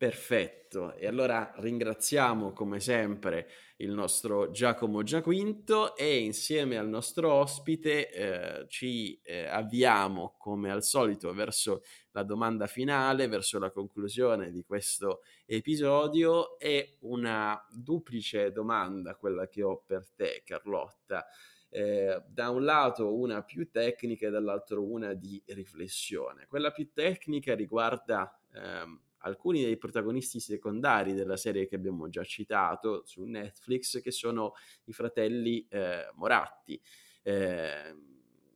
Perfetto, 0.02 0.94
e 0.94 1.06
allora 1.06 1.52
ringraziamo 1.58 2.52
come 2.52 2.80
sempre 2.80 3.48
il 3.76 3.92
nostro 3.92 4.50
Giacomo 4.50 5.04
Giaquinto 5.04 5.94
e 5.94 6.18
insieme 6.18 6.76
al 6.76 6.88
nostro 6.88 7.32
ospite 7.32 8.10
eh, 8.10 8.66
ci 8.68 9.20
eh, 9.22 9.46
avviamo 9.46 10.34
come 10.38 10.72
al 10.72 10.82
solito 10.82 11.32
verso 11.32 11.82
la 12.10 12.24
domanda 12.24 12.66
finale, 12.66 13.28
verso 13.28 13.60
la 13.60 13.70
conclusione 13.70 14.50
di 14.50 14.64
questo 14.64 15.20
episodio 15.46 16.58
e 16.58 16.96
una 17.02 17.64
duplice 17.70 18.50
domanda, 18.50 19.14
quella 19.14 19.46
che 19.46 19.62
ho 19.62 19.84
per 19.86 20.08
te 20.16 20.42
Carlotta 20.44 21.24
eh, 21.74 22.22
da 22.28 22.50
un 22.50 22.64
lato 22.64 23.14
una 23.14 23.42
più 23.42 23.70
tecnica 23.70 24.26
e 24.26 24.30
dall'altro 24.30 24.84
una 24.84 25.14
di 25.14 25.42
riflessione. 25.46 26.46
Quella 26.46 26.70
più 26.70 26.92
tecnica 26.92 27.54
riguarda 27.54 28.38
ehm, 28.52 29.00
alcuni 29.18 29.62
dei 29.62 29.78
protagonisti 29.78 30.38
secondari 30.38 31.14
della 31.14 31.38
serie 31.38 31.66
che 31.66 31.76
abbiamo 31.76 32.10
già 32.10 32.24
citato 32.24 33.02
su 33.06 33.24
Netflix, 33.24 34.02
che 34.02 34.10
sono 34.10 34.52
i 34.84 34.92
fratelli 34.92 35.66
eh, 35.70 36.10
Moratti. 36.14 36.78
Eh, 37.22 37.96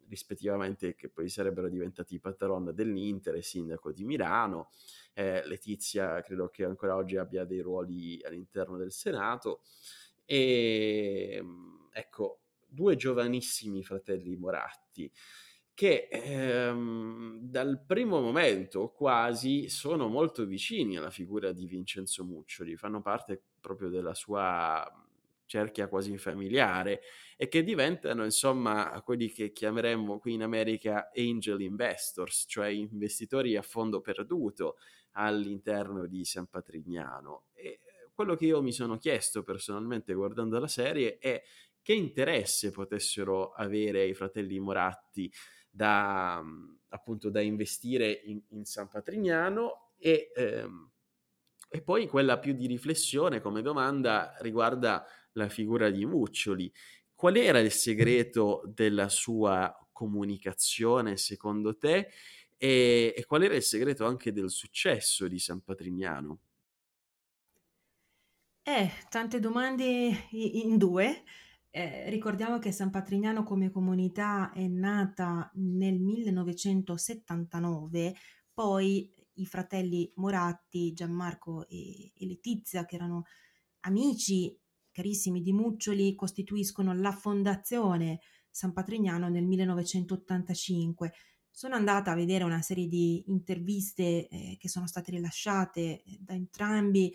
rispettivamente 0.09 0.95
che 0.95 1.09
poi 1.09 1.29
sarebbero 1.29 1.69
diventati 1.69 2.21
patron 2.21 2.71
dell'Inter 2.75 3.35
e 3.35 3.43
sindaco 3.43 3.93
di 3.93 4.05
Milano. 4.05 4.71
Eh, 5.15 5.43
Letizia 5.47 6.21
credo 6.21 6.49
che 6.49 6.65
ancora 6.65 6.95
oggi 6.95 7.17
abbia 7.17 7.45
dei 7.45 7.61
ruoli 7.61 8.23
all'interno 8.23 8.77
del 8.77 8.93
Senato. 8.93 9.63
E 10.25 11.43
ecco, 11.91 12.41
due 12.67 12.97
giovanissimi 12.97 13.83
fratelli 13.83 14.37
Moratti 14.37 15.11
che 15.77 16.09
ehm, 16.11 17.39
dal 17.43 17.85
primo 17.87 18.19
momento 18.19 18.89
quasi 18.89 19.69
sono 19.69 20.09
molto 20.09 20.47
vicini 20.47 20.97
alla 20.97 21.11
figura 21.11 21.53
di 21.53 21.67
Vincenzo 21.67 22.25
Muccioli, 22.25 22.77
fanno 22.77 23.03
parte 23.03 23.43
proprio 23.61 23.91
della 23.91 24.15
sua 24.15 24.91
cerchia 25.45 25.89
quasi 25.89 26.17
familiare 26.17 27.03
e 27.37 27.49
che 27.49 27.63
diventano 27.63 28.25
insomma 28.25 29.01
quelli 29.03 29.31
che 29.31 29.53
chiameremmo 29.53 30.19
qui 30.19 30.33
in 30.33 30.43
America 30.43 31.11
angel 31.15 31.61
investors, 31.61 32.47
cioè 32.49 32.69
investitori 32.69 33.55
a 33.55 33.63
fondo 33.63 34.01
perduto 34.01 34.77
all'interno 35.13 36.07
di 36.07 36.25
San 36.25 36.47
Patrignano. 36.47 37.45
E 37.53 37.81
quello 38.15 38.35
che 38.35 38.47
io 38.47 38.63
mi 38.63 38.73
sono 38.73 38.97
chiesto 38.97 39.43
personalmente 39.43 40.15
guardando 40.15 40.59
la 40.59 40.69
serie 40.69 41.19
è 41.19 41.43
che 41.87 41.93
interesse 41.93 42.73
potessero 42.73 43.53
avere 43.53 44.07
i 44.07 44.13
fratelli 44.13 44.59
Moratti 44.59 45.33
da, 45.71 46.43
appunto, 46.89 47.31
da 47.31 47.41
investire 47.41 48.11
in, 48.11 48.43
in 48.49 48.65
San 48.65 48.89
Patrignano 48.89 49.93
e, 49.97 50.33
ehm, 50.35 50.91
e 51.69 51.83
poi 51.83 52.09
quella 52.09 52.41
più 52.41 52.55
di 52.55 52.67
riflessione 52.67 53.41
come 53.41 53.63
domanda 53.63 54.35
riguarda 54.41 55.07
la 55.35 55.49
figura 55.49 55.89
di 55.89 56.05
Muccioli. 56.05 56.73
Qual 57.15 57.37
era 57.37 57.61
il 57.61 57.71
segreto 57.71 58.63
della 58.67 59.09
sua 59.09 59.73
comunicazione 59.93 61.17
secondo 61.17 61.79
te 61.79 62.09
e, 62.57 63.15
e 63.17 63.25
qual 63.27 63.45
era 63.45 63.55
il 63.55 63.63
segreto 63.63 64.07
anche 64.07 64.33
del 64.33 64.51
successo 64.51 65.29
di 65.29 65.39
San 65.39 65.61
Patrignano? 65.61 66.41
Eh, 68.65 68.91
tante 69.09 69.39
domande 69.39 70.27
in 70.33 70.79
due. 70.79 71.23
Eh, 71.77 72.09
ricordiamo 72.09 72.59
che 72.59 72.73
San 72.73 72.89
Patrignano 72.89 73.43
come 73.43 73.71
comunità 73.71 74.51
è 74.51 74.67
nata 74.67 75.51
nel 75.57 76.01
1979, 76.01 78.15
poi 78.55 79.13
i 79.35 79.45
fratelli 79.45 80.11
Moratti, 80.15 80.95
Gianmarco 80.95 81.69
e, 81.69 82.13
e 82.15 82.27
Letizia, 82.27 82.87
che 82.87 82.95
erano 82.95 83.25
amici 83.81 84.59
carissimi 84.91 85.43
di 85.43 85.53
Muccioli, 85.53 86.15
costituiscono 86.15 86.95
la 86.95 87.13
fondazione 87.13 88.21
San 88.49 88.73
Patrignano 88.73 89.29
nel 89.29 89.45
1985. 89.45 91.13
Sono 91.51 91.75
andata 91.75 92.11
a 92.11 92.15
vedere 92.15 92.45
una 92.45 92.63
serie 92.63 92.89
di 92.89 93.23
interviste 93.27 94.29
eh, 94.29 94.57
che 94.59 94.71
sono 94.71 94.87
state 94.87 95.11
rilasciate 95.11 95.81
eh, 95.83 96.03
da 96.21 96.33
entrambi, 96.33 97.13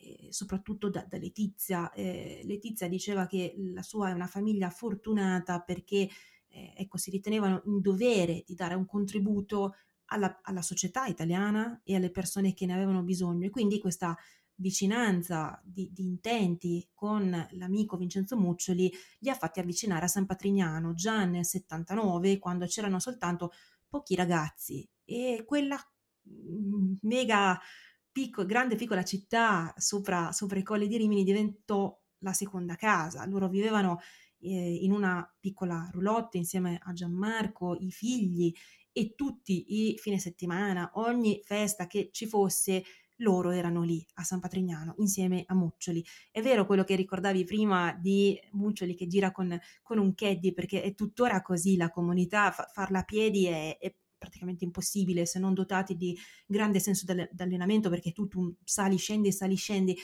eh, 0.00 0.28
soprattutto 0.30 0.88
da, 0.88 1.04
da 1.08 1.18
Letizia. 1.18 1.92
Eh, 1.92 2.40
Letizia 2.44 2.88
diceva 2.88 3.26
che 3.26 3.54
la 3.56 3.82
sua 3.82 4.10
è 4.10 4.12
una 4.12 4.26
famiglia 4.26 4.70
fortunata 4.70 5.60
perché 5.60 6.08
eh, 6.48 6.72
ecco, 6.76 6.96
si 6.96 7.10
ritenevano 7.10 7.62
in 7.66 7.80
dovere 7.80 8.42
di 8.46 8.54
dare 8.54 8.74
un 8.74 8.86
contributo 8.86 9.74
alla, 10.06 10.40
alla, 10.42 10.62
società 10.62 11.06
italiana 11.06 11.80
e 11.84 11.94
alle 11.94 12.10
persone 12.10 12.54
che 12.54 12.66
ne 12.66 12.74
avevano 12.74 13.02
bisogno. 13.02 13.46
E 13.46 13.50
quindi 13.50 13.78
questa 13.78 14.16
vicinanza 14.56 15.60
di, 15.64 15.90
di, 15.92 16.04
intenti 16.04 16.86
con 16.92 17.30
l'amico 17.52 17.96
Vincenzo 17.96 18.36
Muccioli 18.36 18.92
li 19.20 19.30
ha 19.30 19.34
fatti 19.34 19.60
avvicinare 19.60 20.04
a 20.04 20.08
San 20.08 20.26
Patrignano 20.26 20.92
già 20.94 21.24
nel 21.24 21.46
79, 21.46 22.38
quando 22.38 22.66
c'erano 22.66 22.98
soltanto 22.98 23.52
pochi 23.88 24.14
ragazzi 24.14 24.86
e 25.04 25.44
quella 25.46 25.76
mm, 26.28 26.94
mega 27.02 27.58
picco, 28.12 28.44
grande 28.44 28.76
piccola 28.76 29.04
città 29.04 29.72
sopra, 29.76 30.32
sopra 30.32 30.58
i 30.58 30.62
colli 30.62 30.86
di 30.86 30.96
Rimini 30.96 31.24
diventò 31.24 31.96
la 32.18 32.32
seconda 32.32 32.76
casa. 32.76 33.26
Loro 33.26 33.48
vivevano 33.48 34.00
eh, 34.40 34.74
in 34.82 34.92
una 34.92 35.28
piccola 35.38 35.88
roulotte 35.92 36.38
insieme 36.38 36.78
a 36.82 36.92
Gianmarco, 36.92 37.76
i 37.78 37.90
figli 37.90 38.52
e 38.92 39.14
tutti 39.14 39.90
i 39.90 39.98
fine 39.98 40.18
settimana, 40.18 40.90
ogni 40.94 41.40
festa 41.44 41.86
che 41.86 42.08
ci 42.12 42.26
fosse, 42.26 42.82
loro 43.20 43.50
erano 43.50 43.82
lì 43.82 44.04
a 44.14 44.24
San 44.24 44.40
Patrignano 44.40 44.94
insieme 44.98 45.44
a 45.46 45.54
Muccioli. 45.54 46.04
È 46.30 46.40
vero 46.40 46.66
quello 46.66 46.84
che 46.84 46.96
ricordavi 46.96 47.44
prima 47.44 47.92
di 47.92 48.38
Muccioli 48.52 48.94
che 48.94 49.06
gira 49.06 49.30
con, 49.30 49.58
con 49.82 49.98
un 49.98 50.14
caddy 50.14 50.52
perché 50.52 50.82
è 50.82 50.94
tuttora 50.94 51.42
così 51.42 51.76
la 51.76 51.90
comunità, 51.90 52.50
fa, 52.50 52.68
farla 52.72 53.00
a 53.00 53.04
piedi 53.04 53.46
è, 53.46 53.76
è 53.78 53.94
praticamente 54.20 54.64
impossibile 54.64 55.24
se 55.26 55.40
non 55.40 55.54
dotati 55.54 55.96
di 55.96 56.16
grande 56.46 56.78
senso 56.78 57.06
d'allenamento 57.32 57.88
perché 57.88 58.12
tu, 58.12 58.28
tu 58.28 58.54
sali, 58.62 58.98
scendi, 58.98 59.32
sali, 59.32 59.56
scendi. 59.56 59.96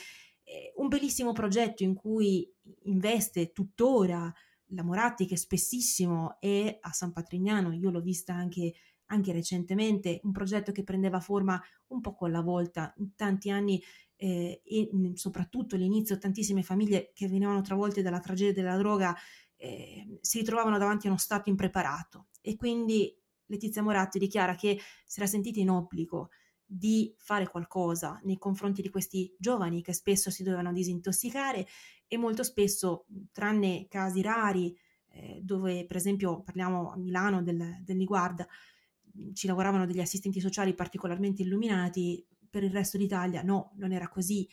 È 0.43 0.73
un 0.77 0.87
bellissimo 0.87 1.31
progetto 1.31 1.83
in 1.83 1.93
cui 1.93 2.51
investe 2.83 3.51
tuttora 3.51 4.33
la 4.71 4.83
Moratti 4.83 5.25
che 5.25 5.37
spessissimo 5.37 6.37
è 6.39 6.77
a 6.81 6.91
San 6.91 7.13
Patrignano, 7.13 7.71
io 7.71 7.91
l'ho 7.91 8.01
vista 8.01 8.33
anche 8.33 8.73
anche 9.07 9.31
recentemente, 9.31 10.19
un 10.23 10.31
progetto 10.31 10.71
che 10.71 10.83
prendeva 10.83 11.19
forma 11.19 11.61
un 11.87 12.01
po' 12.01 12.13
con 12.13 12.31
la 12.31 12.41
volta, 12.41 12.93
in 12.97 13.15
tanti 13.15 13.49
anni 13.49 13.81
eh, 14.15 14.61
e 14.63 14.89
soprattutto 15.13 15.75
all'inizio 15.75 16.17
tantissime 16.17 16.63
famiglie 16.63 17.11
che 17.13 17.27
venivano 17.27 17.61
travolte 17.61 18.01
dalla 18.01 18.19
tragedia 18.19 18.53
della 18.53 18.77
droga 18.77 19.15
eh, 19.55 20.19
si 20.21 20.39
ritrovavano 20.39 20.77
davanti 20.77 21.07
a 21.07 21.11
uno 21.11 21.19
stato 21.19 21.49
impreparato 21.49 22.27
e 22.41 22.55
quindi 22.55 23.15
Letizia 23.47 23.81
Moratti 23.81 24.19
dichiara 24.19 24.55
che 24.55 24.79
si 25.05 25.19
era 25.19 25.27
sentita 25.27 25.59
in 25.59 25.69
obbligo 25.69 26.29
di 26.65 27.13
fare 27.17 27.47
qualcosa 27.47 28.19
nei 28.23 28.37
confronti 28.37 28.81
di 28.81 28.89
questi 28.89 29.33
giovani 29.37 29.81
che 29.81 29.93
spesso 29.93 30.29
si 30.29 30.43
dovevano 30.43 30.73
disintossicare 30.73 31.65
e 32.07 32.17
molto 32.17 32.43
spesso, 32.43 33.05
tranne 33.31 33.87
casi 33.87 34.21
rari, 34.21 34.77
eh, 35.09 35.39
dove 35.41 35.85
per 35.85 35.97
esempio 35.97 36.41
parliamo 36.41 36.91
a 36.91 36.97
Milano 36.97 37.41
del, 37.41 37.81
del 37.83 37.95
Niguarda, 37.95 38.47
ci 39.33 39.47
lavoravano 39.47 39.85
degli 39.85 39.99
assistenti 39.99 40.39
sociali 40.39 40.73
particolarmente 40.73 41.41
illuminati, 41.41 42.25
per 42.49 42.63
il 42.63 42.71
resto 42.71 42.97
d'Italia 42.97 43.41
no, 43.41 43.73
non 43.75 43.91
era 43.91 44.07
così. 44.07 44.47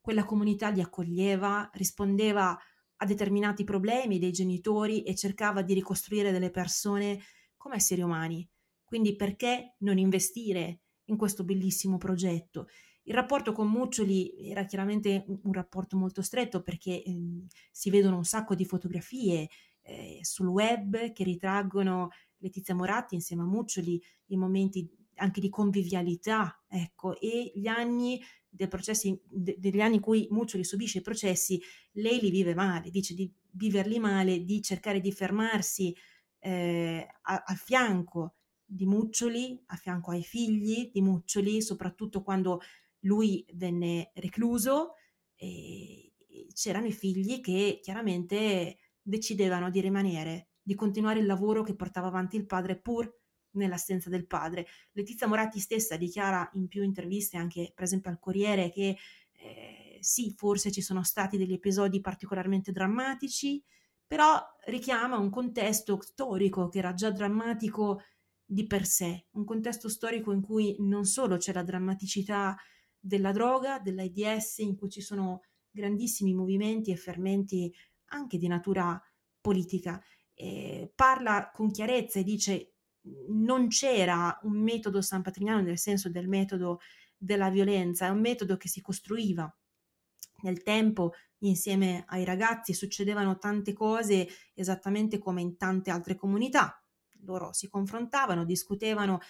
Quella 0.00 0.24
comunità 0.24 0.68
li 0.68 0.80
accoglieva, 0.80 1.70
rispondeva 1.74 2.56
a 2.98 3.04
determinati 3.06 3.64
problemi 3.64 4.18
dei 4.18 4.32
genitori 4.32 5.02
e 5.02 5.14
cercava 5.14 5.62
di 5.62 5.74
ricostruire 5.74 6.32
delle 6.32 6.50
persone 6.50 7.20
come 7.56 7.76
esseri 7.76 8.02
umani. 8.02 8.48
Quindi 8.84 9.16
perché 9.16 9.74
non 9.78 9.98
investire 9.98 10.80
in 11.06 11.16
questo 11.16 11.44
bellissimo 11.44 11.98
progetto? 11.98 12.68
Il 13.04 13.14
rapporto 13.14 13.52
con 13.52 13.68
Muccioli 13.68 14.50
era 14.50 14.64
chiaramente 14.64 15.24
un, 15.26 15.52
rapporto 15.52 15.96
molto 15.96 16.22
stretto 16.22 16.62
perché 16.62 17.02
eh, 17.02 17.46
si 17.70 17.90
vedono 17.90 18.16
un 18.16 18.24
sacco 18.24 18.54
di 18.54 18.64
fotografie 18.64 19.48
eh, 19.82 20.18
sul 20.22 20.48
web 20.48 21.12
che 21.12 21.22
ritraggono 21.22 22.10
Letizia 22.38 22.74
Moratti 22.74 23.14
insieme 23.14 23.42
a 23.42 23.46
Muccioli 23.46 24.02
i 24.26 24.36
momenti 24.36 24.90
anche 25.16 25.40
di 25.40 25.48
convivialità, 25.48 26.62
ecco, 26.68 27.18
e 27.18 27.52
gli 27.54 27.68
anni 27.68 28.20
dei 28.48 28.68
processi, 28.68 29.18
de, 29.28 29.56
degli 29.58 29.80
anni 29.80 29.96
in 29.96 30.00
cui 30.00 30.26
Muccioli 30.30 30.64
subisce 30.64 30.98
i 30.98 31.02
processi, 31.02 31.60
lei 31.92 32.20
li 32.20 32.30
vive 32.30 32.54
male, 32.54 32.90
dice 32.90 33.14
di 33.14 33.32
viverli 33.52 33.98
male, 33.98 34.44
di 34.44 34.60
cercare 34.62 35.00
di 35.00 35.12
fermarsi 35.12 35.94
eh, 36.38 37.06
a, 37.22 37.42
a, 37.46 37.54
fianco 37.54 38.36
di 38.64 38.86
Muccioli, 38.86 39.62
a 39.66 39.76
fianco 39.76 40.10
ai 40.10 40.22
figli 40.22 40.90
di 40.92 41.00
Muccioli, 41.00 41.62
soprattutto 41.62 42.22
quando 42.22 42.60
lui 43.00 43.46
venne 43.54 44.10
recluso, 44.14 44.94
e 45.34 46.12
c'erano 46.52 46.86
i 46.86 46.92
figli 46.92 47.40
che 47.40 47.80
chiaramente 47.82 48.78
decidevano 49.02 49.70
di 49.70 49.80
rimanere 49.80 50.48
di 50.66 50.74
continuare 50.74 51.20
il 51.20 51.26
lavoro 51.26 51.62
che 51.62 51.76
portava 51.76 52.08
avanti 52.08 52.34
il 52.34 52.44
padre 52.44 52.76
pur 52.76 53.08
nell'assenza 53.52 54.10
del 54.10 54.26
padre. 54.26 54.66
Letizia 54.92 55.28
Moratti 55.28 55.60
stessa 55.60 55.96
dichiara 55.96 56.50
in 56.54 56.66
più 56.66 56.82
interviste, 56.82 57.36
anche 57.36 57.70
per 57.72 57.84
esempio 57.84 58.10
al 58.10 58.18
Corriere, 58.18 58.70
che 58.70 58.96
eh, 59.30 59.98
sì, 60.00 60.34
forse 60.36 60.72
ci 60.72 60.80
sono 60.80 61.04
stati 61.04 61.36
degli 61.36 61.52
episodi 61.52 62.00
particolarmente 62.00 62.72
drammatici, 62.72 63.62
però 64.06 64.40
richiama 64.66 65.18
un 65.18 65.30
contesto 65.30 66.00
storico 66.00 66.68
che 66.68 66.78
era 66.78 66.94
già 66.94 67.10
drammatico 67.10 68.02
di 68.44 68.66
per 68.66 68.86
sé, 68.86 69.26
un 69.32 69.44
contesto 69.44 69.88
storico 69.88 70.32
in 70.32 70.40
cui 70.40 70.76
non 70.78 71.04
solo 71.04 71.36
c'è 71.36 71.52
la 71.52 71.64
drammaticità 71.64 72.56
della 72.98 73.32
droga, 73.32 73.80
dell'AIDS, 73.80 74.58
in 74.58 74.76
cui 74.76 74.88
ci 74.88 75.00
sono 75.00 75.42
grandissimi 75.70 76.32
movimenti 76.34 76.90
e 76.90 76.96
fermenti 76.96 77.72
anche 78.10 78.38
di 78.38 78.46
natura 78.46 79.00
politica, 79.40 80.00
eh, 80.34 80.90
parla 80.94 81.50
con 81.52 81.70
chiarezza 81.70 82.20
e 82.20 82.24
dice 82.24 82.72
non 83.28 83.68
c'era 83.68 84.36
un 84.42 84.60
metodo 84.60 85.00
San 85.00 85.22
Patrignano 85.22 85.60
nel 85.62 85.78
senso 85.78 86.10
del 86.10 86.28
metodo 86.28 86.80
della 87.16 87.50
violenza, 87.50 88.06
è 88.06 88.10
un 88.10 88.20
metodo 88.20 88.56
che 88.56 88.68
si 88.68 88.80
costruiva 88.80 89.52
nel 90.42 90.62
tempo 90.62 91.12
insieme 91.38 92.04
ai 92.08 92.24
ragazzi, 92.24 92.72
succedevano 92.72 93.38
tante 93.38 93.72
cose 93.72 94.28
esattamente 94.54 95.18
come 95.18 95.40
in 95.40 95.56
tante 95.56 95.90
altre 95.90 96.14
comunità. 96.14 96.82
Loro 97.20 97.52
si 97.52 97.68
confrontavano, 97.68 98.44
discutevano 98.44 99.20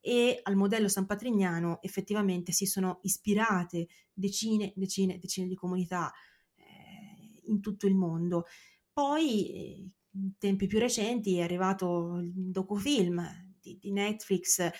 e 0.00 0.38
al 0.42 0.54
modello 0.54 0.88
San 0.88 1.06
Patrignano 1.06 1.80
effettivamente 1.82 2.52
si 2.52 2.66
sono 2.66 3.00
ispirate 3.02 3.88
decine, 4.12 4.72
decine, 4.76 5.18
decine 5.18 5.48
di 5.48 5.56
comunità 5.56 6.12
eh, 6.54 7.40
in 7.46 7.60
tutto 7.60 7.86
il 7.86 7.94
mondo. 7.94 8.44
Poi 8.92 9.50
eh, 9.50 9.90
in 10.12 10.38
tempi 10.38 10.66
più 10.66 10.78
recenti 10.78 11.38
è 11.38 11.42
arrivato 11.42 12.18
il 12.18 12.32
docufilm 12.32 13.54
di, 13.60 13.78
di 13.80 13.90
Netflix 13.90 14.70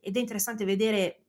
ed 0.00 0.16
è 0.16 0.20
interessante 0.20 0.64
vedere 0.64 1.23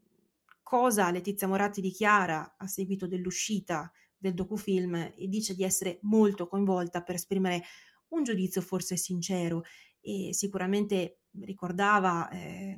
cosa 0.75 1.09
Letizia 1.09 1.47
Moratti 1.47 1.79
dichiara 1.79 2.55
a 2.57 2.67
seguito 2.67 3.07
dell'uscita 3.07 3.89
del 4.17 4.33
docufilm 4.33 4.95
e 4.95 5.27
dice 5.29 5.55
di 5.55 5.63
essere 5.63 5.99
molto 6.01 6.47
coinvolta 6.47 7.01
per 7.01 7.15
esprimere 7.15 7.63
un 8.09 8.23
giudizio 8.23 8.59
forse 8.59 8.97
sincero 8.97 9.63
e 10.01 10.33
sicuramente 10.33 11.21
ricordava 11.39 12.29
eh, 12.29 12.77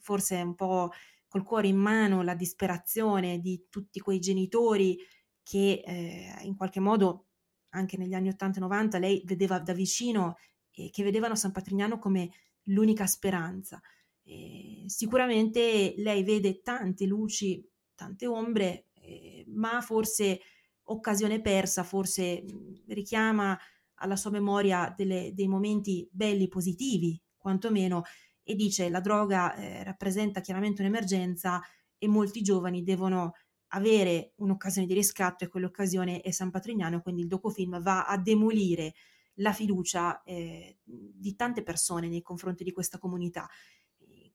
forse 0.00 0.42
un 0.42 0.56
po' 0.56 0.90
col 1.28 1.44
cuore 1.44 1.68
in 1.68 1.76
mano 1.76 2.22
la 2.22 2.34
disperazione 2.34 3.38
di 3.38 3.66
tutti 3.70 4.00
quei 4.00 4.18
genitori 4.18 4.98
che 5.44 5.84
eh, 5.86 6.38
in 6.42 6.56
qualche 6.56 6.80
modo 6.80 7.26
anche 7.70 7.96
negli 7.96 8.14
anni 8.14 8.30
80 8.30 8.58
e 8.58 8.60
90 8.60 8.98
lei 8.98 9.22
vedeva 9.24 9.60
da 9.60 9.72
vicino 9.72 10.36
eh, 10.72 10.90
che 10.90 11.04
vedevano 11.04 11.36
San 11.36 11.52
Patrignano 11.52 12.00
come 12.00 12.28
l'unica 12.64 13.06
speranza. 13.06 13.80
E 14.28 14.82
sicuramente 14.86 15.94
lei 15.98 16.24
vede 16.24 16.60
tante 16.60 17.06
luci, 17.06 17.64
tante 17.94 18.26
ombre, 18.26 18.86
eh, 19.00 19.44
ma 19.48 19.80
forse 19.80 20.40
occasione 20.88 21.40
persa, 21.40 21.84
forse 21.84 22.44
richiama 22.88 23.56
alla 23.94 24.16
sua 24.16 24.30
memoria 24.30 24.92
delle, 24.96 25.30
dei 25.32 25.46
momenti 25.46 26.08
belli, 26.10 26.48
positivi, 26.48 27.20
quantomeno, 27.36 28.02
e 28.42 28.54
dice 28.54 28.88
la 28.88 29.00
droga 29.00 29.54
eh, 29.54 29.84
rappresenta 29.84 30.40
chiaramente 30.40 30.82
un'emergenza 30.82 31.60
e 31.96 32.08
molti 32.08 32.42
giovani 32.42 32.82
devono 32.82 33.32
avere 33.68 34.32
un'occasione 34.36 34.86
di 34.86 34.94
riscatto 34.94 35.44
e 35.44 35.48
quell'occasione 35.48 36.20
è 36.20 36.30
San 36.30 36.50
Patrignano, 36.50 37.00
quindi 37.00 37.22
il 37.22 37.28
docufilm 37.28 37.80
va 37.80 38.06
a 38.06 38.18
demolire 38.18 38.94
la 39.40 39.52
fiducia 39.52 40.22
eh, 40.22 40.78
di 40.82 41.34
tante 41.34 41.62
persone 41.62 42.08
nei 42.08 42.22
confronti 42.22 42.64
di 42.64 42.72
questa 42.72 42.98
comunità. 42.98 43.48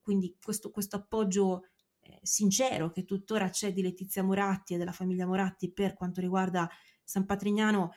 Quindi 0.01 0.37
questo, 0.41 0.71
questo 0.71 0.95
appoggio 0.97 1.65
eh, 2.01 2.19
sincero 2.21 2.91
che 2.91 3.05
tuttora 3.05 3.49
c'è 3.49 3.73
di 3.73 3.81
Letizia 3.81 4.23
Moratti 4.23 4.73
e 4.73 4.77
della 4.77 4.91
famiglia 4.91 5.25
Moratti 5.25 5.71
per 5.71 5.93
quanto 5.93 6.21
riguarda 6.21 6.69
San 7.03 7.25
Patrignano 7.25 7.91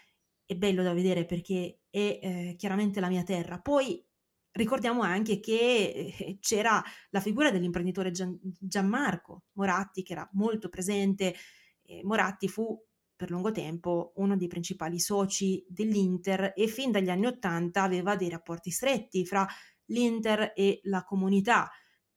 è 0.45 0.55
bello 0.57 0.83
da 0.83 0.93
vedere 0.93 1.25
perché 1.25 1.81
è 1.89 2.19
eh, 2.23 2.55
chiaramente 2.59 3.01
la 3.01 3.09
mia 3.09 3.23
terra. 3.23 3.59
Poi 3.61 4.05
ricordiamo 4.53 5.03
anche 5.03 5.41
che 5.41 6.15
eh, 6.19 6.39
c'era 6.41 6.83
la 7.11 7.21
figura 7.21 7.51
dell'imprenditore 7.51 8.11
Gian, 8.11 8.39
Gianmarco 8.43 9.45
Moratti 9.53 10.03
che 10.03 10.13
era 10.13 10.29
molto 10.33 10.69
presente. 10.69 11.35
Moratti 12.03 12.49
fu 12.49 12.83
per 13.17 13.31
lungo 13.31 13.53
tempo 13.53 14.13
uno 14.17 14.37
dei 14.37 14.49
principali 14.49 14.99
soci 14.99 15.65
dell'Inter 15.69 16.53
e 16.55 16.67
fin 16.67 16.91
dagli 16.91 17.11
anni 17.11 17.27
Ottanta 17.27 17.83
aveva 17.83 18.17
dei 18.17 18.29
rapporti 18.29 18.71
stretti 18.71 19.25
fra 19.25 19.47
l'Inter 19.87 20.53
e 20.55 20.81
la 20.85 21.05
comunità, 21.05 21.71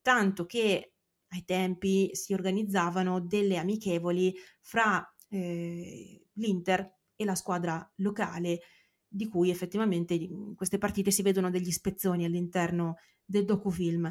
tanto 0.08 0.46
che 0.46 0.94
ai 1.32 1.44
tempi 1.44 2.12
si 2.14 2.34
organizzavano 2.34 3.20
delle 3.20 3.58
amichevoli 3.58 4.34
fra 4.62 5.06
eh, 5.28 6.26
l'Inter 6.32 6.96
e 7.14 7.26
la 7.26 7.36
squadra 7.36 7.86
locale, 7.96 8.62
di 9.06 9.28
cui 9.28 9.50
effettivamente 9.50 10.14
in 10.14 10.56
queste 10.56 10.78
partite 10.78 11.12
si 11.12 11.24
vedono 11.24 11.50
degli 11.50 11.72
spezzoni 11.72 12.24
all'interno 12.24 12.96
del 13.26 13.44
docufilm. 13.44 14.10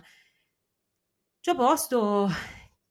Ciò 1.40 1.54
posto, 1.54 2.28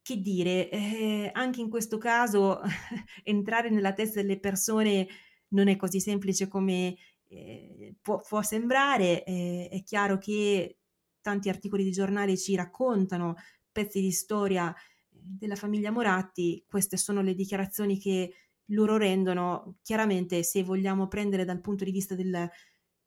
che 0.01 0.17
dire, 0.17 0.67
eh, 0.71 1.29
anche 1.31 1.61
in 1.61 1.69
questo 1.69 1.99
caso 1.99 2.59
entrare 3.23 3.69
nella 3.69 3.93
testa 3.93 4.19
delle 4.19 4.39
persone 4.39 5.07
non 5.49 5.67
è 5.67 5.75
così 5.75 5.99
semplice 5.99 6.47
come 6.47 6.95
eh, 7.27 7.97
può, 8.01 8.19
può, 8.27 8.41
sembrare. 8.41 9.23
Eh, 9.23 9.67
è 9.69 9.83
chiaro 9.83 10.17
che 10.17 10.79
tanti 11.25 11.49
articoli 11.49 11.83
di 11.83 11.89
giornale 11.89 12.37
ci 12.37 12.53
raccontano 12.53 13.33
pezzi 13.71 13.99
di 13.99 14.11
storia 14.11 14.71
eh, 14.71 14.77
della 15.09 15.55
famiglia 15.55 15.89
Moratti, 15.89 16.63
queste 16.67 16.97
sono 16.97 17.23
le 17.23 17.33
dichiarazioni 17.33 17.97
che 17.97 18.31
loro 18.65 18.97
rendono. 18.97 19.77
Chiaramente, 19.81 20.43
se 20.43 20.61
vogliamo 20.61 21.07
prendere 21.07 21.43
dal 21.43 21.61
punto 21.61 21.83
di 21.83 21.89
vista 21.89 22.13
del 22.13 22.47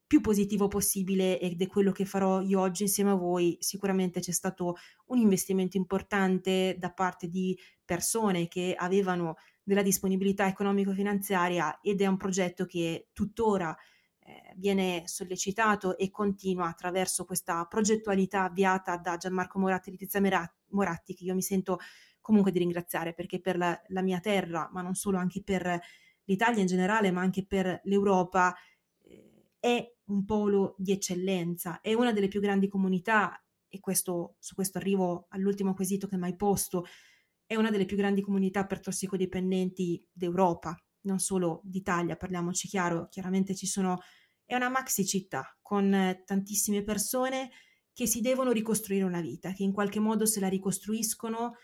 più 0.04 0.20
positivo 0.20 0.66
possibile 0.66 1.38
ed 1.38 1.60
è 1.60 1.66
quello 1.68 1.92
che 1.92 2.06
farò 2.06 2.40
io 2.40 2.60
oggi 2.60 2.82
insieme 2.82 3.10
a 3.10 3.14
voi. 3.14 3.56
Sicuramente 3.60 4.18
c'è 4.18 4.32
stato 4.32 4.74
un 5.06 5.18
investimento 5.18 5.76
importante 5.76 6.74
da 6.76 6.90
parte 6.90 7.28
di 7.28 7.56
persone 7.84 8.48
che 8.48 8.74
avevano 8.76 9.36
della 9.62 9.82
disponibilità 9.82 10.48
economico-finanziaria 10.48 11.78
ed 11.82 12.00
è 12.00 12.06
un 12.06 12.16
progetto 12.16 12.64
che 12.64 13.10
tuttora 13.12 13.76
eh, 13.76 13.97
viene 14.56 15.02
sollecitato 15.06 15.96
e 15.96 16.10
continua 16.10 16.68
attraverso 16.68 17.24
questa 17.24 17.64
progettualità 17.66 18.44
avviata 18.44 18.96
da 18.96 19.16
Gianmarco 19.16 19.58
Moratti 19.58 19.88
e 19.88 19.92
Letizia 19.92 20.50
Moratti 20.68 21.14
che 21.14 21.24
io 21.24 21.34
mi 21.34 21.42
sento 21.42 21.78
comunque 22.20 22.52
di 22.52 22.58
ringraziare 22.58 23.14
perché 23.14 23.40
per 23.40 23.56
la, 23.56 23.80
la 23.88 24.02
mia 24.02 24.20
terra, 24.20 24.68
ma 24.72 24.82
non 24.82 24.94
solo 24.94 25.16
anche 25.16 25.42
per 25.42 25.80
l'Italia 26.24 26.60
in 26.60 26.66
generale, 26.66 27.10
ma 27.10 27.22
anche 27.22 27.46
per 27.46 27.80
l'Europa, 27.84 28.54
eh, 29.04 29.52
è 29.58 29.94
un 30.04 30.24
polo 30.24 30.74
di 30.76 30.92
eccellenza, 30.92 31.80
è 31.80 31.94
una 31.94 32.12
delle 32.12 32.28
più 32.28 32.40
grandi 32.40 32.68
comunità, 32.68 33.42
e 33.68 33.80
questo, 33.80 34.36
su 34.38 34.54
questo 34.54 34.78
arrivo 34.78 35.26
all'ultimo 35.30 35.74
quesito 35.74 36.06
che 36.06 36.16
mi 36.16 36.24
hai 36.24 36.36
posto, 36.36 36.86
è 37.46 37.54
una 37.54 37.70
delle 37.70 37.86
più 37.86 37.96
grandi 37.96 38.20
comunità 38.20 38.66
per 38.66 38.80
tossicodipendenti 38.80 40.06
d'Europa, 40.12 40.76
non 41.02 41.18
solo 41.18 41.60
d'Italia, 41.64 42.16
parliamoci 42.16 42.68
chiaro, 42.68 43.08
chiaramente 43.08 43.54
ci 43.54 43.66
sono, 43.66 44.00
è 44.48 44.54
una 44.54 44.70
maxi 44.70 45.04
città 45.04 45.54
con 45.60 46.22
tantissime 46.24 46.82
persone 46.82 47.50
che 47.92 48.06
si 48.06 48.22
devono 48.22 48.50
ricostruire 48.50 49.04
una 49.04 49.20
vita, 49.20 49.52
che 49.52 49.62
in 49.62 49.72
qualche 49.72 50.00
modo 50.00 50.24
se 50.24 50.40
la 50.40 50.48
ricostruiscono 50.48 51.56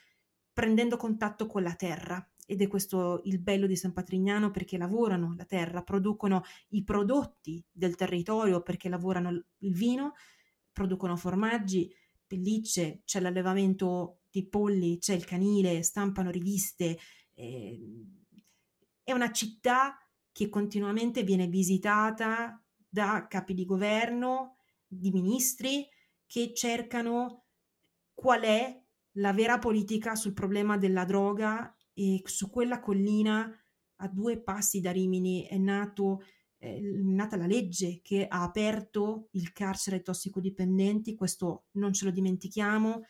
prendendo 0.53 0.99
contatto 0.99 1.47
con 1.47 1.63
la 1.63 1.75
terra, 1.77 2.31
ed 2.45 2.61
è 2.61 2.69
questo 2.69 3.23
il 3.25 3.41
bello 3.41 3.67
di 3.67 3.75
San 3.75 3.95
Patrignano 3.95 4.51
perché 4.51 4.77
lavorano 4.77 5.33
la 5.35 5.47
terra, 5.47 5.83
producono 5.83 6.43
i 6.69 6.85
prodotti 6.85 7.65
del 7.73 7.95
territorio 7.95 8.61
perché 8.61 8.91
lavorano 8.91 9.31
il 9.31 9.75
vino, 9.75 10.13
producono 10.71 11.17
formaggi, 11.17 11.91
pellicce, 12.27 13.01
c'è 13.07 13.19
l'allevamento 13.19 14.19
di 14.29 14.47
polli, 14.47 14.99
c'è 14.99 15.15
il 15.15 15.25
canile, 15.25 15.83
stampano 15.83 16.31
riviste. 16.31 16.99
Eh, 17.33 17.81
è 19.03 19.13
una 19.13 19.33
città 19.33 19.97
che 20.31 20.51
continuamente 20.51 21.23
viene 21.23 21.47
visitata 21.47 22.59
da 22.95 23.27
capi 23.29 23.55
di 23.55 23.65
governo, 23.65 24.59
di 24.87 25.11
ministri 25.11 25.85
che 26.25 26.53
cercano 26.55 27.47
qual 28.15 28.43
è 28.43 28.81
la 29.17 29.33
vera 29.33 29.59
politica 29.59 30.15
sul 30.15 30.33
problema 30.33 30.79
della 30.79 31.05
droga 31.05 31.77
e 31.93 32.23
su 32.25 32.49
quella 32.51 32.79
collina 32.79 33.53
a 33.97 34.09
due 34.09 34.41
passi 34.41 34.81
da 34.81 34.93
Rimini 34.93 35.45
è 35.45 35.59
nato, 35.59 36.23
eh, 36.59 36.81
nata 36.81 37.37
la 37.37 37.49
legge 37.49 38.01
che 38.01 38.29
ha 38.29 38.43
aperto 38.45 39.27
il 39.33 39.53
carcere 39.53 39.97
ai 39.97 40.03
tossicodipendenti, 40.03 41.17
questo 41.17 41.65
non 41.73 41.93
ce 41.93 42.05
lo 42.05 42.13
dimentichiamo, 42.13 43.07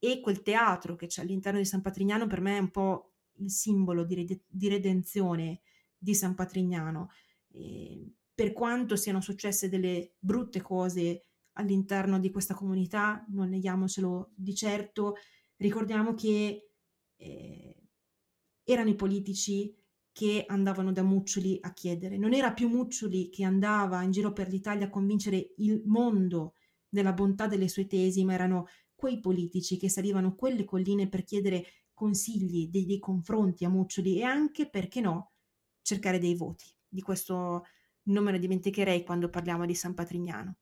e 0.00 0.20
quel 0.20 0.42
teatro 0.42 0.96
che 0.96 1.06
c'è 1.06 1.22
all'interno 1.22 1.60
di 1.60 1.64
San 1.64 1.82
Patrignano 1.82 2.26
per 2.26 2.40
me 2.40 2.56
è 2.56 2.60
un 2.60 2.70
po' 2.72 3.12
il 3.36 3.50
simbolo 3.50 4.04
di, 4.04 4.16
red- 4.16 4.42
di 4.48 4.68
redenzione 4.68 5.60
di 5.96 6.14
San 6.14 6.34
Patrignano. 6.34 7.10
Eh, 7.52 8.12
per 8.34 8.52
quanto 8.52 8.96
siano 8.96 9.20
successe 9.20 9.68
delle 9.68 10.14
brutte 10.18 10.60
cose 10.60 11.22
all'interno 11.52 12.18
di 12.18 12.30
questa 12.30 12.54
comunità, 12.54 13.24
non 13.28 13.48
neghiamocelo 13.48 14.32
di 14.34 14.54
certo, 14.54 15.14
ricordiamo 15.56 16.14
che 16.14 16.70
eh, 17.16 17.88
erano 18.64 18.90
i 18.90 18.96
politici 18.96 19.74
che 20.10 20.44
andavano 20.46 20.92
da 20.92 21.02
Muccioli 21.02 21.58
a 21.60 21.72
chiedere. 21.72 22.16
Non 22.16 22.34
era 22.34 22.52
più 22.52 22.68
Muccioli 22.68 23.30
che 23.30 23.44
andava 23.44 24.02
in 24.02 24.10
giro 24.10 24.32
per 24.32 24.48
l'Italia 24.48 24.86
a 24.86 24.90
convincere 24.90 25.54
il 25.56 25.82
mondo 25.86 26.54
della 26.88 27.12
bontà 27.12 27.46
delle 27.46 27.68
sue 27.68 27.86
tesi, 27.86 28.24
ma 28.24 28.34
erano 28.34 28.66
quei 28.94 29.20
politici 29.20 29.76
che 29.76 29.88
salivano 29.88 30.34
quelle 30.34 30.64
colline 30.64 31.08
per 31.08 31.24
chiedere 31.24 31.66
consigli, 31.92 32.68
dei, 32.68 32.86
dei 32.86 32.98
confronti 32.98 33.64
a 33.64 33.68
Muccioli 33.68 34.18
e 34.18 34.22
anche, 34.22 34.68
perché 34.68 35.00
no, 35.00 35.32
cercare 35.82 36.18
dei 36.18 36.36
voti. 36.36 36.72
Di 36.88 37.02
questo 37.02 37.64
non 38.04 38.24
me 38.24 38.32
ne 38.32 38.38
dimenticherei 38.38 39.04
quando 39.04 39.28
parliamo 39.28 39.66
di 39.66 39.74
San 39.74 39.94
Patrignano. 39.94 40.56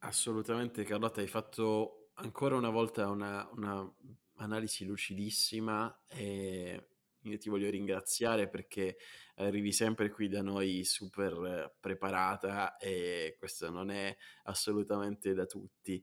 Assolutamente 0.00 0.82
Carlotta, 0.84 1.20
hai 1.20 1.26
fatto 1.26 2.10
ancora 2.14 2.56
una 2.56 2.70
volta 2.70 3.08
una, 3.08 3.46
una 3.52 4.58
lucidissima 4.80 6.04
e 6.06 6.88
io 7.22 7.38
ti 7.38 7.50
voglio 7.50 7.68
ringraziare 7.68 8.48
perché 8.48 8.96
arrivi 9.36 9.72
sempre 9.72 10.10
qui 10.10 10.28
da 10.28 10.42
noi 10.42 10.84
super 10.84 11.76
preparata 11.78 12.76
e 12.78 13.36
questo 13.38 13.70
non 13.70 13.90
è 13.90 14.16
assolutamente 14.44 15.34
da 15.34 15.44
tutti. 15.44 16.02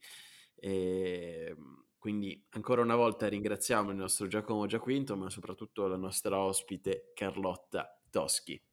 E 0.55 1.55
quindi 1.97 2.45
ancora 2.49 2.81
una 2.81 2.95
volta 2.95 3.27
ringraziamo 3.27 3.89
il 3.89 3.97
nostro 3.97 4.27
Giacomo 4.27 4.67
Giaquinto, 4.67 5.17
ma 5.17 5.29
soprattutto 5.29 5.87
la 5.87 5.97
nostra 5.97 6.39
ospite 6.39 7.11
Carlotta 7.13 7.99
Toschi. 8.09 8.66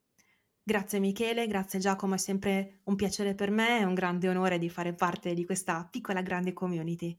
Grazie 0.67 0.99
Michele, 0.99 1.47
grazie 1.47 1.79
Giacomo, 1.79 2.15
è 2.15 2.19
sempre 2.19 2.81
un 2.85 2.97
piacere 2.97 3.35
per 3.35 3.51
me, 3.51 3.81
è 3.81 3.83
un 3.83 3.93
grande 3.93 4.31
onore 4.31 4.57
di 4.57 4.71
fare 4.71 4.95
parte 4.95 5.35
di 5.35 5.45
questa 5.45 5.87
piccola 5.91 6.23
grande 6.23 6.55
community. 6.55 7.15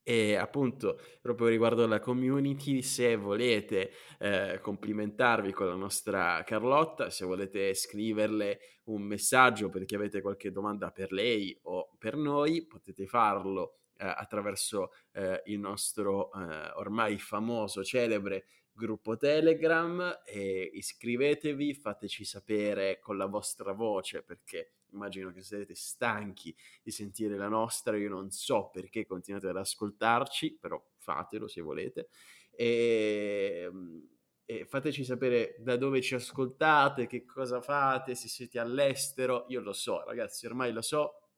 E 0.00 0.36
appunto, 0.36 1.00
proprio 1.20 1.48
riguardo 1.48 1.82
alla 1.82 1.98
community, 1.98 2.82
se 2.82 3.16
volete 3.16 3.90
eh, 4.20 4.60
complimentarvi 4.62 5.50
con 5.50 5.66
la 5.66 5.74
nostra 5.74 6.44
Carlotta, 6.44 7.10
se 7.10 7.24
volete 7.24 7.74
scriverle 7.74 8.60
un 8.84 9.02
messaggio 9.02 9.68
perché 9.68 9.96
avete 9.96 10.20
qualche 10.20 10.52
domanda 10.52 10.92
per 10.92 11.10
lei 11.10 11.58
o 11.62 11.96
per 11.98 12.14
noi, 12.14 12.64
potete 12.64 13.06
farlo 13.06 13.78
eh, 13.96 14.06
attraverso 14.06 14.92
eh, 15.14 15.42
il 15.46 15.58
nostro 15.58 16.30
eh, 16.32 16.70
ormai 16.76 17.18
famoso, 17.18 17.82
celebre 17.82 18.44
gruppo 18.76 19.16
Telegram 19.16 20.20
e 20.24 20.70
iscrivetevi, 20.74 21.74
fateci 21.74 22.24
sapere 22.24 22.98
con 23.00 23.16
la 23.16 23.26
vostra 23.26 23.72
voce 23.72 24.22
perché 24.22 24.74
immagino 24.92 25.32
che 25.32 25.42
siete 25.42 25.74
stanchi 25.74 26.54
di 26.82 26.90
sentire 26.90 27.36
la 27.36 27.48
nostra, 27.48 27.96
io 27.96 28.08
non 28.08 28.30
so 28.30 28.70
perché 28.72 29.06
continuate 29.06 29.48
ad 29.48 29.56
ascoltarci, 29.56 30.58
però 30.60 30.82
fatelo 30.98 31.48
se 31.48 31.60
volete. 31.60 32.08
E, 32.50 33.62
ehm, 33.64 34.08
e 34.48 34.64
fateci 34.64 35.04
sapere 35.04 35.56
da 35.58 35.76
dove 35.76 36.00
ci 36.00 36.14
ascoltate, 36.14 37.06
che 37.06 37.24
cosa 37.24 37.60
fate, 37.60 38.14
se 38.14 38.28
siete 38.28 38.60
all'estero, 38.60 39.46
io 39.48 39.60
lo 39.60 39.72
so 39.72 40.04
ragazzi, 40.04 40.46
ormai 40.46 40.72
lo 40.72 40.82
so, 40.82 41.30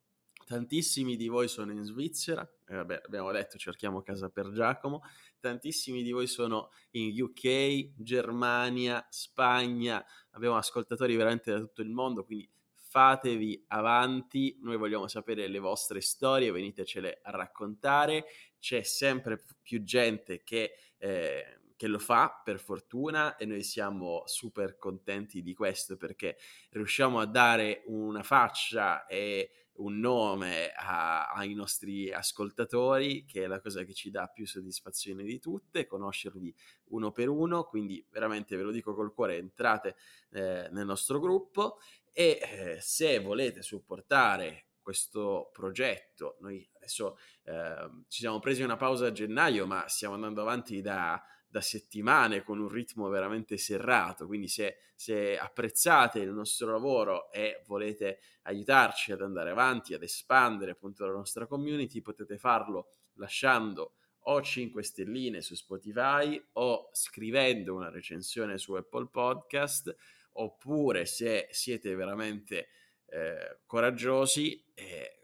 tantissimi 0.44 1.16
di 1.16 1.28
voi 1.28 1.48
sono 1.48 1.73
in 1.73 1.82
Svizzera, 1.85 2.48
eh, 2.69 2.74
vabbè, 2.74 3.03
abbiamo 3.07 3.31
detto 3.32 3.57
cerchiamo 3.57 4.03
casa 4.03 4.28
per 4.28 4.51
Giacomo, 4.53 5.03
tantissimi 5.40 6.03
di 6.03 6.12
voi 6.12 6.27
sono 6.27 6.70
in 6.90 7.20
UK, 7.20 7.93
Germania, 7.97 9.07
Spagna, 9.11 10.05
abbiamo 10.31 10.57
ascoltatori 10.57 11.16
veramente 11.16 11.51
da 11.51 11.59
tutto 11.59 11.82
il 11.82 11.90
mondo, 11.90 12.24
quindi 12.24 12.51
fatevi 12.74 13.65
avanti, 13.69 14.59
noi 14.62 14.77
vogliamo 14.77 15.09
sapere 15.09 15.47
le 15.47 15.59
vostre 15.59 16.01
storie, 16.01 16.51
venitecele 16.51 17.20
a 17.23 17.31
raccontare, 17.31 18.27
c'è 18.59 18.82
sempre 18.82 19.43
più 19.62 19.82
gente 19.82 20.43
che... 20.43 20.74
Eh, 20.99 21.57
che 21.78 21.86
lo 21.86 22.01
fa 22.01 22.43
per 22.43 22.59
fortuna 22.59 23.36
e 23.36 23.47
noi 23.47 23.62
siamo 23.62 24.24
super 24.27 24.78
contenti 24.78 25.43
di 25.43 25.55
questo 25.55 25.97
perché 25.97 26.36
riusciamo 26.70 27.20
a 27.20 27.24
dare 27.24 27.85
una 27.86 28.24
faccia 28.24 29.07
e 29.07 29.68
un 29.79 29.99
nome 29.99 30.71
a, 30.73 31.29
ai 31.29 31.55
nostri 31.55 32.13
ascoltatori, 32.13 33.25
che 33.25 33.45
è 33.45 33.47
la 33.47 33.61
cosa 33.61 33.85
che 33.85 33.95
ci 33.95 34.11
dà 34.11 34.27
più 34.29 34.47
soddisfazione 34.47 35.25
di 35.25 35.39
tutte, 35.39 35.87
conoscervi 35.87 36.55
uno 36.91 37.13
per 37.13 37.29
uno, 37.29 37.65
quindi 37.65 38.05
veramente 38.11 38.57
ve 38.57 38.63
lo 38.63 38.71
dico 38.71 38.95
col 38.95 39.13
cuore, 39.13 39.37
entrate 39.37 39.97
eh, 40.31 40.69
nel 40.71 40.87
nostro 40.87 41.19
gruppo 41.21 41.79
e 42.13 42.41
eh, 42.41 42.79
se 42.81 43.21
volete 43.21 43.63
supportare 43.63 44.67
questo 44.83 45.51
progetto, 45.53 46.37
noi 46.41 46.67
adesso 46.77 47.19
eh, 47.45 48.05
ci 48.09 48.21
siamo 48.21 48.39
presi 48.39 48.63
una 48.63 48.77
pausa 48.77 49.07
a 49.07 49.13
gennaio, 49.13 49.67
ma 49.67 49.87
stiamo 49.87 50.15
andando 50.15 50.41
avanti 50.41 50.81
da 50.81 51.23
da 51.51 51.61
settimane 51.62 52.43
con 52.43 52.59
un 52.59 52.69
ritmo 52.69 53.09
veramente 53.09 53.57
serrato, 53.57 54.27
quindi 54.27 54.49
se, 54.49 54.77
se, 54.95 55.39
apprezzate 55.39 56.19
il 56.19 56.31
nostro 56.31 56.70
lavoro 56.70 57.33
e 57.33 57.62
volete 57.66 58.20
aiutarci 58.43 59.12
ad 59.12 59.23
andare 59.23 59.51
avanti, 59.51 59.95
ad 59.95 60.03
espandere 60.03 60.73
appunto 60.73 61.07
la 61.07 61.12
nostra 61.12 61.47
community, 61.47 62.03
potete 62.03 62.37
farlo 62.37 62.91
lasciando 63.15 63.95
o 64.31 64.43
5 64.43 64.83
stelline 64.83 65.41
su 65.41 65.55
Spotify 65.55 66.41
o 66.55 66.91
scrivendo 66.93 67.75
una 67.75 67.89
recensione 67.89 68.59
su 68.59 68.75
Apple 68.75 69.09
Podcast 69.11 69.97
oppure 70.33 71.07
se 71.07 71.49
siete 71.51 71.95
veramente 71.95 72.69
eh, 73.07 73.61
coraggiosi 73.65 74.70
eh, 74.75 75.18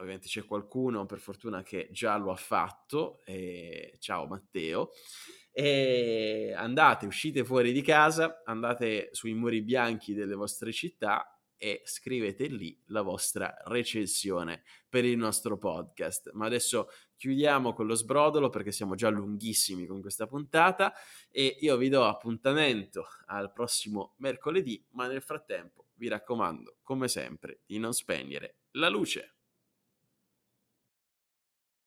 ovviamente 0.00 0.26
c'è 0.26 0.44
qualcuno 0.44 1.06
per 1.06 1.18
fortuna 1.18 1.62
che 1.62 1.88
già 1.92 2.16
lo 2.16 2.30
ha 2.30 2.36
fatto 2.36 3.20
eh, 3.24 3.96
ciao 3.98 4.26
Matteo 4.26 4.90
e 5.52 6.52
andate, 6.56 7.06
uscite 7.06 7.44
fuori 7.44 7.72
di 7.72 7.82
casa, 7.82 8.42
andate 8.44 9.08
sui 9.12 9.34
muri 9.34 9.62
bianchi 9.62 10.14
delle 10.14 10.34
vostre 10.34 10.72
città 10.72 11.34
e 11.62 11.82
scrivete 11.84 12.46
lì 12.46 12.80
la 12.86 13.02
vostra 13.02 13.54
recensione 13.64 14.62
per 14.88 15.04
il 15.04 15.18
nostro 15.18 15.58
podcast. 15.58 16.30
Ma 16.32 16.46
adesso 16.46 16.88
chiudiamo 17.16 17.74
con 17.74 17.86
lo 17.86 17.94
sbrodolo 17.94 18.48
perché 18.48 18.72
siamo 18.72 18.94
già 18.94 19.10
lunghissimi 19.10 19.84
con 19.84 20.00
questa 20.00 20.26
puntata 20.26 20.94
e 21.30 21.58
io 21.60 21.76
vi 21.76 21.90
do 21.90 22.06
appuntamento 22.06 23.06
al 23.26 23.52
prossimo 23.52 24.14
mercoledì, 24.18 24.82
ma 24.92 25.06
nel 25.06 25.20
frattempo 25.20 25.88
vi 25.96 26.08
raccomando, 26.08 26.78
come 26.82 27.08
sempre, 27.08 27.60
di 27.66 27.78
non 27.78 27.92
spegnere 27.92 28.60
la 28.72 28.88
luce. 28.88 29.39